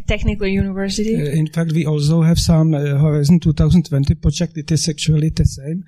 technical 0.08 0.48
university. 0.48 1.16
in 1.16 1.48
fact, 1.48 1.72
we 1.72 1.86
also 1.86 2.22
have 2.22 2.40
some 2.40 2.74
Horizon 2.74 3.40
2020 3.40 4.16
project. 4.16 4.58
It 4.58 4.72
is 4.72 4.90
actually 4.90 5.30
the 5.30 5.46
same. 5.46 5.84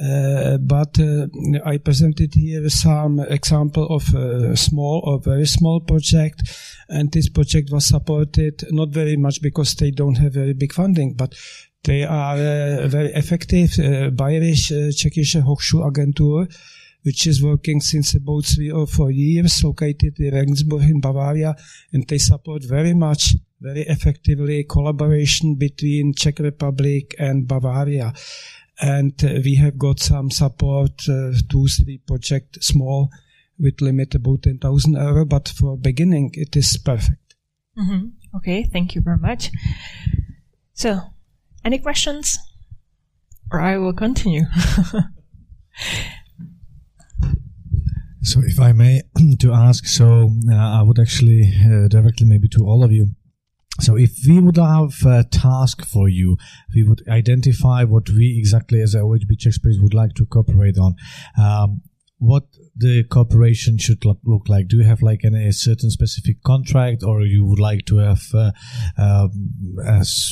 Uh, 0.00 0.56
but 0.58 0.98
uh, 0.98 1.26
I 1.64 1.76
presented 1.76 2.34
here 2.34 2.68
some 2.70 3.20
example 3.20 3.86
of 3.90 4.14
a 4.14 4.56
small 4.56 5.02
or 5.04 5.20
very 5.20 5.46
small 5.46 5.80
project, 5.80 6.42
and 6.88 7.12
this 7.12 7.28
project 7.28 7.70
was 7.70 7.86
supported 7.86 8.64
not 8.70 8.88
very 8.88 9.16
much 9.16 9.42
because 9.42 9.74
they 9.74 9.90
don't 9.90 10.16
have 10.16 10.32
very 10.32 10.54
big 10.54 10.72
funding, 10.72 11.14
but 11.14 11.34
they 11.84 12.04
are 12.04 12.36
uh, 12.36 12.88
very 12.88 13.12
effective. 13.12 13.72
Uh, 13.78 14.10
Bayerisch 14.10 14.72
uh, 14.72 14.90
Tschechische 14.92 15.42
Hochschulagentur, 15.42 16.48
which 17.04 17.26
is 17.26 17.42
working 17.42 17.80
since 17.80 18.14
about 18.14 18.44
three 18.44 18.70
or 18.70 18.86
four 18.86 19.10
years, 19.10 19.62
located 19.64 20.18
in 20.18 20.34
Regensburg 20.34 20.82
in 20.82 21.00
Bavaria, 21.00 21.54
and 21.92 22.06
they 22.06 22.18
support 22.18 22.64
very 22.64 22.94
much, 22.94 23.34
very 23.60 23.82
effectively 23.82 24.64
collaboration 24.64 25.56
between 25.56 26.14
Czech 26.14 26.38
Republic 26.38 27.14
and 27.18 27.48
Bavaria. 27.48 28.12
And 28.80 29.12
uh, 29.24 29.40
we 29.44 29.56
have 29.56 29.78
got 29.78 30.00
some 30.00 30.30
support 30.30 30.92
uh, 31.08 31.32
two 31.48 31.66
three 31.68 31.98
project 31.98 32.62
small 32.62 33.10
with 33.58 33.80
limit 33.80 34.14
about 34.14 34.42
10,000 34.42 34.94
euro 34.94 35.24
but 35.24 35.48
for 35.48 35.76
beginning 35.76 36.30
it 36.34 36.56
is 36.56 36.76
perfect. 36.76 37.34
Mm-hmm. 37.78 38.36
okay 38.36 38.64
thank 38.64 38.94
you 38.94 39.00
very 39.02 39.18
much. 39.18 39.50
So 40.74 41.00
any 41.64 41.78
questions? 41.78 42.38
Or 43.50 43.60
i 43.60 43.76
will 43.76 43.92
continue 43.92 44.44
so 48.22 48.40
if 48.44 48.58
i 48.60 48.72
may 48.72 49.02
to 49.38 49.52
ask 49.52 49.86
so 49.86 50.30
uh, 50.50 50.54
i 50.54 50.82
would 50.82 50.98
actually 50.98 51.52
uh, 51.66 51.88
directly 51.88 52.26
maybe 52.26 52.48
to 52.48 52.64
all 52.64 52.84
of 52.84 52.92
you 52.92 53.08
so 53.80 53.96
if 53.96 54.12
we 54.28 54.38
would 54.38 54.58
have 54.58 54.92
a 55.06 55.24
task 55.24 55.84
for 55.86 56.08
you, 56.08 56.36
we 56.74 56.82
would 56.82 57.02
identify 57.08 57.84
what 57.84 58.08
we 58.10 58.36
exactly 58.38 58.82
as 58.82 58.94
a 58.94 58.98
OHB 58.98 59.38
Czech 59.38 59.54
Space 59.54 59.78
would 59.80 59.94
like 59.94 60.12
to 60.14 60.26
cooperate 60.26 60.76
on. 60.76 60.94
Um, 61.40 61.80
what 62.18 62.44
the 62.76 63.02
cooperation 63.02 63.78
should 63.78 64.04
look, 64.04 64.18
look, 64.24 64.48
like? 64.48 64.68
Do 64.68 64.76
you 64.76 64.84
have 64.84 65.02
like 65.02 65.24
an, 65.24 65.34
a 65.34 65.52
certain 65.52 65.90
specific 65.90 66.42
contract, 66.44 67.02
or 67.02 67.22
you 67.22 67.44
would 67.44 67.58
like 67.58 67.84
to 67.86 67.96
have 67.96 68.22
uh, 68.32 68.52
um, 68.96 69.76
as 69.84 70.30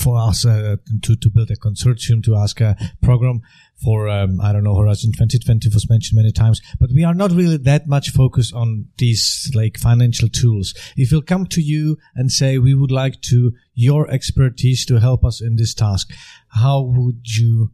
for 0.00 0.18
us 0.18 0.44
uh, 0.44 0.76
to 1.02 1.14
to 1.14 1.30
build 1.30 1.50
a 1.50 1.56
consortium 1.56 2.24
to 2.24 2.34
ask 2.34 2.60
a 2.60 2.76
program 3.02 3.42
for 3.82 4.08
um, 4.08 4.40
I 4.40 4.52
don't 4.52 4.64
know 4.64 4.76
Horizon 4.76 5.12
2020 5.12 5.68
was 5.70 5.88
mentioned 5.88 6.16
many 6.16 6.32
times, 6.32 6.60
but 6.78 6.90
we 6.90 7.04
are 7.04 7.14
not 7.14 7.32
really 7.32 7.56
that 7.58 7.86
much 7.86 8.10
focused 8.10 8.54
on 8.54 8.86
these 8.98 9.50
like 9.54 9.78
financial 9.78 10.28
tools. 10.28 10.74
If 10.96 11.12
we'll 11.12 11.22
come 11.22 11.46
to 11.46 11.60
you 11.60 11.98
and 12.14 12.30
say 12.30 12.58
we 12.58 12.74
would 12.74 12.90
like 12.90 13.20
to 13.22 13.52
your 13.74 14.08
expertise 14.10 14.84
to 14.86 15.00
help 15.00 15.24
us 15.24 15.40
in 15.40 15.56
this 15.56 15.74
task, 15.74 16.10
how 16.48 16.80
would 16.80 17.22
you 17.24 17.70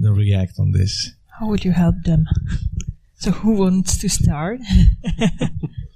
react 0.00 0.58
on 0.58 0.72
this? 0.72 1.12
How 1.38 1.48
would 1.48 1.64
you 1.64 1.72
help 1.72 1.96
them? 2.04 2.26
So 3.16 3.30
who 3.30 3.52
wants 3.52 3.96
to 3.98 4.08
start? 4.10 4.60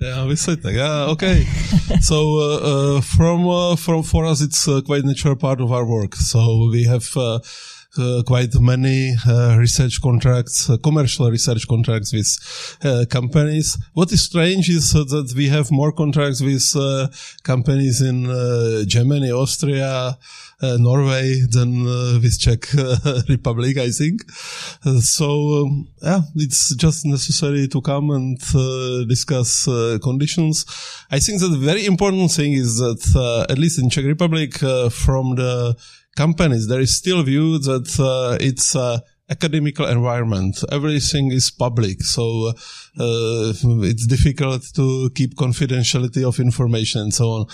Yeah, 0.00 0.24
we 0.26 0.36
said 0.36 0.62
that. 0.62 0.72
Yeah, 0.72 1.12
okay. 1.12 1.44
so 2.00 2.38
uh, 2.38 2.96
uh, 2.96 3.00
from 3.02 3.46
uh, 3.46 3.76
from 3.76 4.02
for 4.02 4.24
us, 4.24 4.40
it's 4.40 4.66
uh, 4.66 4.80
quite 4.80 5.04
natural 5.04 5.36
part 5.36 5.60
of 5.60 5.72
our 5.72 5.84
work. 5.84 6.14
So 6.14 6.70
we 6.70 6.84
have 6.84 7.06
uh, 7.16 7.40
Uh, 7.98 8.22
quite 8.24 8.54
many 8.60 9.16
uh, 9.26 9.56
research 9.58 10.00
contracts, 10.00 10.70
uh, 10.70 10.76
commercial 10.76 11.28
research 11.28 11.66
contracts 11.66 12.12
with 12.12 13.08
companies. 13.10 13.76
What 13.94 14.12
is 14.12 14.22
strange 14.22 14.68
is 14.68 14.92
that 14.92 15.32
we 15.36 15.48
have 15.48 15.72
more 15.72 15.90
contracts 15.90 16.40
with 16.40 16.62
companies 17.42 18.00
in 18.00 18.26
Germany, 18.86 19.32
Austria 19.32 20.16
uh, 20.62 20.76
Norway 20.78 21.40
than 21.50 21.86
uh, 21.86 22.20
with 22.22 22.38
Czech 22.38 22.74
uh, 22.78 23.22
Republic, 23.28 23.78
I 23.78 23.90
think. 23.90 24.30
so 25.00 25.64
um, 25.64 25.88
yeah, 26.02 26.20
it's 26.36 26.74
just 26.76 27.06
necessary 27.06 27.66
to 27.68 27.80
come 27.80 28.10
and 28.10 28.38
discuss 29.08 29.64
conditions. 30.02 30.66
I 31.10 31.18
think 31.18 31.40
that 31.40 31.48
the 31.48 31.56
very 31.58 31.86
important 31.86 32.30
thing 32.32 32.52
is 32.52 32.76
that 32.76 33.46
at 33.48 33.58
least 33.58 33.78
in 33.78 33.88
Czech 33.90 34.04
Republic, 34.04 34.58
from 34.90 35.36
the 35.36 35.76
companies, 36.16 36.68
there 36.68 36.80
is 36.80 36.96
still 36.96 37.22
view 37.22 37.58
that 37.58 38.38
it's 38.40 38.76
academical 39.30 39.86
environment. 39.86 40.62
Everything 40.72 41.30
is 41.30 41.50
public, 41.50 42.02
so 42.02 42.48
uh, 42.98 43.52
it's 43.90 44.06
difficult 44.06 44.64
to 44.74 45.10
keep 45.14 45.36
confidentiality 45.36 46.26
of 46.26 46.40
information 46.40 47.02
and 47.02 47.14
so 47.14 47.30
on. 47.30 47.46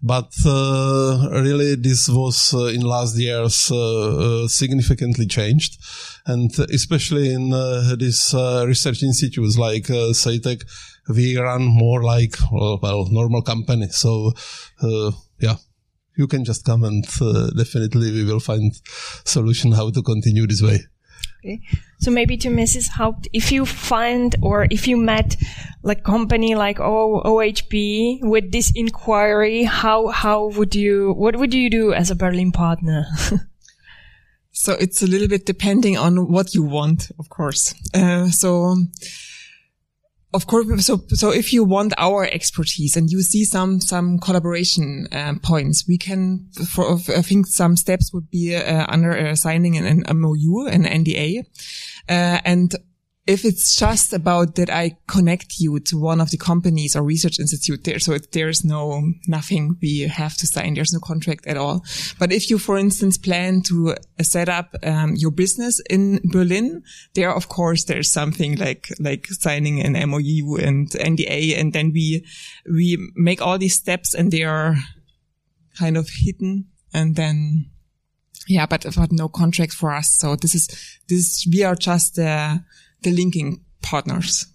But 0.00 0.32
uh, 0.46 1.28
really, 1.32 1.74
this 1.74 2.08
was 2.08 2.54
uh, 2.54 2.66
in 2.66 2.82
last 2.82 3.18
years 3.18 3.70
uh, 3.70 4.44
uh, 4.44 4.48
significantly 4.48 5.26
changed, 5.26 5.78
and 6.26 6.50
especially 6.70 7.32
in 7.32 7.52
uh, 7.52 7.96
these 7.98 8.32
research 8.66 9.02
institutes 9.02 9.58
like 9.58 9.90
uh, 9.90 10.12
we 11.08 11.36
run 11.36 11.62
more 11.62 12.02
like 12.02 12.36
well 12.50 13.08
normal 13.10 13.42
company. 13.42 13.88
So 13.88 14.32
yeah 15.40 15.56
you 16.16 16.26
can 16.26 16.44
just 16.44 16.64
come 16.64 16.84
and 16.84 17.04
uh, 17.20 17.50
definitely 17.56 18.12
we 18.12 18.24
will 18.24 18.40
find 18.40 18.72
solution 19.24 19.72
how 19.72 19.90
to 19.90 20.02
continue 20.02 20.46
this 20.46 20.62
way. 20.62 20.80
Okay. 21.40 21.60
So 21.98 22.10
maybe 22.10 22.36
to 22.38 22.48
Mrs. 22.48 22.88
Haupt, 22.88 23.28
if 23.32 23.52
you 23.52 23.66
find 23.66 24.34
or 24.40 24.66
if 24.70 24.88
you 24.88 24.96
met 24.96 25.36
like 25.82 26.02
company 26.02 26.54
like 26.54 26.80
o- 26.80 27.22
OHB 27.24 28.20
with 28.22 28.50
this 28.50 28.72
inquiry, 28.74 29.64
how, 29.64 30.08
how 30.08 30.48
would 30.48 30.74
you, 30.74 31.12
what 31.12 31.36
would 31.36 31.52
you 31.52 31.68
do 31.68 31.92
as 31.92 32.10
a 32.10 32.14
Berlin 32.14 32.50
partner? 32.50 33.06
so 34.52 34.72
it's 34.72 35.02
a 35.02 35.06
little 35.06 35.28
bit 35.28 35.44
depending 35.44 35.98
on 35.98 36.32
what 36.32 36.54
you 36.54 36.62
want, 36.62 37.10
of 37.18 37.28
course. 37.28 37.74
Uh, 37.92 38.28
so, 38.28 38.76
of 40.34 40.46
course, 40.46 40.84
so 40.84 41.04
so 41.08 41.30
if 41.30 41.52
you 41.52 41.64
want 41.64 41.94
our 41.96 42.26
expertise 42.26 42.96
and 42.96 43.10
you 43.10 43.22
see 43.22 43.44
some 43.44 43.80
some 43.80 44.18
collaboration 44.18 45.06
um, 45.12 45.38
points, 45.38 45.86
we 45.86 45.96
can. 45.96 46.48
For 46.68 46.94
I 46.94 47.22
think 47.22 47.46
some 47.46 47.76
steps 47.76 48.12
would 48.12 48.30
be 48.30 48.56
uh, 48.56 48.86
under 48.88 49.16
uh, 49.16 49.34
signing 49.36 49.76
an, 49.76 49.86
an 49.86 50.20
MOU, 50.20 50.66
an 50.66 50.84
NDA, 50.84 51.46
uh, 52.08 52.40
and 52.44 52.74
if 53.26 53.44
it's 53.46 53.74
just 53.74 54.12
about 54.12 54.56
that 54.56 54.68
I 54.68 54.98
connect 55.08 55.58
you 55.58 55.80
to 55.80 55.98
one 55.98 56.20
of 56.20 56.30
the 56.30 56.36
companies 56.36 56.94
or 56.94 57.02
research 57.02 57.40
institute 57.40 57.84
there, 57.84 57.98
so 57.98 58.12
it, 58.12 58.32
there's 58.32 58.64
no, 58.64 59.02
nothing 59.26 59.76
we 59.80 60.00
have 60.00 60.36
to 60.36 60.46
sign. 60.46 60.74
There's 60.74 60.92
no 60.92 61.00
contract 61.00 61.46
at 61.46 61.56
all. 61.56 61.84
But 62.18 62.32
if 62.32 62.50
you, 62.50 62.58
for 62.58 62.76
instance, 62.76 63.16
plan 63.16 63.62
to 63.62 63.92
uh, 63.92 64.22
set 64.22 64.50
up 64.50 64.74
um, 64.82 65.14
your 65.16 65.30
business 65.30 65.80
in 65.88 66.20
Berlin, 66.24 66.82
there, 67.14 67.34
of 67.34 67.48
course, 67.48 67.84
there's 67.84 68.12
something 68.12 68.56
like, 68.56 68.88
like 69.00 69.26
signing 69.26 69.80
an 69.80 69.92
MOU 70.10 70.56
and 70.56 70.90
NDA. 70.90 71.58
And 71.58 71.72
then 71.72 71.92
we, 71.92 72.26
we 72.70 73.10
make 73.14 73.40
all 73.40 73.56
these 73.56 73.74
steps 73.74 74.14
and 74.14 74.30
they 74.32 74.42
are 74.42 74.76
kind 75.78 75.96
of 75.96 76.10
hidden. 76.10 76.66
And 76.92 77.16
then, 77.16 77.70
yeah, 78.46 78.66
but, 78.66 78.84
but 78.94 79.12
no 79.12 79.30
contract 79.30 79.72
for 79.72 79.94
us. 79.94 80.14
So 80.18 80.36
this 80.36 80.54
is, 80.54 80.68
this, 81.08 81.48
we 81.50 81.64
are 81.64 81.74
just, 81.74 82.18
uh, 82.18 82.58
the 83.04 83.12
linking 83.12 83.64
partners. 83.82 84.46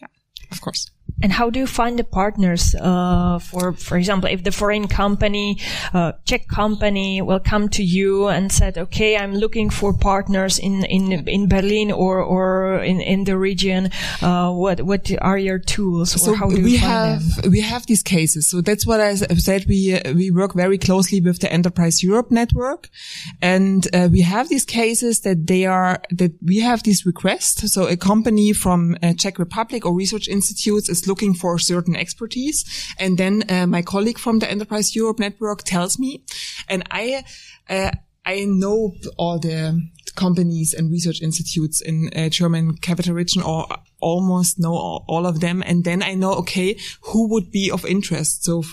Yeah, 0.00 0.08
of 0.50 0.60
course. 0.60 0.90
And 1.22 1.32
how 1.32 1.48
do 1.50 1.58
you 1.58 1.66
find 1.66 1.98
the 1.98 2.04
partners? 2.04 2.74
Uh, 2.74 3.38
for 3.38 3.72
for 3.72 3.96
example, 3.96 4.28
if 4.28 4.44
the 4.44 4.52
foreign 4.52 4.86
company, 4.86 5.58
uh, 5.94 6.12
Czech 6.26 6.46
company, 6.46 7.22
will 7.22 7.40
come 7.40 7.68
to 7.70 7.82
you 7.82 8.28
and 8.28 8.52
said, 8.52 8.76
"Okay, 8.76 9.16
I'm 9.16 9.34
looking 9.34 9.70
for 9.70 9.94
partners 9.94 10.58
in 10.58 10.84
in 10.84 11.26
in 11.26 11.48
Berlin 11.48 11.90
or 11.90 12.20
or 12.20 12.82
in 12.84 13.00
in 13.00 13.24
the 13.24 13.38
region. 13.38 13.90
Uh, 14.20 14.52
what 14.52 14.82
what 14.82 15.10
are 15.22 15.38
your 15.38 15.58
tools? 15.58 16.10
so 16.20 16.32
we 16.46 16.76
have 16.76 17.42
them? 17.42 17.50
we 17.50 17.60
have 17.60 17.86
these 17.86 18.02
cases. 18.02 18.46
So 18.46 18.60
that's 18.60 18.86
what 18.86 19.00
I 19.00 19.14
said. 19.14 19.64
We 19.66 19.98
we 20.14 20.30
work 20.30 20.54
very 20.54 20.78
closely 20.78 21.20
with 21.20 21.40
the 21.40 21.50
Enterprise 21.50 22.02
Europe 22.02 22.30
network, 22.30 22.90
and 23.40 23.88
uh, 23.94 24.08
we 24.12 24.20
have 24.20 24.48
these 24.48 24.66
cases 24.66 25.20
that 25.20 25.46
they 25.46 25.64
are 25.64 26.02
that 26.10 26.32
we 26.42 26.60
have 26.60 26.82
these 26.82 27.06
requests. 27.06 27.72
So 27.72 27.86
a 27.86 27.96
company 27.96 28.52
from 28.52 28.96
uh, 29.02 29.14
Czech 29.14 29.38
Republic 29.38 29.86
or 29.86 29.94
research 29.94 30.28
institutes 30.28 30.88
is 30.90 31.05
looking 31.06 31.34
for 31.34 31.58
certain 31.58 31.96
expertise. 31.96 32.64
And 32.98 33.18
then 33.18 33.44
uh, 33.48 33.66
my 33.66 33.82
colleague 33.82 34.18
from 34.18 34.38
the 34.38 34.50
Enterprise 34.50 34.94
Europe 34.94 35.18
network 35.18 35.62
tells 35.62 35.98
me, 35.98 36.24
and 36.68 36.82
I, 36.90 37.24
uh, 37.68 37.92
I 38.24 38.44
know 38.44 38.94
all 39.16 39.38
the 39.38 39.80
companies 40.16 40.74
and 40.74 40.90
research 40.90 41.22
institutes 41.22 41.80
in 41.80 42.10
uh, 42.16 42.28
German 42.28 42.76
capital 42.78 43.14
region 43.14 43.42
or 43.42 43.66
almost 44.00 44.58
know 44.58 44.72
all, 44.74 45.04
all, 45.08 45.26
of 45.26 45.40
them. 45.40 45.62
And 45.64 45.84
then 45.84 46.02
I 46.02 46.14
know, 46.14 46.32
okay, 46.34 46.78
who 47.02 47.28
would 47.28 47.52
be 47.52 47.70
of 47.70 47.84
interest? 47.84 48.44
So 48.44 48.64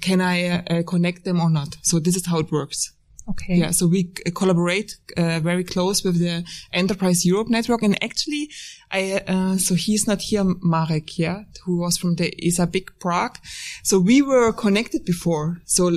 can 0.00 0.20
I 0.20 0.58
uh, 0.58 0.82
connect 0.82 1.24
them 1.24 1.40
or 1.40 1.50
not? 1.50 1.76
So 1.82 1.98
this 1.98 2.16
is 2.16 2.26
how 2.26 2.38
it 2.38 2.52
works. 2.52 2.92
Okay. 3.28 3.56
Yeah. 3.56 3.72
So 3.72 3.88
we 3.88 4.04
collaborate 4.34 4.96
uh, 5.16 5.40
very 5.40 5.64
close 5.64 6.04
with 6.04 6.18
the 6.18 6.44
Enterprise 6.72 7.26
Europe 7.26 7.48
network. 7.48 7.82
And 7.82 8.02
actually, 8.02 8.50
I, 8.92 9.20
uh, 9.26 9.56
so 9.56 9.74
he's 9.74 10.06
not 10.06 10.20
here, 10.20 10.44
Marek, 10.62 11.18
yeah, 11.18 11.42
who 11.64 11.78
was 11.78 11.98
from 11.98 12.16
the 12.16 12.32
ESA 12.44 12.68
BIC 12.68 13.00
Prague. 13.00 13.38
So 13.82 13.98
we 13.98 14.22
were 14.22 14.52
connected 14.52 15.04
before. 15.04 15.58
So 15.64 15.96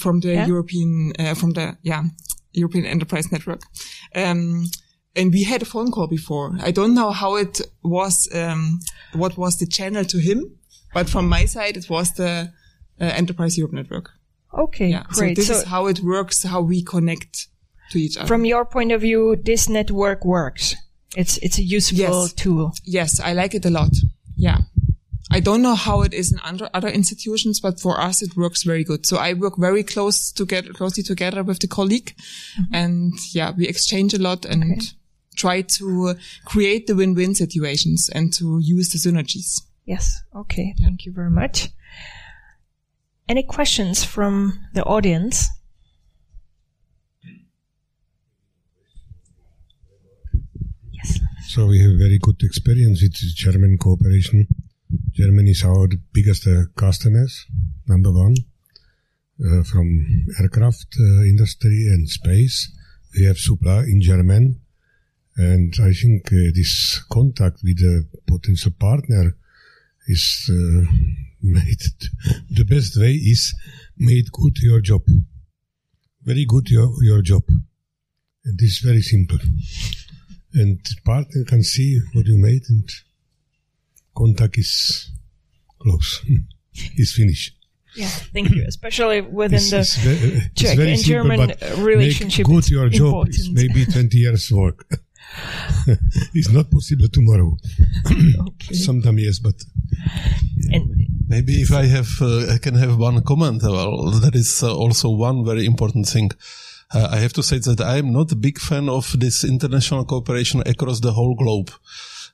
from 0.00 0.20
the 0.20 0.32
yeah. 0.32 0.46
European, 0.46 1.12
uh, 1.18 1.34
from 1.34 1.50
the, 1.50 1.76
yeah, 1.82 2.04
European 2.52 2.86
Enterprise 2.86 3.30
Network. 3.30 3.62
Um, 4.14 4.66
and 5.14 5.32
we 5.32 5.44
had 5.44 5.60
a 5.60 5.66
phone 5.66 5.90
call 5.90 6.06
before. 6.06 6.56
I 6.62 6.70
don't 6.70 6.94
know 6.94 7.10
how 7.10 7.36
it 7.36 7.60
was, 7.82 8.26
um, 8.34 8.80
what 9.12 9.36
was 9.36 9.58
the 9.58 9.66
channel 9.66 10.04
to 10.06 10.18
him, 10.18 10.58
but 10.94 11.10
from 11.10 11.28
my 11.28 11.44
side, 11.44 11.76
it 11.76 11.90
was 11.90 12.12
the 12.14 12.50
uh, 12.98 13.04
Enterprise 13.04 13.58
Europe 13.58 13.74
Network. 13.74 14.10
Okay, 14.52 14.88
yeah. 14.88 15.04
great. 15.08 15.36
So 15.36 15.40
this 15.40 15.46
so 15.48 15.54
is 15.54 15.64
how 15.64 15.86
it 15.86 16.00
works, 16.00 16.42
how 16.42 16.60
we 16.60 16.82
connect 16.82 17.48
to 17.90 17.98
each 17.98 18.16
other. 18.16 18.26
From 18.26 18.44
your 18.44 18.64
point 18.64 18.92
of 18.92 19.00
view, 19.00 19.36
this 19.36 19.68
network 19.68 20.24
works. 20.24 20.74
It's 21.16 21.38
it's 21.38 21.58
a 21.58 21.62
useful 21.62 21.98
yes. 21.98 22.32
tool. 22.32 22.72
Yes, 22.84 23.20
I 23.20 23.32
like 23.32 23.54
it 23.54 23.64
a 23.64 23.70
lot. 23.70 23.90
Yeah. 24.36 24.58
I 25.30 25.40
don't 25.40 25.62
know 25.62 25.74
how 25.74 26.02
it 26.02 26.12
is 26.12 26.30
in 26.30 26.38
other, 26.44 26.68
other 26.74 26.88
institutions, 26.88 27.58
but 27.58 27.80
for 27.80 27.98
us 27.98 28.20
it 28.20 28.36
works 28.36 28.64
very 28.64 28.84
good. 28.84 29.06
So 29.06 29.16
I 29.16 29.32
work 29.32 29.56
very 29.56 29.82
close 29.82 30.30
together, 30.30 30.74
closely 30.74 31.02
together 31.02 31.42
with 31.42 31.60
the 31.60 31.68
colleague, 31.68 32.14
mm-hmm. 32.14 32.74
and 32.74 33.14
yeah, 33.32 33.52
we 33.56 33.66
exchange 33.66 34.12
a 34.12 34.18
lot 34.18 34.44
and 34.44 34.62
okay. 34.64 34.80
try 35.34 35.62
to 35.62 36.16
create 36.44 36.86
the 36.86 36.94
win-win 36.94 37.34
situations 37.34 38.10
and 38.14 38.30
to 38.34 38.58
use 38.58 38.90
the 38.90 38.98
synergies. 38.98 39.62
Yes. 39.86 40.22
Okay. 40.36 40.74
Yeah. 40.76 40.86
Thank 40.86 41.06
you 41.06 41.12
very 41.12 41.30
much. 41.30 41.70
Any 43.28 43.44
questions 43.44 44.04
from 44.04 44.58
the 44.74 44.82
audience? 44.84 45.48
Yes. 50.92 51.20
So 51.48 51.66
we 51.66 51.80
have 51.82 51.98
very 51.98 52.18
good 52.18 52.42
experience 52.42 53.02
with 53.02 53.14
German 53.36 53.78
cooperation. 53.78 54.48
Germany 55.12 55.52
is 55.52 55.64
our 55.64 55.88
biggest 56.12 56.46
uh, 56.46 56.64
customers, 56.76 57.46
number 57.86 58.10
one, 58.12 58.34
uh, 59.40 59.62
from 59.62 60.26
aircraft 60.40 60.86
uh, 60.98 61.22
industry 61.22 61.86
and 61.88 62.08
space. 62.08 62.70
We 63.14 63.24
have 63.26 63.38
supply 63.38 63.84
in 63.84 64.00
German, 64.02 64.60
and 65.36 65.74
I 65.80 65.92
think 65.92 66.26
uh, 66.32 66.50
this 66.54 67.02
contact 67.10 67.60
with 67.62 67.78
a 67.80 68.04
potential 68.26 68.72
partner 68.78 69.36
is 70.06 70.50
uh, 70.50 70.84
made 71.42 71.82
the 72.50 72.64
best 72.64 72.96
way 72.98 73.12
is 73.12 73.54
made 73.98 74.30
good 74.32 74.58
your 74.58 74.80
job. 74.80 75.02
Very 76.22 76.44
good 76.44 76.70
your, 76.70 76.92
your 77.02 77.22
job. 77.22 77.42
And 78.44 78.58
this 78.58 78.70
is 78.70 78.78
very 78.78 79.02
simple. 79.02 79.38
And 80.54 80.80
partner 81.04 81.44
can 81.44 81.62
see 81.62 82.00
what 82.12 82.26
you 82.26 82.36
made 82.36 82.62
and 82.68 82.88
contact 84.16 84.58
is 84.58 85.10
close. 85.78 86.24
is 86.96 87.12
finished. 87.14 87.54
Yeah, 87.94 88.06
thank 88.06 88.50
you. 88.50 88.64
Especially 88.66 89.20
within 89.20 89.56
it's, 89.56 89.70
the 89.70 89.80
it's 89.80 89.96
very, 89.96 90.50
Czech 90.54 90.78
and 90.78 90.98
simple, 90.98 91.02
German 91.02 91.84
relationship. 91.84 92.46
Make 92.48 92.54
good 92.54 92.70
your 92.70 92.88
job 92.88 93.06
important. 93.06 93.34
is 93.36 93.50
maybe 93.50 93.84
20 93.92 94.16
years 94.16 94.50
work. 94.50 94.86
it's 96.34 96.50
not 96.50 96.70
possible 96.70 97.08
tomorrow. 97.08 97.56
okay. 98.06 98.74
Sometime 98.74 99.18
yes, 99.18 99.38
but 99.38 99.54
and 100.70 101.01
maybe 101.32 101.62
if 101.62 101.72
I 101.72 101.86
have, 101.86 102.10
uh, 102.20 102.52
I 102.54 102.58
can 102.58 102.74
have 102.74 102.98
one 102.98 103.22
comment. 103.22 103.62
Well, 103.62 104.10
that 104.20 104.34
is 104.34 104.62
uh, 104.62 104.76
also 104.76 105.08
one 105.08 105.44
very 105.44 105.64
important 105.64 106.06
thing. 106.06 106.30
Uh, 106.94 107.08
I 107.10 107.16
have 107.24 107.32
to 107.32 107.42
say 107.42 107.58
that 107.58 107.80
I 107.80 107.96
am 107.96 108.12
not 108.12 108.32
a 108.32 108.36
big 108.36 108.58
fan 108.58 108.90
of 108.90 109.18
this 109.18 109.42
international 109.42 110.04
cooperation 110.04 110.62
across 110.66 111.00
the 111.00 111.12
whole 111.12 111.34
globe. 111.34 111.70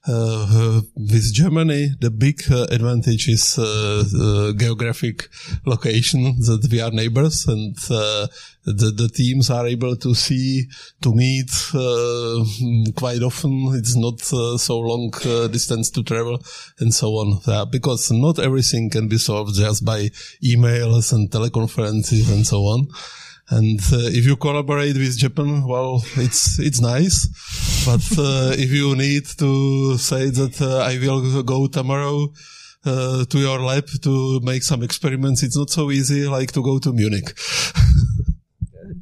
Uh, 0.08 0.46
uh, 0.50 0.80
with 0.96 1.34
Germany, 1.34 1.90
the 2.00 2.10
big 2.10 2.40
uh, 2.50 2.66
advantage 2.70 3.28
is 3.28 3.56
geographic 4.58 5.28
location 5.66 6.34
that 6.40 6.66
we 6.72 6.80
are 6.80 6.90
neighbors 6.90 7.46
and 7.46 7.76
the, 7.76 8.30
the 8.64 9.10
teams 9.14 9.50
are 9.50 9.66
able 9.66 9.96
to 9.96 10.14
see, 10.14 10.64
to 11.02 11.14
meet 11.14 11.50
quite 12.94 13.22
often. 13.22 13.74
It's 13.74 13.96
not 13.96 14.20
so 14.20 14.78
long 14.78 15.10
distance 15.50 15.90
to 15.90 16.02
travel 16.02 16.42
and 16.78 16.94
so 16.94 17.08
on. 17.08 17.68
because 17.70 18.10
not 18.10 18.38
everything 18.38 18.88
can 18.88 19.08
be 19.08 19.18
solved 19.18 19.56
just 19.56 19.84
by 19.84 20.08
emails 20.42 21.12
and 21.12 21.30
teleconferences 21.30 22.32
and 22.32 22.46
so 22.46 22.60
on. 22.62 22.88
And 23.50 23.80
uh, 23.92 24.12
if 24.12 24.26
you 24.26 24.36
collaborate 24.36 24.96
with 24.96 25.16
Japan, 25.16 25.66
well, 25.66 26.02
it's 26.16 26.58
it's 26.58 26.80
nice. 26.80 27.26
But 27.86 28.04
uh, 28.18 28.52
if 28.58 28.70
you 28.70 28.94
need 28.94 29.24
to 29.38 29.96
say 29.96 30.30
that 30.30 30.60
uh, 30.60 30.78
I 30.78 30.98
will 30.98 31.42
go 31.42 31.66
tomorrow 31.66 32.28
uh, 32.84 33.24
to 33.24 33.38
your 33.38 33.60
lab 33.60 33.86
to 34.02 34.40
make 34.40 34.62
some 34.62 34.82
experiments, 34.82 35.42
it's 35.42 35.56
not 35.56 35.70
so 35.70 35.90
easy 35.90 36.26
like 36.26 36.52
to 36.52 36.62
go 36.62 36.78
to 36.78 36.92
Munich. 36.92 37.32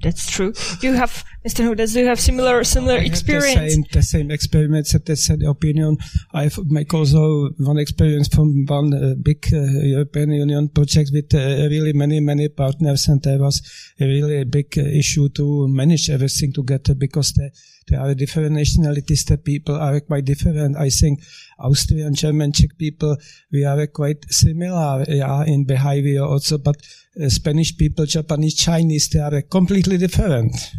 That's 0.06 0.30
true. 0.30 0.52
You 0.82 0.92
have 0.92 1.24
Mr. 1.44 1.66
Hudas, 1.66 1.94
do 1.94 2.00
you 2.00 2.06
have 2.06 2.20
similar 2.20 2.62
similar 2.62 2.98
have 2.98 3.06
experience? 3.06 3.58
The 3.58 3.70
same, 3.70 3.84
the 3.90 4.02
same 4.02 4.30
experiments 4.30 4.92
the 4.92 5.16
same 5.16 5.44
opinion. 5.44 5.96
I 6.32 6.48
make 6.66 6.94
also 6.94 7.50
one 7.58 7.78
experience 7.78 8.28
from 8.28 8.66
one 8.66 8.94
uh, 8.94 9.14
big 9.20 9.48
uh, 9.52 9.58
European 9.96 10.30
Union 10.30 10.68
project 10.68 11.10
with 11.12 11.34
uh, 11.34 11.66
really 11.68 11.92
many, 11.92 12.20
many 12.20 12.48
partners 12.48 13.08
and 13.08 13.20
there 13.20 13.40
was 13.40 13.60
a 14.00 14.04
really 14.06 14.44
big 14.44 14.78
uh, 14.78 14.82
issue 14.82 15.28
to 15.30 15.66
manage 15.66 16.08
everything 16.08 16.52
together 16.52 16.94
because 16.94 17.32
there, 17.32 17.50
there 17.88 18.00
are 18.00 18.14
different 18.14 18.52
nationalities. 18.52 19.24
The 19.24 19.38
people 19.38 19.76
are 19.76 20.00
quite 20.00 20.24
different. 20.24 20.76
I 20.76 20.90
think 20.90 21.22
Austrian, 21.58 22.14
German, 22.14 22.52
Czech 22.52 22.76
people, 22.78 23.16
we 23.52 23.64
are 23.64 23.86
quite 23.86 24.26
similar 24.28 25.04
yeah, 25.08 25.44
in 25.44 25.64
behavior 25.64 26.24
also, 26.24 26.58
but 26.58 26.76
uh, 27.22 27.28
Spanish 27.28 27.76
people, 27.76 28.06
Japanese, 28.06 28.54
Chinese, 28.54 29.08
they 29.08 29.20
are 29.20 29.42
completely 29.42 29.98
different. 29.98 30.52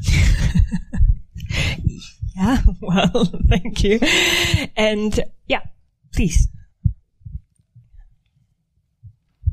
yeah, 2.35 2.61
well, 2.81 3.31
thank 3.49 3.83
you. 3.83 3.99
And 4.75 5.19
yeah, 5.47 5.61
please. 6.13 6.49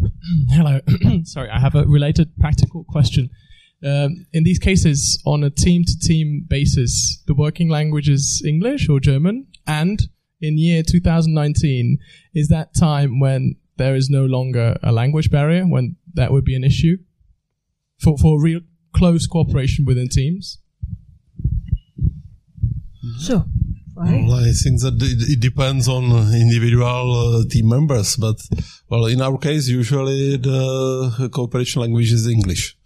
Hello. 0.50 0.80
Sorry, 1.24 1.50
I 1.50 1.61
have 1.61 1.76
a 1.76 1.84
related 1.84 2.36
practical 2.36 2.84
question. 2.84 3.30
Um, 3.85 4.26
in 4.32 4.45
these 4.45 4.59
cases, 4.59 5.22
on 5.26 5.45
a 5.45 5.51
team 5.51 5.85
to 5.85 5.99
team 5.99 6.47
basis, 6.49 7.22
the 7.26 7.35
working 7.35 7.68
language 7.68 8.09
is 8.09 8.43
English 8.47 8.89
or 8.89 8.99
German. 8.99 9.47
And 9.66 10.01
in 10.41 10.57
year 10.59 10.82
2019, 10.82 11.99
is 12.35 12.49
that 12.49 12.74
time 12.74 13.20
when 13.20 13.57
there 13.76 13.95
is 13.95 14.09
no 14.09 14.24
longer 14.24 14.76
a 14.82 14.91
language 14.91 15.30
barrier, 15.30 15.64
when 15.64 15.97
that 16.14 16.32
would 16.32 16.45
be 16.45 16.55
an 16.55 16.64
issue 16.64 16.97
for, 18.01 18.16
for 18.16 18.41
real 18.41 18.61
close 18.95 19.26
cooperation 19.26 19.85
within 19.85 20.09
teams? 20.09 20.59
So, 23.18 23.45
Well, 23.95 24.35
I 24.35 24.53
think 24.53 24.80
that 24.80 24.95
it, 25.01 25.32
it 25.35 25.41
depends 25.41 25.89
on 25.89 26.05
individual 26.35 27.43
uh, 27.43 27.45
team 27.49 27.68
members, 27.68 28.16
but 28.16 28.37
well, 28.89 29.07
in 29.07 29.20
our 29.20 29.39
case, 29.39 29.68
usually 29.68 30.37
the 30.37 31.28
cooperation 31.32 31.82
language 31.82 32.12
is 32.12 32.26
English, 32.26 32.76
yeah, 32.76 32.84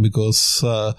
because 0.00 0.62
uh, 0.62 0.92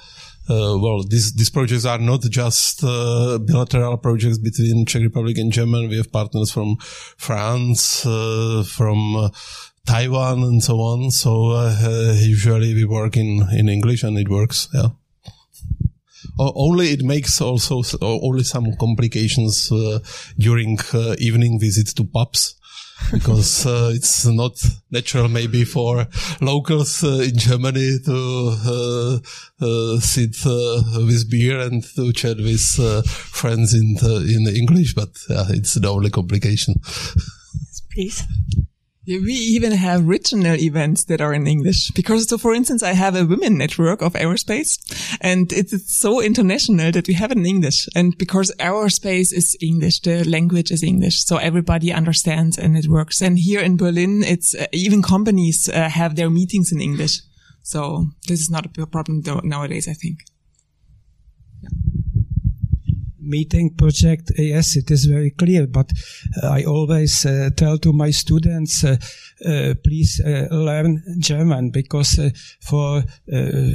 uh, 0.50 0.78
well, 0.78 1.04
these 1.04 1.34
these 1.34 1.50
projects 1.50 1.86
are 1.86 2.00
not 2.00 2.22
just 2.22 2.84
uh, 2.84 3.38
bilateral 3.38 3.98
projects 3.98 4.38
between 4.38 4.86
Czech 4.86 5.04
Republic 5.04 5.38
and 5.38 5.52
Germany. 5.52 5.88
We 5.88 5.98
have 5.98 6.12
partners 6.12 6.52
from 6.52 6.78
France, 7.18 8.06
uh, 8.06 8.64
from 8.68 9.16
uh, 9.16 9.30
Taiwan, 9.86 10.44
and 10.44 10.64
so 10.64 10.80
on. 10.80 11.12
So 11.12 11.52
uh, 11.52 12.16
usually 12.20 12.74
we 12.74 12.86
work 12.86 13.18
in 13.18 13.48
in 13.54 13.70
English, 13.70 14.04
and 14.04 14.18
it 14.18 14.30
works. 14.30 14.68
Yeah. 14.74 14.90
Only 16.40 16.88
it 16.88 17.04
makes 17.04 17.40
also 17.42 17.84
only 18.02 18.44
some 18.44 18.76
complications 18.78 19.70
during 20.40 20.80
evening 21.20 21.60
visits 21.60 21.94
to 21.94 22.04
pubs 22.04 22.56
because 23.12 23.66
uh, 23.66 23.92
it's 23.94 24.26
not 24.26 24.64
natural 24.90 25.28
maybe 25.28 25.64
for 25.64 26.08
locals 26.42 27.04
uh, 27.04 27.24
in 27.24 27.38
Germany 27.38 28.00
to 28.06 28.58
uh, 28.66 29.20
uh, 29.62 30.00
sit 30.00 30.36
uh, 30.46 30.84
with 31.06 31.30
beer 31.30 31.60
and 31.60 31.84
to 31.96 32.14
chat 32.14 32.38
with 32.38 32.78
uh, 32.80 33.02
friends 33.04 33.74
in 33.74 33.96
the, 33.96 34.18
in 34.36 34.56
English, 34.56 34.94
but 34.94 35.10
it's 35.50 35.76
the 35.76 35.90
only 35.90 36.10
complication. 36.10 36.76
Please. 37.94 38.24
Yeah, 39.04 39.18
we 39.18 39.34
even 39.34 39.72
have 39.72 40.08
regional 40.08 40.56
events 40.56 41.06
that 41.06 41.22
are 41.22 41.34
in 41.34 41.48
English 41.48 41.90
because, 41.96 42.30
so 42.30 42.38
for 42.38 42.54
instance, 42.54 42.84
I 42.84 42.94
have 42.94 43.16
a 43.16 43.26
women 43.26 43.58
network 43.58 44.04
of 44.04 44.14
aerospace 44.14 44.78
and 45.20 45.52
it's, 45.52 45.72
so 46.00 46.22
international 46.22 46.92
that 46.92 47.08
we 47.08 47.16
have 47.16 47.32
it 47.32 47.38
in 47.40 47.48
English. 47.48 47.90
And 47.96 48.16
because 48.16 48.54
aerospace 48.60 49.34
is 49.34 49.58
English, 49.60 50.02
the 50.02 50.24
language 50.24 50.70
is 50.70 50.84
English. 50.84 51.26
So 51.26 51.38
everybody 51.38 51.92
understands 51.92 52.60
and 52.60 52.78
it 52.78 52.88
works. 52.88 53.24
And 53.24 53.40
here 53.40 53.62
in 53.62 53.76
Berlin, 53.76 54.24
it's 54.24 54.54
uh, 54.54 54.68
even 54.72 55.02
companies 55.02 55.68
uh, 55.68 55.90
have 55.90 56.16
their 56.16 56.30
meetings 56.30 56.72
in 56.72 56.80
English. 56.80 57.22
So 57.64 58.06
this 58.28 58.40
is 58.40 58.52
not 58.52 58.68
a 58.78 58.86
problem 58.86 59.24
nowadays, 59.44 59.88
I 59.88 59.94
think. 59.94 60.20
Meeting 63.32 63.76
project, 63.76 64.32
yes, 64.38 64.76
it 64.76 64.92
is 64.92 65.06
very 65.06 65.32
clear, 65.32 65.68
but 65.68 65.90
uh, 66.44 66.50
I 66.50 66.64
always 66.66 67.26
uh, 67.26 67.50
tell 67.56 67.78
to 67.80 67.94
my 67.94 68.12
students, 68.12 68.84
uh, 68.84 68.98
please 69.84 70.22
learn 70.52 71.02
German 71.20 71.72
because 71.72 72.20
for 72.60 73.04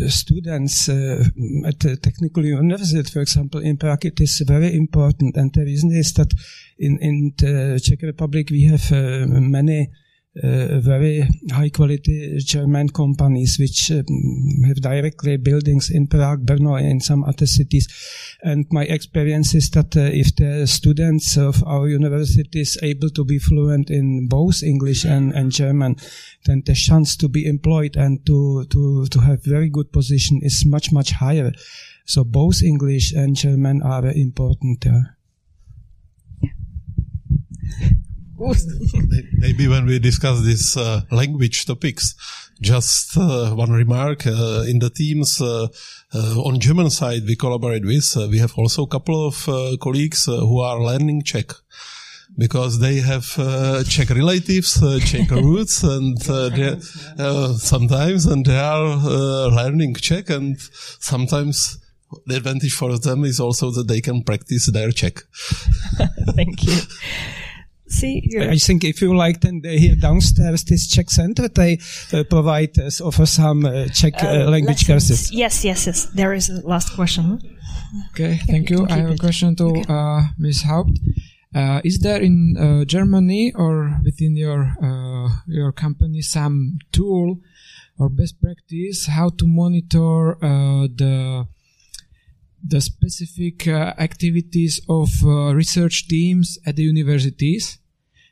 students 0.08 0.88
at 0.88 1.80
technical 2.02 2.44
university, 2.44 3.10
for 3.10 3.22
example, 3.22 3.60
in 3.60 3.76
Prague, 3.76 4.04
it 4.04 4.20
is 4.20 4.42
very 4.46 4.76
important. 4.76 5.36
And 5.36 5.52
the 5.52 5.64
reason 5.64 5.90
is 5.92 6.12
that 6.14 6.32
in, 6.78 6.98
in 7.00 7.32
the 7.38 7.80
Czech 7.82 8.02
Republic, 8.02 8.48
we 8.50 8.62
have 8.64 8.90
many 9.56 9.90
very 10.42 11.26
high 11.50 11.70
quality 11.70 12.38
German 12.38 12.88
companies 12.90 13.58
which 13.58 13.90
um, 13.90 14.06
have 14.66 14.80
directly 14.80 15.36
buildings 15.38 15.90
in 15.90 16.06
Prague, 16.06 16.44
Brno, 16.44 16.78
and 16.78 17.02
some 17.02 17.24
other 17.24 17.46
cities. 17.46 17.88
And 18.42 18.66
my 18.70 18.84
experience 18.84 19.54
is 19.54 19.70
that 19.70 19.96
uh, 19.96 20.00
if 20.00 20.36
the 20.36 20.66
students 20.66 21.36
of 21.36 21.62
our 21.66 21.88
university 21.88 22.60
is 22.60 22.78
able 22.82 23.08
to 23.10 23.24
be 23.24 23.38
fluent 23.38 23.90
in 23.90 24.28
both 24.28 24.62
English 24.62 25.04
and, 25.04 25.32
and 25.32 25.52
German, 25.52 25.96
then 26.44 26.62
the 26.66 26.74
chance 26.74 27.16
to 27.16 27.28
be 27.28 27.46
employed 27.46 27.96
and 27.96 28.24
to, 28.26 28.64
to, 28.66 29.06
to 29.06 29.20
have 29.20 29.42
very 29.44 29.70
good 29.70 29.90
position 29.92 30.40
is 30.42 30.64
much, 30.66 30.92
much 30.92 31.12
higher. 31.12 31.52
So 32.04 32.24
both 32.24 32.62
English 32.62 33.12
and 33.14 33.34
German 33.34 33.82
are 33.82 34.06
important 34.06 34.82
there. 34.82 35.15
Maybe 39.38 39.66
when 39.68 39.86
we 39.86 39.98
discuss 39.98 40.42
these 40.42 40.76
uh, 40.76 41.02
language 41.10 41.64
topics, 41.64 42.14
just 42.60 43.16
uh, 43.16 43.50
one 43.54 43.70
remark 43.70 44.26
uh, 44.26 44.64
in 44.68 44.78
the 44.78 44.90
teams 44.90 45.40
uh, 45.40 45.68
uh, 46.14 46.40
on 46.42 46.60
German 46.60 46.90
side 46.90 47.22
we 47.26 47.36
collaborate 47.36 47.84
with. 47.84 48.16
Uh, 48.16 48.28
we 48.30 48.38
have 48.38 48.52
also 48.56 48.84
a 48.84 48.88
couple 48.88 49.26
of 49.26 49.48
uh, 49.48 49.76
colleagues 49.80 50.26
who 50.26 50.60
are 50.60 50.80
learning 50.80 51.22
Czech. 51.22 51.52
Because 52.38 52.80
they 52.80 52.96
have 52.96 53.26
uh, 53.38 53.82
Czech 53.84 54.10
relatives, 54.10 54.82
uh, 54.82 54.98
Czech 55.00 55.30
roots, 55.30 55.82
and 55.82 56.18
uh, 56.28 57.54
sometimes, 57.54 58.26
and 58.26 58.44
they 58.44 58.58
are 58.58 58.84
uh, 58.84 59.48
learning 59.48 59.94
Czech, 59.94 60.28
and 60.28 60.58
sometimes 61.00 61.78
the 62.26 62.36
advantage 62.36 62.74
for 62.74 62.98
them 62.98 63.24
is 63.24 63.40
also 63.40 63.70
that 63.70 63.88
they 63.88 64.02
can 64.02 64.22
practice 64.22 64.66
their 64.70 64.90
Czech. 64.90 65.22
Thank 66.34 66.64
you. 66.64 66.76
See, 67.88 68.20
you're, 68.24 68.50
I 68.50 68.58
think 68.58 68.82
if 68.84 69.00
you 69.00 69.16
like, 69.16 69.40
then 69.40 69.60
they 69.62 69.78
here 69.78 69.94
downstairs, 69.94 70.64
this 70.64 70.88
Czech 70.88 71.10
center, 71.10 71.48
they 71.48 71.78
uh, 72.12 72.24
provide 72.24 72.78
us, 72.78 73.00
offer 73.00 73.26
some 73.26 73.64
uh, 73.64 73.86
Czech 73.92 74.14
uh, 74.22 74.26
uh, 74.26 74.50
language 74.50 74.88
lessons. 74.88 75.18
courses. 75.20 75.32
Yes, 75.32 75.64
yes, 75.64 75.86
yes. 75.86 76.06
There 76.14 76.34
is 76.34 76.48
a 76.50 76.66
last 76.66 76.94
question. 76.96 77.38
Okay, 78.10 78.40
thank 78.46 78.70
you. 78.70 78.86
can 78.86 78.90
I 78.90 78.96
keep 78.96 79.06
have 79.06 79.14
a 79.14 79.18
question 79.18 79.54
to 79.56 79.64
Okay. 79.66 79.84
uh, 79.88 80.22
Ms. 80.38 80.62
Haupt. 80.62 80.98
Uh, 81.54 81.80
is 81.84 82.00
there 82.00 82.20
in 82.20 82.56
uh, 82.58 82.84
Germany 82.84 83.52
or 83.54 84.00
within 84.04 84.36
your 84.36 84.74
uh, 84.82 85.28
your 85.46 85.72
company 85.72 86.20
some 86.20 86.78
tool 86.92 87.38
or 87.98 88.10
best 88.10 88.40
practice 88.42 89.06
how 89.06 89.30
to 89.30 89.46
monitor 89.46 90.36
uh, 90.44 90.86
the 90.94 91.46
the 92.66 92.80
specific 92.80 93.68
uh, 93.68 93.94
activities 93.98 94.80
of 94.88 95.10
uh, 95.24 95.54
research 95.54 96.08
teams 96.08 96.58
at 96.66 96.76
the 96.76 96.82
universities? 96.82 97.78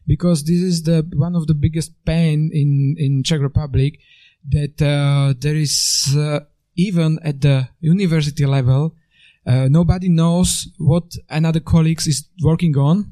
Because 0.07 0.45
this 0.45 0.61
is 0.61 0.83
the 0.83 1.07
one 1.15 1.35
of 1.35 1.47
the 1.47 1.55
biggest 1.55 1.93
pain 2.05 2.51
in 2.53 2.97
in 2.99 3.23
Czech 3.23 3.41
Republic 3.41 3.99
that 4.51 4.81
uh, 4.83 5.35
there 5.39 5.57
is 5.57 6.15
uh, 6.17 6.41
even 6.77 7.19
at 7.23 7.41
the 7.41 7.69
university 7.81 8.45
level 8.45 8.95
uh, 9.47 9.69
nobody 9.69 10.09
knows 10.09 10.69
what 10.79 11.05
another 11.29 11.61
colleagues 11.61 12.07
is 12.07 12.29
working 12.43 12.77
on 12.77 13.11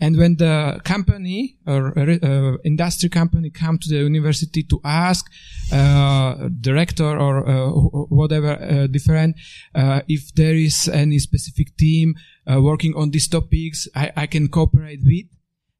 and 0.00 0.16
when 0.16 0.36
the 0.36 0.80
company 0.84 1.56
or 1.66 1.98
uh, 1.98 2.56
industry 2.64 3.08
company 3.08 3.50
come 3.50 3.78
to 3.78 3.88
the 3.88 3.96
university 3.96 4.62
to 4.62 4.80
ask 4.84 5.26
uh, 5.72 6.48
director 6.60 7.18
or 7.18 7.48
uh, 7.48 7.70
whatever 8.08 8.52
uh, 8.62 8.86
different 8.86 9.36
uh, 9.74 10.00
if 10.08 10.34
there 10.34 10.54
is 10.54 10.88
any 10.88 11.18
specific 11.18 11.76
team 11.76 12.14
uh, 12.50 12.60
working 12.60 12.94
on 12.96 13.10
these 13.10 13.28
topics 13.28 13.88
I, 13.94 14.12
I 14.16 14.26
can 14.26 14.48
cooperate 14.48 15.00
with. 15.04 15.26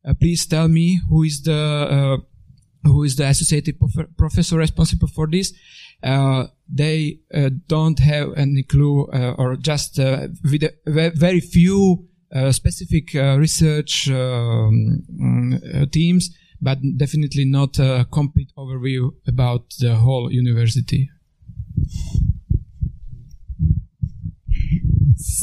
Uh, 0.07 0.15
please 0.15 0.47
tell 0.47 0.69
me 0.69 1.01
who 1.09 1.23
is 1.23 1.43
the 1.43 1.55
uh, 1.55 2.17
who 2.85 3.03
is 3.03 3.17
the 3.17 3.27
associated 3.27 3.79
prof- 3.79 4.09
professor 4.17 4.57
responsible 4.57 5.09
for 5.09 5.27
this. 5.27 5.53
Uh, 6.03 6.47
they 6.73 7.19
uh, 7.35 7.51
don't 7.67 7.99
have 7.99 8.33
any 8.37 8.63
clue 8.63 9.07
uh, 9.13 9.35
or 9.37 9.57
just 9.57 9.99
uh, 9.99 10.29
very 10.45 11.41
few 11.41 11.99
uh, 12.01 12.18
specific 12.53 13.15
uh, 13.15 13.37
research 13.39 14.11
um, 14.11 15.03
uh, 15.75 15.87
teams 15.91 16.31
but 16.61 16.79
definitely 16.97 17.45
not 17.45 17.79
a 17.79 18.07
complete 18.11 18.51
overview 18.57 19.11
about 19.27 19.63
the 19.81 19.95
whole 19.95 20.31
university 20.33 21.09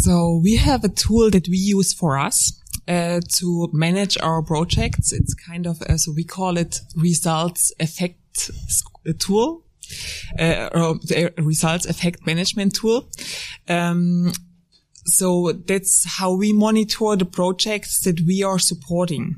So 0.05 0.39
we 0.43 0.55
have 0.57 0.83
a 0.83 0.89
tool 0.89 1.31
that 1.31 1.47
we 1.47 1.57
use 1.57 1.93
for 1.93 2.17
us. 2.17 2.61
Uh, 2.87 3.19
to 3.39 3.67
manage 3.73 4.15
our 4.21 4.43
projects, 4.43 5.11
it's 5.11 5.33
kind 5.33 5.65
of 5.65 5.81
uh, 5.81 5.97
so 5.97 6.11
we 6.15 6.23
call 6.23 6.55
it 6.55 6.81
results 6.95 7.73
effect 7.79 8.51
tool, 9.17 9.63
uh, 10.37 10.69
or 10.71 10.99
the 10.99 11.33
results 11.37 11.87
effect 11.87 12.23
management 12.27 12.75
tool. 12.75 13.09
Um, 13.67 14.33
so 15.05 15.51
that's 15.51 16.05
how 16.05 16.33
we 16.33 16.51
monitor 16.53 17.15
the 17.15 17.25
projects 17.25 18.01
that 18.01 18.21
we 18.21 18.43
are 18.43 18.59
supporting. 18.59 19.35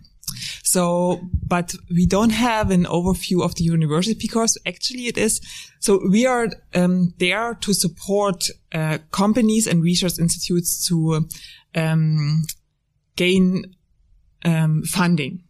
So, 0.63 1.22
but 1.45 1.74
we 1.89 2.05
don't 2.05 2.32
have 2.32 2.72
an 2.72 2.86
overview 2.86 3.43
of 3.43 3.55
the 3.55 3.63
university 3.63 4.18
because 4.20 4.57
actually 4.65 5.07
it 5.07 5.18
is. 5.18 5.41
So 5.80 6.01
we 6.09 6.26
are 6.26 6.49
um, 6.76 7.13
there 7.20 7.55
to 7.61 7.74
support 7.74 8.49
uh, 8.74 8.97
companies 9.11 9.68
and 9.68 9.82
research 9.82 10.20
institutes 10.20 10.86
to 10.88 11.28
um, 11.76 12.43
gain 13.15 13.76
um, 14.43 14.84
funding. 14.84 15.43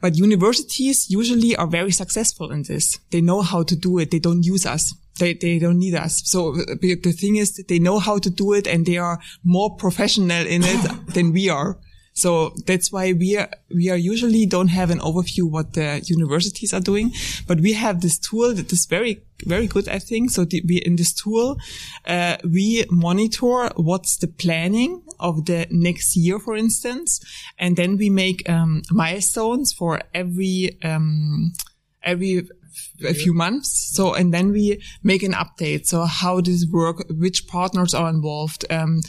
But 0.00 0.16
universities 0.16 1.10
usually 1.10 1.56
are 1.56 1.66
very 1.66 1.90
successful 1.90 2.50
in 2.52 2.62
this. 2.62 2.98
They 3.10 3.20
know 3.20 3.42
how 3.42 3.64
to 3.64 3.76
do 3.76 3.98
it. 3.98 4.10
They 4.10 4.20
don't 4.20 4.44
use 4.44 4.64
us. 4.64 4.94
They, 5.18 5.34
they 5.34 5.58
don't 5.58 5.78
need 5.78 5.94
us. 5.94 6.22
So 6.24 6.54
uh, 6.54 6.76
the 6.80 7.12
thing 7.12 7.36
is 7.36 7.54
that 7.54 7.68
they 7.68 7.78
know 7.78 7.98
how 7.98 8.18
to 8.18 8.30
do 8.30 8.52
it 8.52 8.66
and 8.66 8.86
they 8.86 8.98
are 8.98 9.18
more 9.44 9.76
professional 9.76 10.46
in 10.46 10.62
it 10.64 11.06
than 11.14 11.32
we 11.32 11.48
are. 11.48 11.78
So 12.18 12.52
that's 12.66 12.90
why 12.90 13.12
we 13.12 13.36
are, 13.36 13.48
we 13.72 13.90
are 13.90 13.96
usually 13.96 14.44
don't 14.44 14.68
have 14.68 14.90
an 14.90 14.98
overview 14.98 15.48
what 15.48 15.74
the 15.74 16.02
universities 16.04 16.74
are 16.74 16.80
doing, 16.80 17.12
but 17.46 17.60
we 17.60 17.74
have 17.74 18.00
this 18.00 18.18
tool 18.18 18.52
that 18.54 18.72
is 18.72 18.86
very, 18.86 19.22
very 19.46 19.68
good, 19.68 19.88
I 19.88 20.00
think. 20.00 20.30
So 20.30 20.44
the, 20.44 20.60
we, 20.66 20.78
in 20.78 20.96
this 20.96 21.14
tool, 21.14 21.58
uh, 22.06 22.38
we 22.42 22.84
monitor 22.90 23.70
what's 23.76 24.16
the 24.16 24.26
planning 24.26 25.02
of 25.20 25.44
the 25.44 25.68
next 25.70 26.16
year, 26.16 26.40
for 26.40 26.56
instance, 26.56 27.20
and 27.56 27.76
then 27.76 27.96
we 27.96 28.10
make, 28.10 28.48
um, 28.50 28.82
milestones 28.90 29.72
for 29.72 30.00
every, 30.12 30.76
um, 30.82 31.52
every 32.02 32.48
a 33.06 33.14
few 33.14 33.32
months. 33.32 33.90
So, 33.94 34.14
and 34.14 34.32
then 34.32 34.52
we 34.52 34.82
make 35.02 35.22
an 35.22 35.32
update. 35.32 35.86
So 35.86 36.04
how 36.04 36.38
it 36.38 36.68
work? 36.72 37.04
Which 37.10 37.46
partners 37.46 37.94
are 37.94 38.08
involved? 38.08 38.64
Um, 38.70 39.00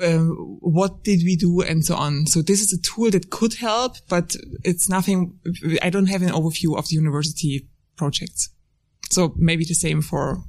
uh, 0.00 0.18
what 0.18 1.04
did 1.04 1.22
we 1.24 1.36
do? 1.36 1.60
And 1.62 1.84
so 1.84 1.96
on. 1.96 2.26
So 2.26 2.42
this 2.42 2.60
is 2.60 2.72
a 2.72 2.80
tool 2.82 3.10
that 3.10 3.30
could 3.30 3.54
help, 3.54 3.96
but 4.08 4.36
it's 4.64 4.88
nothing. 4.88 5.38
I 5.82 5.90
don't 5.90 6.06
have 6.06 6.22
an 6.22 6.30
overview 6.30 6.76
of 6.78 6.88
the 6.88 6.96
university 6.96 7.68
projects. 7.96 8.50
So 9.10 9.34
maybe 9.36 9.64
the 9.64 9.74
same 9.74 10.02
for, 10.02 10.44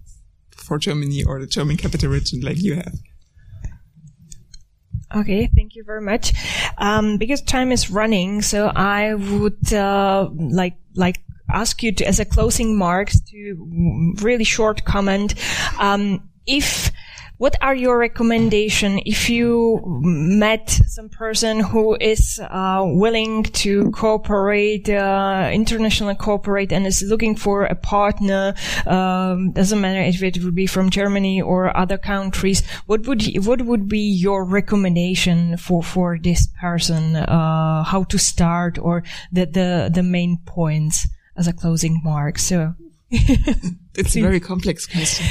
for 0.51 0.77
Germany 0.77 1.23
or 1.23 1.39
the 1.39 1.47
German 1.47 1.77
capital 1.77 2.09
region 2.09 2.41
like 2.41 2.61
you 2.61 2.75
have. 2.75 2.93
Okay, 5.15 5.49
thank 5.55 5.75
you 5.75 5.83
very 5.83 6.01
much. 6.01 6.33
Um, 6.77 7.17
because 7.17 7.41
time 7.41 7.71
is 7.71 7.89
running, 7.89 8.43
so 8.43 8.67
I 8.67 9.15
would 9.15 9.73
uh, 9.73 10.29
like 10.33 10.75
like 10.93 11.17
ask 11.53 11.83
you 11.83 11.91
to, 11.93 12.07
as 12.07 12.19
a 12.19 12.25
closing 12.25 12.77
marks 12.77 13.19
to 13.21 14.15
really 14.21 14.43
short 14.43 14.85
comment. 14.85 15.35
Um, 15.79 16.29
if 16.45 16.91
what 17.39 17.55
are 17.61 17.73
your 17.73 17.97
recommendation 17.97 18.99
if 19.05 19.29
you 19.29 19.81
met 19.85 20.69
some 20.69 21.07
person 21.07 21.61
who 21.61 21.95
is 21.95 22.37
uh, 22.37 22.83
willing 22.85 23.43
to 23.43 23.91
cooperate, 23.91 24.89
uh, 24.89 25.49
internationally 25.53 26.15
cooperate, 26.15 26.73
and 26.73 26.85
is 26.85 27.01
looking 27.01 27.37
for 27.37 27.63
a 27.63 27.75
partner? 27.75 28.55
Um, 28.85 29.53
doesn't 29.53 29.79
matter 29.79 30.01
if 30.01 30.21
it 30.21 30.43
would 30.43 30.53
be 30.53 30.67
from 30.67 30.89
Germany 30.89 31.41
or 31.41 31.75
other 31.77 31.97
countries. 31.97 32.61
What 32.87 33.07
would 33.07 33.23
what 33.45 33.61
would 33.61 33.87
be 33.87 34.01
your 34.01 34.43
recommendation 34.43 35.55
for 35.55 35.81
for 35.81 36.19
this 36.21 36.49
person? 36.59 37.15
Uh, 37.15 37.83
how 37.85 38.03
to 38.03 38.17
start 38.19 38.77
or 38.77 39.03
the 39.31 39.45
the 39.45 39.89
the 39.93 40.03
main 40.03 40.39
points? 40.45 41.07
As 41.39 41.47
a 41.47 41.53
closing 41.53 42.01
mark. 42.03 42.37
So 42.37 42.75
it's 43.09 44.15
a 44.15 44.21
very 44.21 44.41
complex 44.41 44.85
question. 44.85 45.25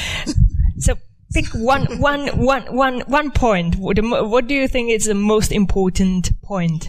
so 0.79 0.95
pick 1.33 1.47
one, 1.55 2.01
one, 2.01 2.29
one, 2.39 2.63
one, 2.75 3.01
one 3.03 3.31
point. 3.31 3.77
What, 3.77 3.99
what 4.03 4.47
do 4.49 4.55
you 4.55 4.67
think 4.67 4.91
is 4.91 5.05
the 5.05 5.15
most 5.15 5.53
important 5.53 6.31
point? 6.43 6.89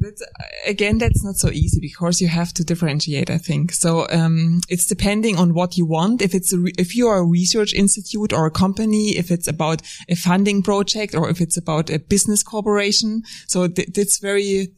That's, 0.00 0.22
again, 0.66 0.96
that's 0.96 1.22
not 1.22 1.36
so 1.36 1.50
easy 1.50 1.78
because 1.78 2.22
you 2.22 2.28
have 2.28 2.54
to 2.54 2.64
differentiate, 2.64 3.28
I 3.28 3.36
think. 3.36 3.72
So, 3.72 4.08
um, 4.08 4.62
it's 4.70 4.86
depending 4.86 5.36
on 5.36 5.52
what 5.52 5.76
you 5.76 5.84
want. 5.84 6.22
If 6.22 6.34
it's 6.34 6.54
a 6.54 6.58
re- 6.58 6.72
if 6.78 6.96
you 6.96 7.06
are 7.08 7.18
a 7.18 7.24
research 7.24 7.74
institute 7.74 8.32
or 8.32 8.46
a 8.46 8.50
company, 8.50 9.18
if 9.18 9.30
it's 9.30 9.46
about 9.46 9.82
a 10.08 10.14
funding 10.14 10.62
project 10.62 11.14
or 11.14 11.28
if 11.28 11.42
it's 11.42 11.58
about 11.58 11.90
a 11.90 11.98
business 11.98 12.42
corporation. 12.42 13.24
So 13.46 13.68
th- 13.68 13.88
that's 13.92 14.18
very, 14.20 14.68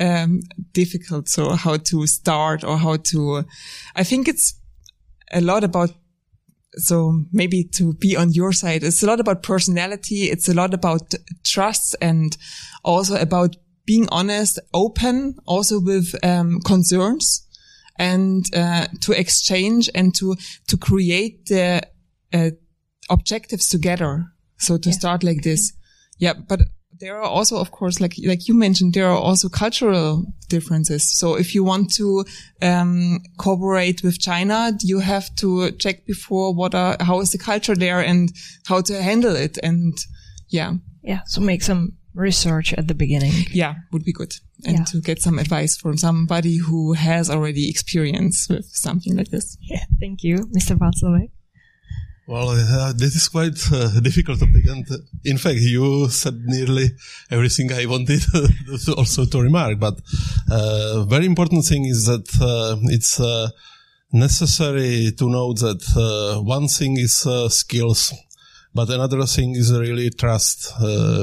um, 0.00 0.40
difficult. 0.72 1.28
So 1.28 1.50
how 1.50 1.76
to 1.76 2.06
start 2.06 2.64
or 2.64 2.78
how 2.78 2.96
to, 2.96 3.44
I 3.94 4.04
think 4.04 4.28
it's 4.28 4.54
a 5.32 5.40
lot 5.40 5.64
about, 5.64 5.90
so 6.74 7.24
maybe 7.32 7.64
to 7.74 7.94
be 7.94 8.16
on 8.16 8.32
your 8.32 8.52
side, 8.52 8.82
it's 8.82 9.02
a 9.02 9.06
lot 9.06 9.20
about 9.20 9.42
personality. 9.42 10.30
It's 10.30 10.48
a 10.48 10.54
lot 10.54 10.72
about 10.74 11.14
trust 11.44 11.96
and 12.00 12.36
also 12.82 13.16
about 13.16 13.56
being 13.84 14.08
honest, 14.10 14.58
open, 14.72 15.36
also 15.46 15.80
with, 15.80 16.14
um, 16.24 16.60
concerns 16.60 17.46
and, 17.98 18.46
uh, 18.54 18.86
to 19.00 19.12
exchange 19.12 19.90
and 19.94 20.14
to, 20.14 20.36
to 20.68 20.76
create 20.76 21.46
the, 21.46 21.82
uh, 22.32 22.50
objectives 23.10 23.68
together. 23.68 24.26
So 24.58 24.78
to 24.78 24.88
yeah. 24.88 24.94
start 24.94 25.24
like 25.24 25.42
this. 25.42 25.72
Yeah. 26.18 26.34
But 26.34 26.60
there 27.02 27.16
are 27.16 27.28
also, 27.28 27.58
of 27.58 27.72
course, 27.72 28.00
like 28.00 28.14
like 28.24 28.46
you 28.46 28.54
mentioned, 28.54 28.94
there 28.94 29.08
are 29.08 29.18
also 29.18 29.48
cultural 29.48 30.24
differences. 30.48 31.02
So 31.18 31.34
if 31.34 31.52
you 31.52 31.64
want 31.64 31.92
to 31.94 32.24
um, 32.62 33.18
cooperate 33.38 34.04
with 34.04 34.20
China, 34.20 34.70
you 34.80 35.00
have 35.00 35.34
to 35.36 35.72
check 35.72 36.06
before 36.06 36.54
what 36.54 36.74
are 36.76 36.96
how 37.00 37.20
is 37.20 37.32
the 37.32 37.38
culture 37.38 37.74
there 37.74 38.00
and 38.00 38.32
how 38.68 38.82
to 38.82 39.02
handle 39.02 39.34
it. 39.34 39.58
And 39.64 39.98
yeah, 40.48 40.74
yeah. 41.02 41.22
So 41.26 41.40
make 41.40 41.62
some 41.62 41.94
research 42.14 42.72
at 42.74 42.86
the 42.86 42.94
beginning. 42.94 43.32
Yeah, 43.50 43.74
would 43.90 44.04
be 44.04 44.12
good. 44.12 44.34
And 44.64 44.78
yeah. 44.78 44.84
to 44.84 45.00
get 45.00 45.20
some 45.20 45.40
advice 45.40 45.76
from 45.76 45.96
somebody 45.96 46.58
who 46.58 46.92
has 46.92 47.28
already 47.28 47.68
experience 47.68 48.48
with 48.48 48.66
something 48.66 49.16
like 49.16 49.30
this. 49.30 49.58
Yeah, 49.60 49.84
thank 49.98 50.22
you, 50.22 50.36
Mr. 50.56 50.78
Václavek. 50.78 51.30
Well, 52.24 52.50
uh, 52.50 52.92
this 52.92 53.16
is 53.16 53.28
quite 53.28 53.58
uh, 53.72 53.98
difficult 54.00 54.38
topic, 54.38 54.64
and 54.66 54.88
uh, 54.88 54.98
in 55.24 55.38
fact, 55.38 55.58
you 55.58 56.08
said 56.08 56.40
nearly 56.44 56.90
everything 57.30 57.72
I 57.72 57.86
wanted 57.86 58.22
also 58.96 59.24
to 59.24 59.40
remark. 59.40 59.80
But 59.80 60.00
uh, 60.48 61.02
very 61.04 61.26
important 61.26 61.64
thing 61.64 61.84
is 61.84 62.06
that 62.06 62.28
uh, 62.40 62.76
it's 62.90 63.18
uh, 63.18 63.50
necessary 64.12 65.10
to 65.18 65.28
know 65.28 65.52
that 65.52 66.42
one 66.44 66.68
thing 66.68 66.96
is 66.96 67.26
skills, 67.48 68.12
but 68.74 68.88
another 68.90 69.24
thing 69.26 69.54
is 69.54 69.72
really 69.72 70.10
trust 70.10 70.72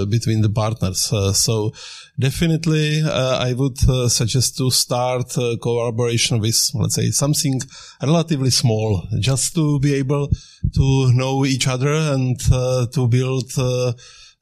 between 0.10 0.42
the 0.42 0.50
partners. 0.50 1.12
so 1.34 1.72
definitely 2.20 3.02
uh, 3.02 3.38
I 3.38 3.54
would 3.54 3.78
uh, 3.88 4.10
suggest 4.10 4.58
to 4.58 4.70
start 4.70 5.38
uh, 5.38 5.56
collaboration 5.62 6.40
with, 6.40 6.60
let's 6.74 6.96
say, 6.96 7.12
something 7.12 7.62
relatively 8.04 8.50
small, 8.50 9.08
just 9.20 9.56
to 9.56 9.80
be 9.80 9.94
able 9.96 10.30
to 10.76 11.14
know 11.14 11.46
each 11.46 11.68
other 11.68 11.94
and 11.94 12.38
uh, 12.52 12.88
to 12.94 13.08
build 13.08 13.52
uh, 13.58 13.94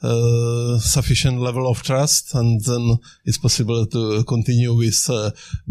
uh, 0.01 0.79
sufficient 0.79 1.39
level 1.39 1.67
of 1.67 1.83
trust, 1.83 2.33
and 2.33 2.61
then 2.65 2.97
it's 3.25 3.37
possible 3.37 3.85
to 3.85 4.23
continue 4.23 4.73
with 4.73 5.09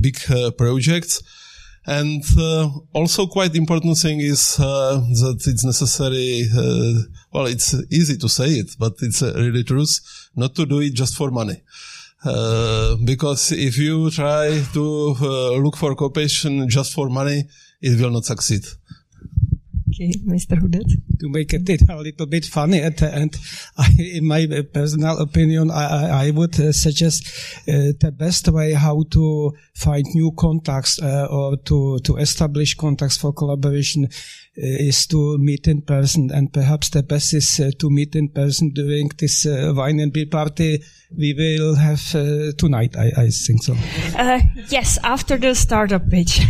big 0.01 0.19
projects. 0.57 1.23
And 1.87 2.25
uh, 2.37 2.69
also 2.93 3.27
quite 3.29 3.55
important 3.55 3.97
thing 3.99 4.21
is 4.21 4.59
uh, 4.59 5.01
that 5.23 5.43
it's 5.47 5.65
necessary, 5.65 6.49
uh, 6.53 7.03
well, 7.33 7.47
it's 7.47 7.75
easy 7.91 8.17
to 8.19 8.29
say 8.29 8.47
it, 8.47 8.75
but 8.79 8.95
it's 9.03 9.23
really 9.23 9.63
truth, 9.63 10.01
not 10.35 10.55
to 10.57 10.67
do 10.67 10.81
it 10.81 10.95
just 10.95 11.17
for 11.17 11.31
money. 11.31 11.63
Uh, 12.25 12.97
because 13.05 13.53
if 13.53 13.79
you 13.79 14.11
try 14.11 14.61
to 14.73 15.15
uh, 15.21 15.53
look 15.53 15.77
for 15.77 15.95
cooperation 15.95 16.69
just 16.69 16.93
for 16.93 17.09
money, 17.09 17.45
it 17.81 18.01
will 18.01 18.11
not 18.11 18.25
succeed. 18.25 18.65
Okay, 19.97 20.13
Mr. 20.27 20.61
Hudet. 20.61 20.91
To 21.21 21.29
make 21.31 21.55
it 21.55 21.89
a 21.89 21.97
little 21.97 22.27
bit 22.27 22.45
funny 22.45 22.83
at 22.83 22.99
the 22.99 23.15
end, 23.15 23.39
I, 23.79 23.89
in 23.99 24.27
my 24.27 24.47
personal 24.71 25.19
opinion, 25.19 25.71
I, 25.71 26.27
I 26.27 26.31
would 26.33 26.61
uh, 26.61 26.73
suggest 26.73 27.27
uh, 27.67 27.97
the 27.99 28.13
best 28.15 28.47
way 28.49 28.75
how 28.75 29.05
to 29.13 29.55
find 29.75 30.05
new 30.15 30.33
contacts 30.33 31.01
uh, 31.01 31.29
or 31.31 31.57
to, 31.57 31.99
to 32.01 32.17
establish 32.17 32.75
contacts 32.75 33.17
for 33.17 33.33
collaboration 33.33 34.11
uh, 34.59 34.89
is 34.89 35.07
to 35.07 35.37
meet 35.37 35.69
in 35.69 35.83
person. 35.83 36.31
And 36.33 36.51
perhaps 36.51 36.89
the 36.89 37.03
best 37.03 37.35
is 37.35 37.61
uh, 37.61 37.73
to 37.79 37.91
meet 37.91 38.17
in 38.17 38.31
person 38.31 38.71
during 38.71 39.11
this 39.19 39.45
uh, 39.45 39.75
wine 39.77 40.01
and 40.01 40.11
beer 40.11 40.25
party 40.25 40.83
we 41.15 41.35
will 41.35 41.77
have 41.77 42.03
tonight. 42.57 42.97
I, 42.97 43.13
I, 43.17 43.29
think 43.29 43.63
so. 43.63 43.75
yes, 44.69 44.99
after 45.05 45.37
the 45.37 45.55
startup 45.55 46.09
pitch. 46.11 46.39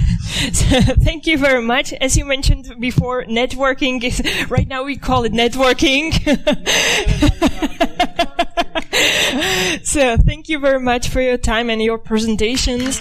thank 1.02 1.26
you 1.26 1.36
very 1.36 1.62
much. 1.62 1.92
As 1.94 2.16
you 2.16 2.24
mentioned 2.24 2.74
before, 2.80 3.24
networking 3.24 4.02
is 4.02 4.22
right 4.50 4.66
now 4.66 4.84
we 4.84 4.96
call 4.96 5.24
it 5.24 5.32
networking. 5.32 6.12
so 9.84 10.16
thank 10.16 10.48
you 10.48 10.59
very 10.59 10.80
much 10.80 11.09
for 11.09 11.20
your 11.20 11.38
time 11.38 11.70
and 11.70 11.82
your 11.82 11.98
presentations. 11.98 13.00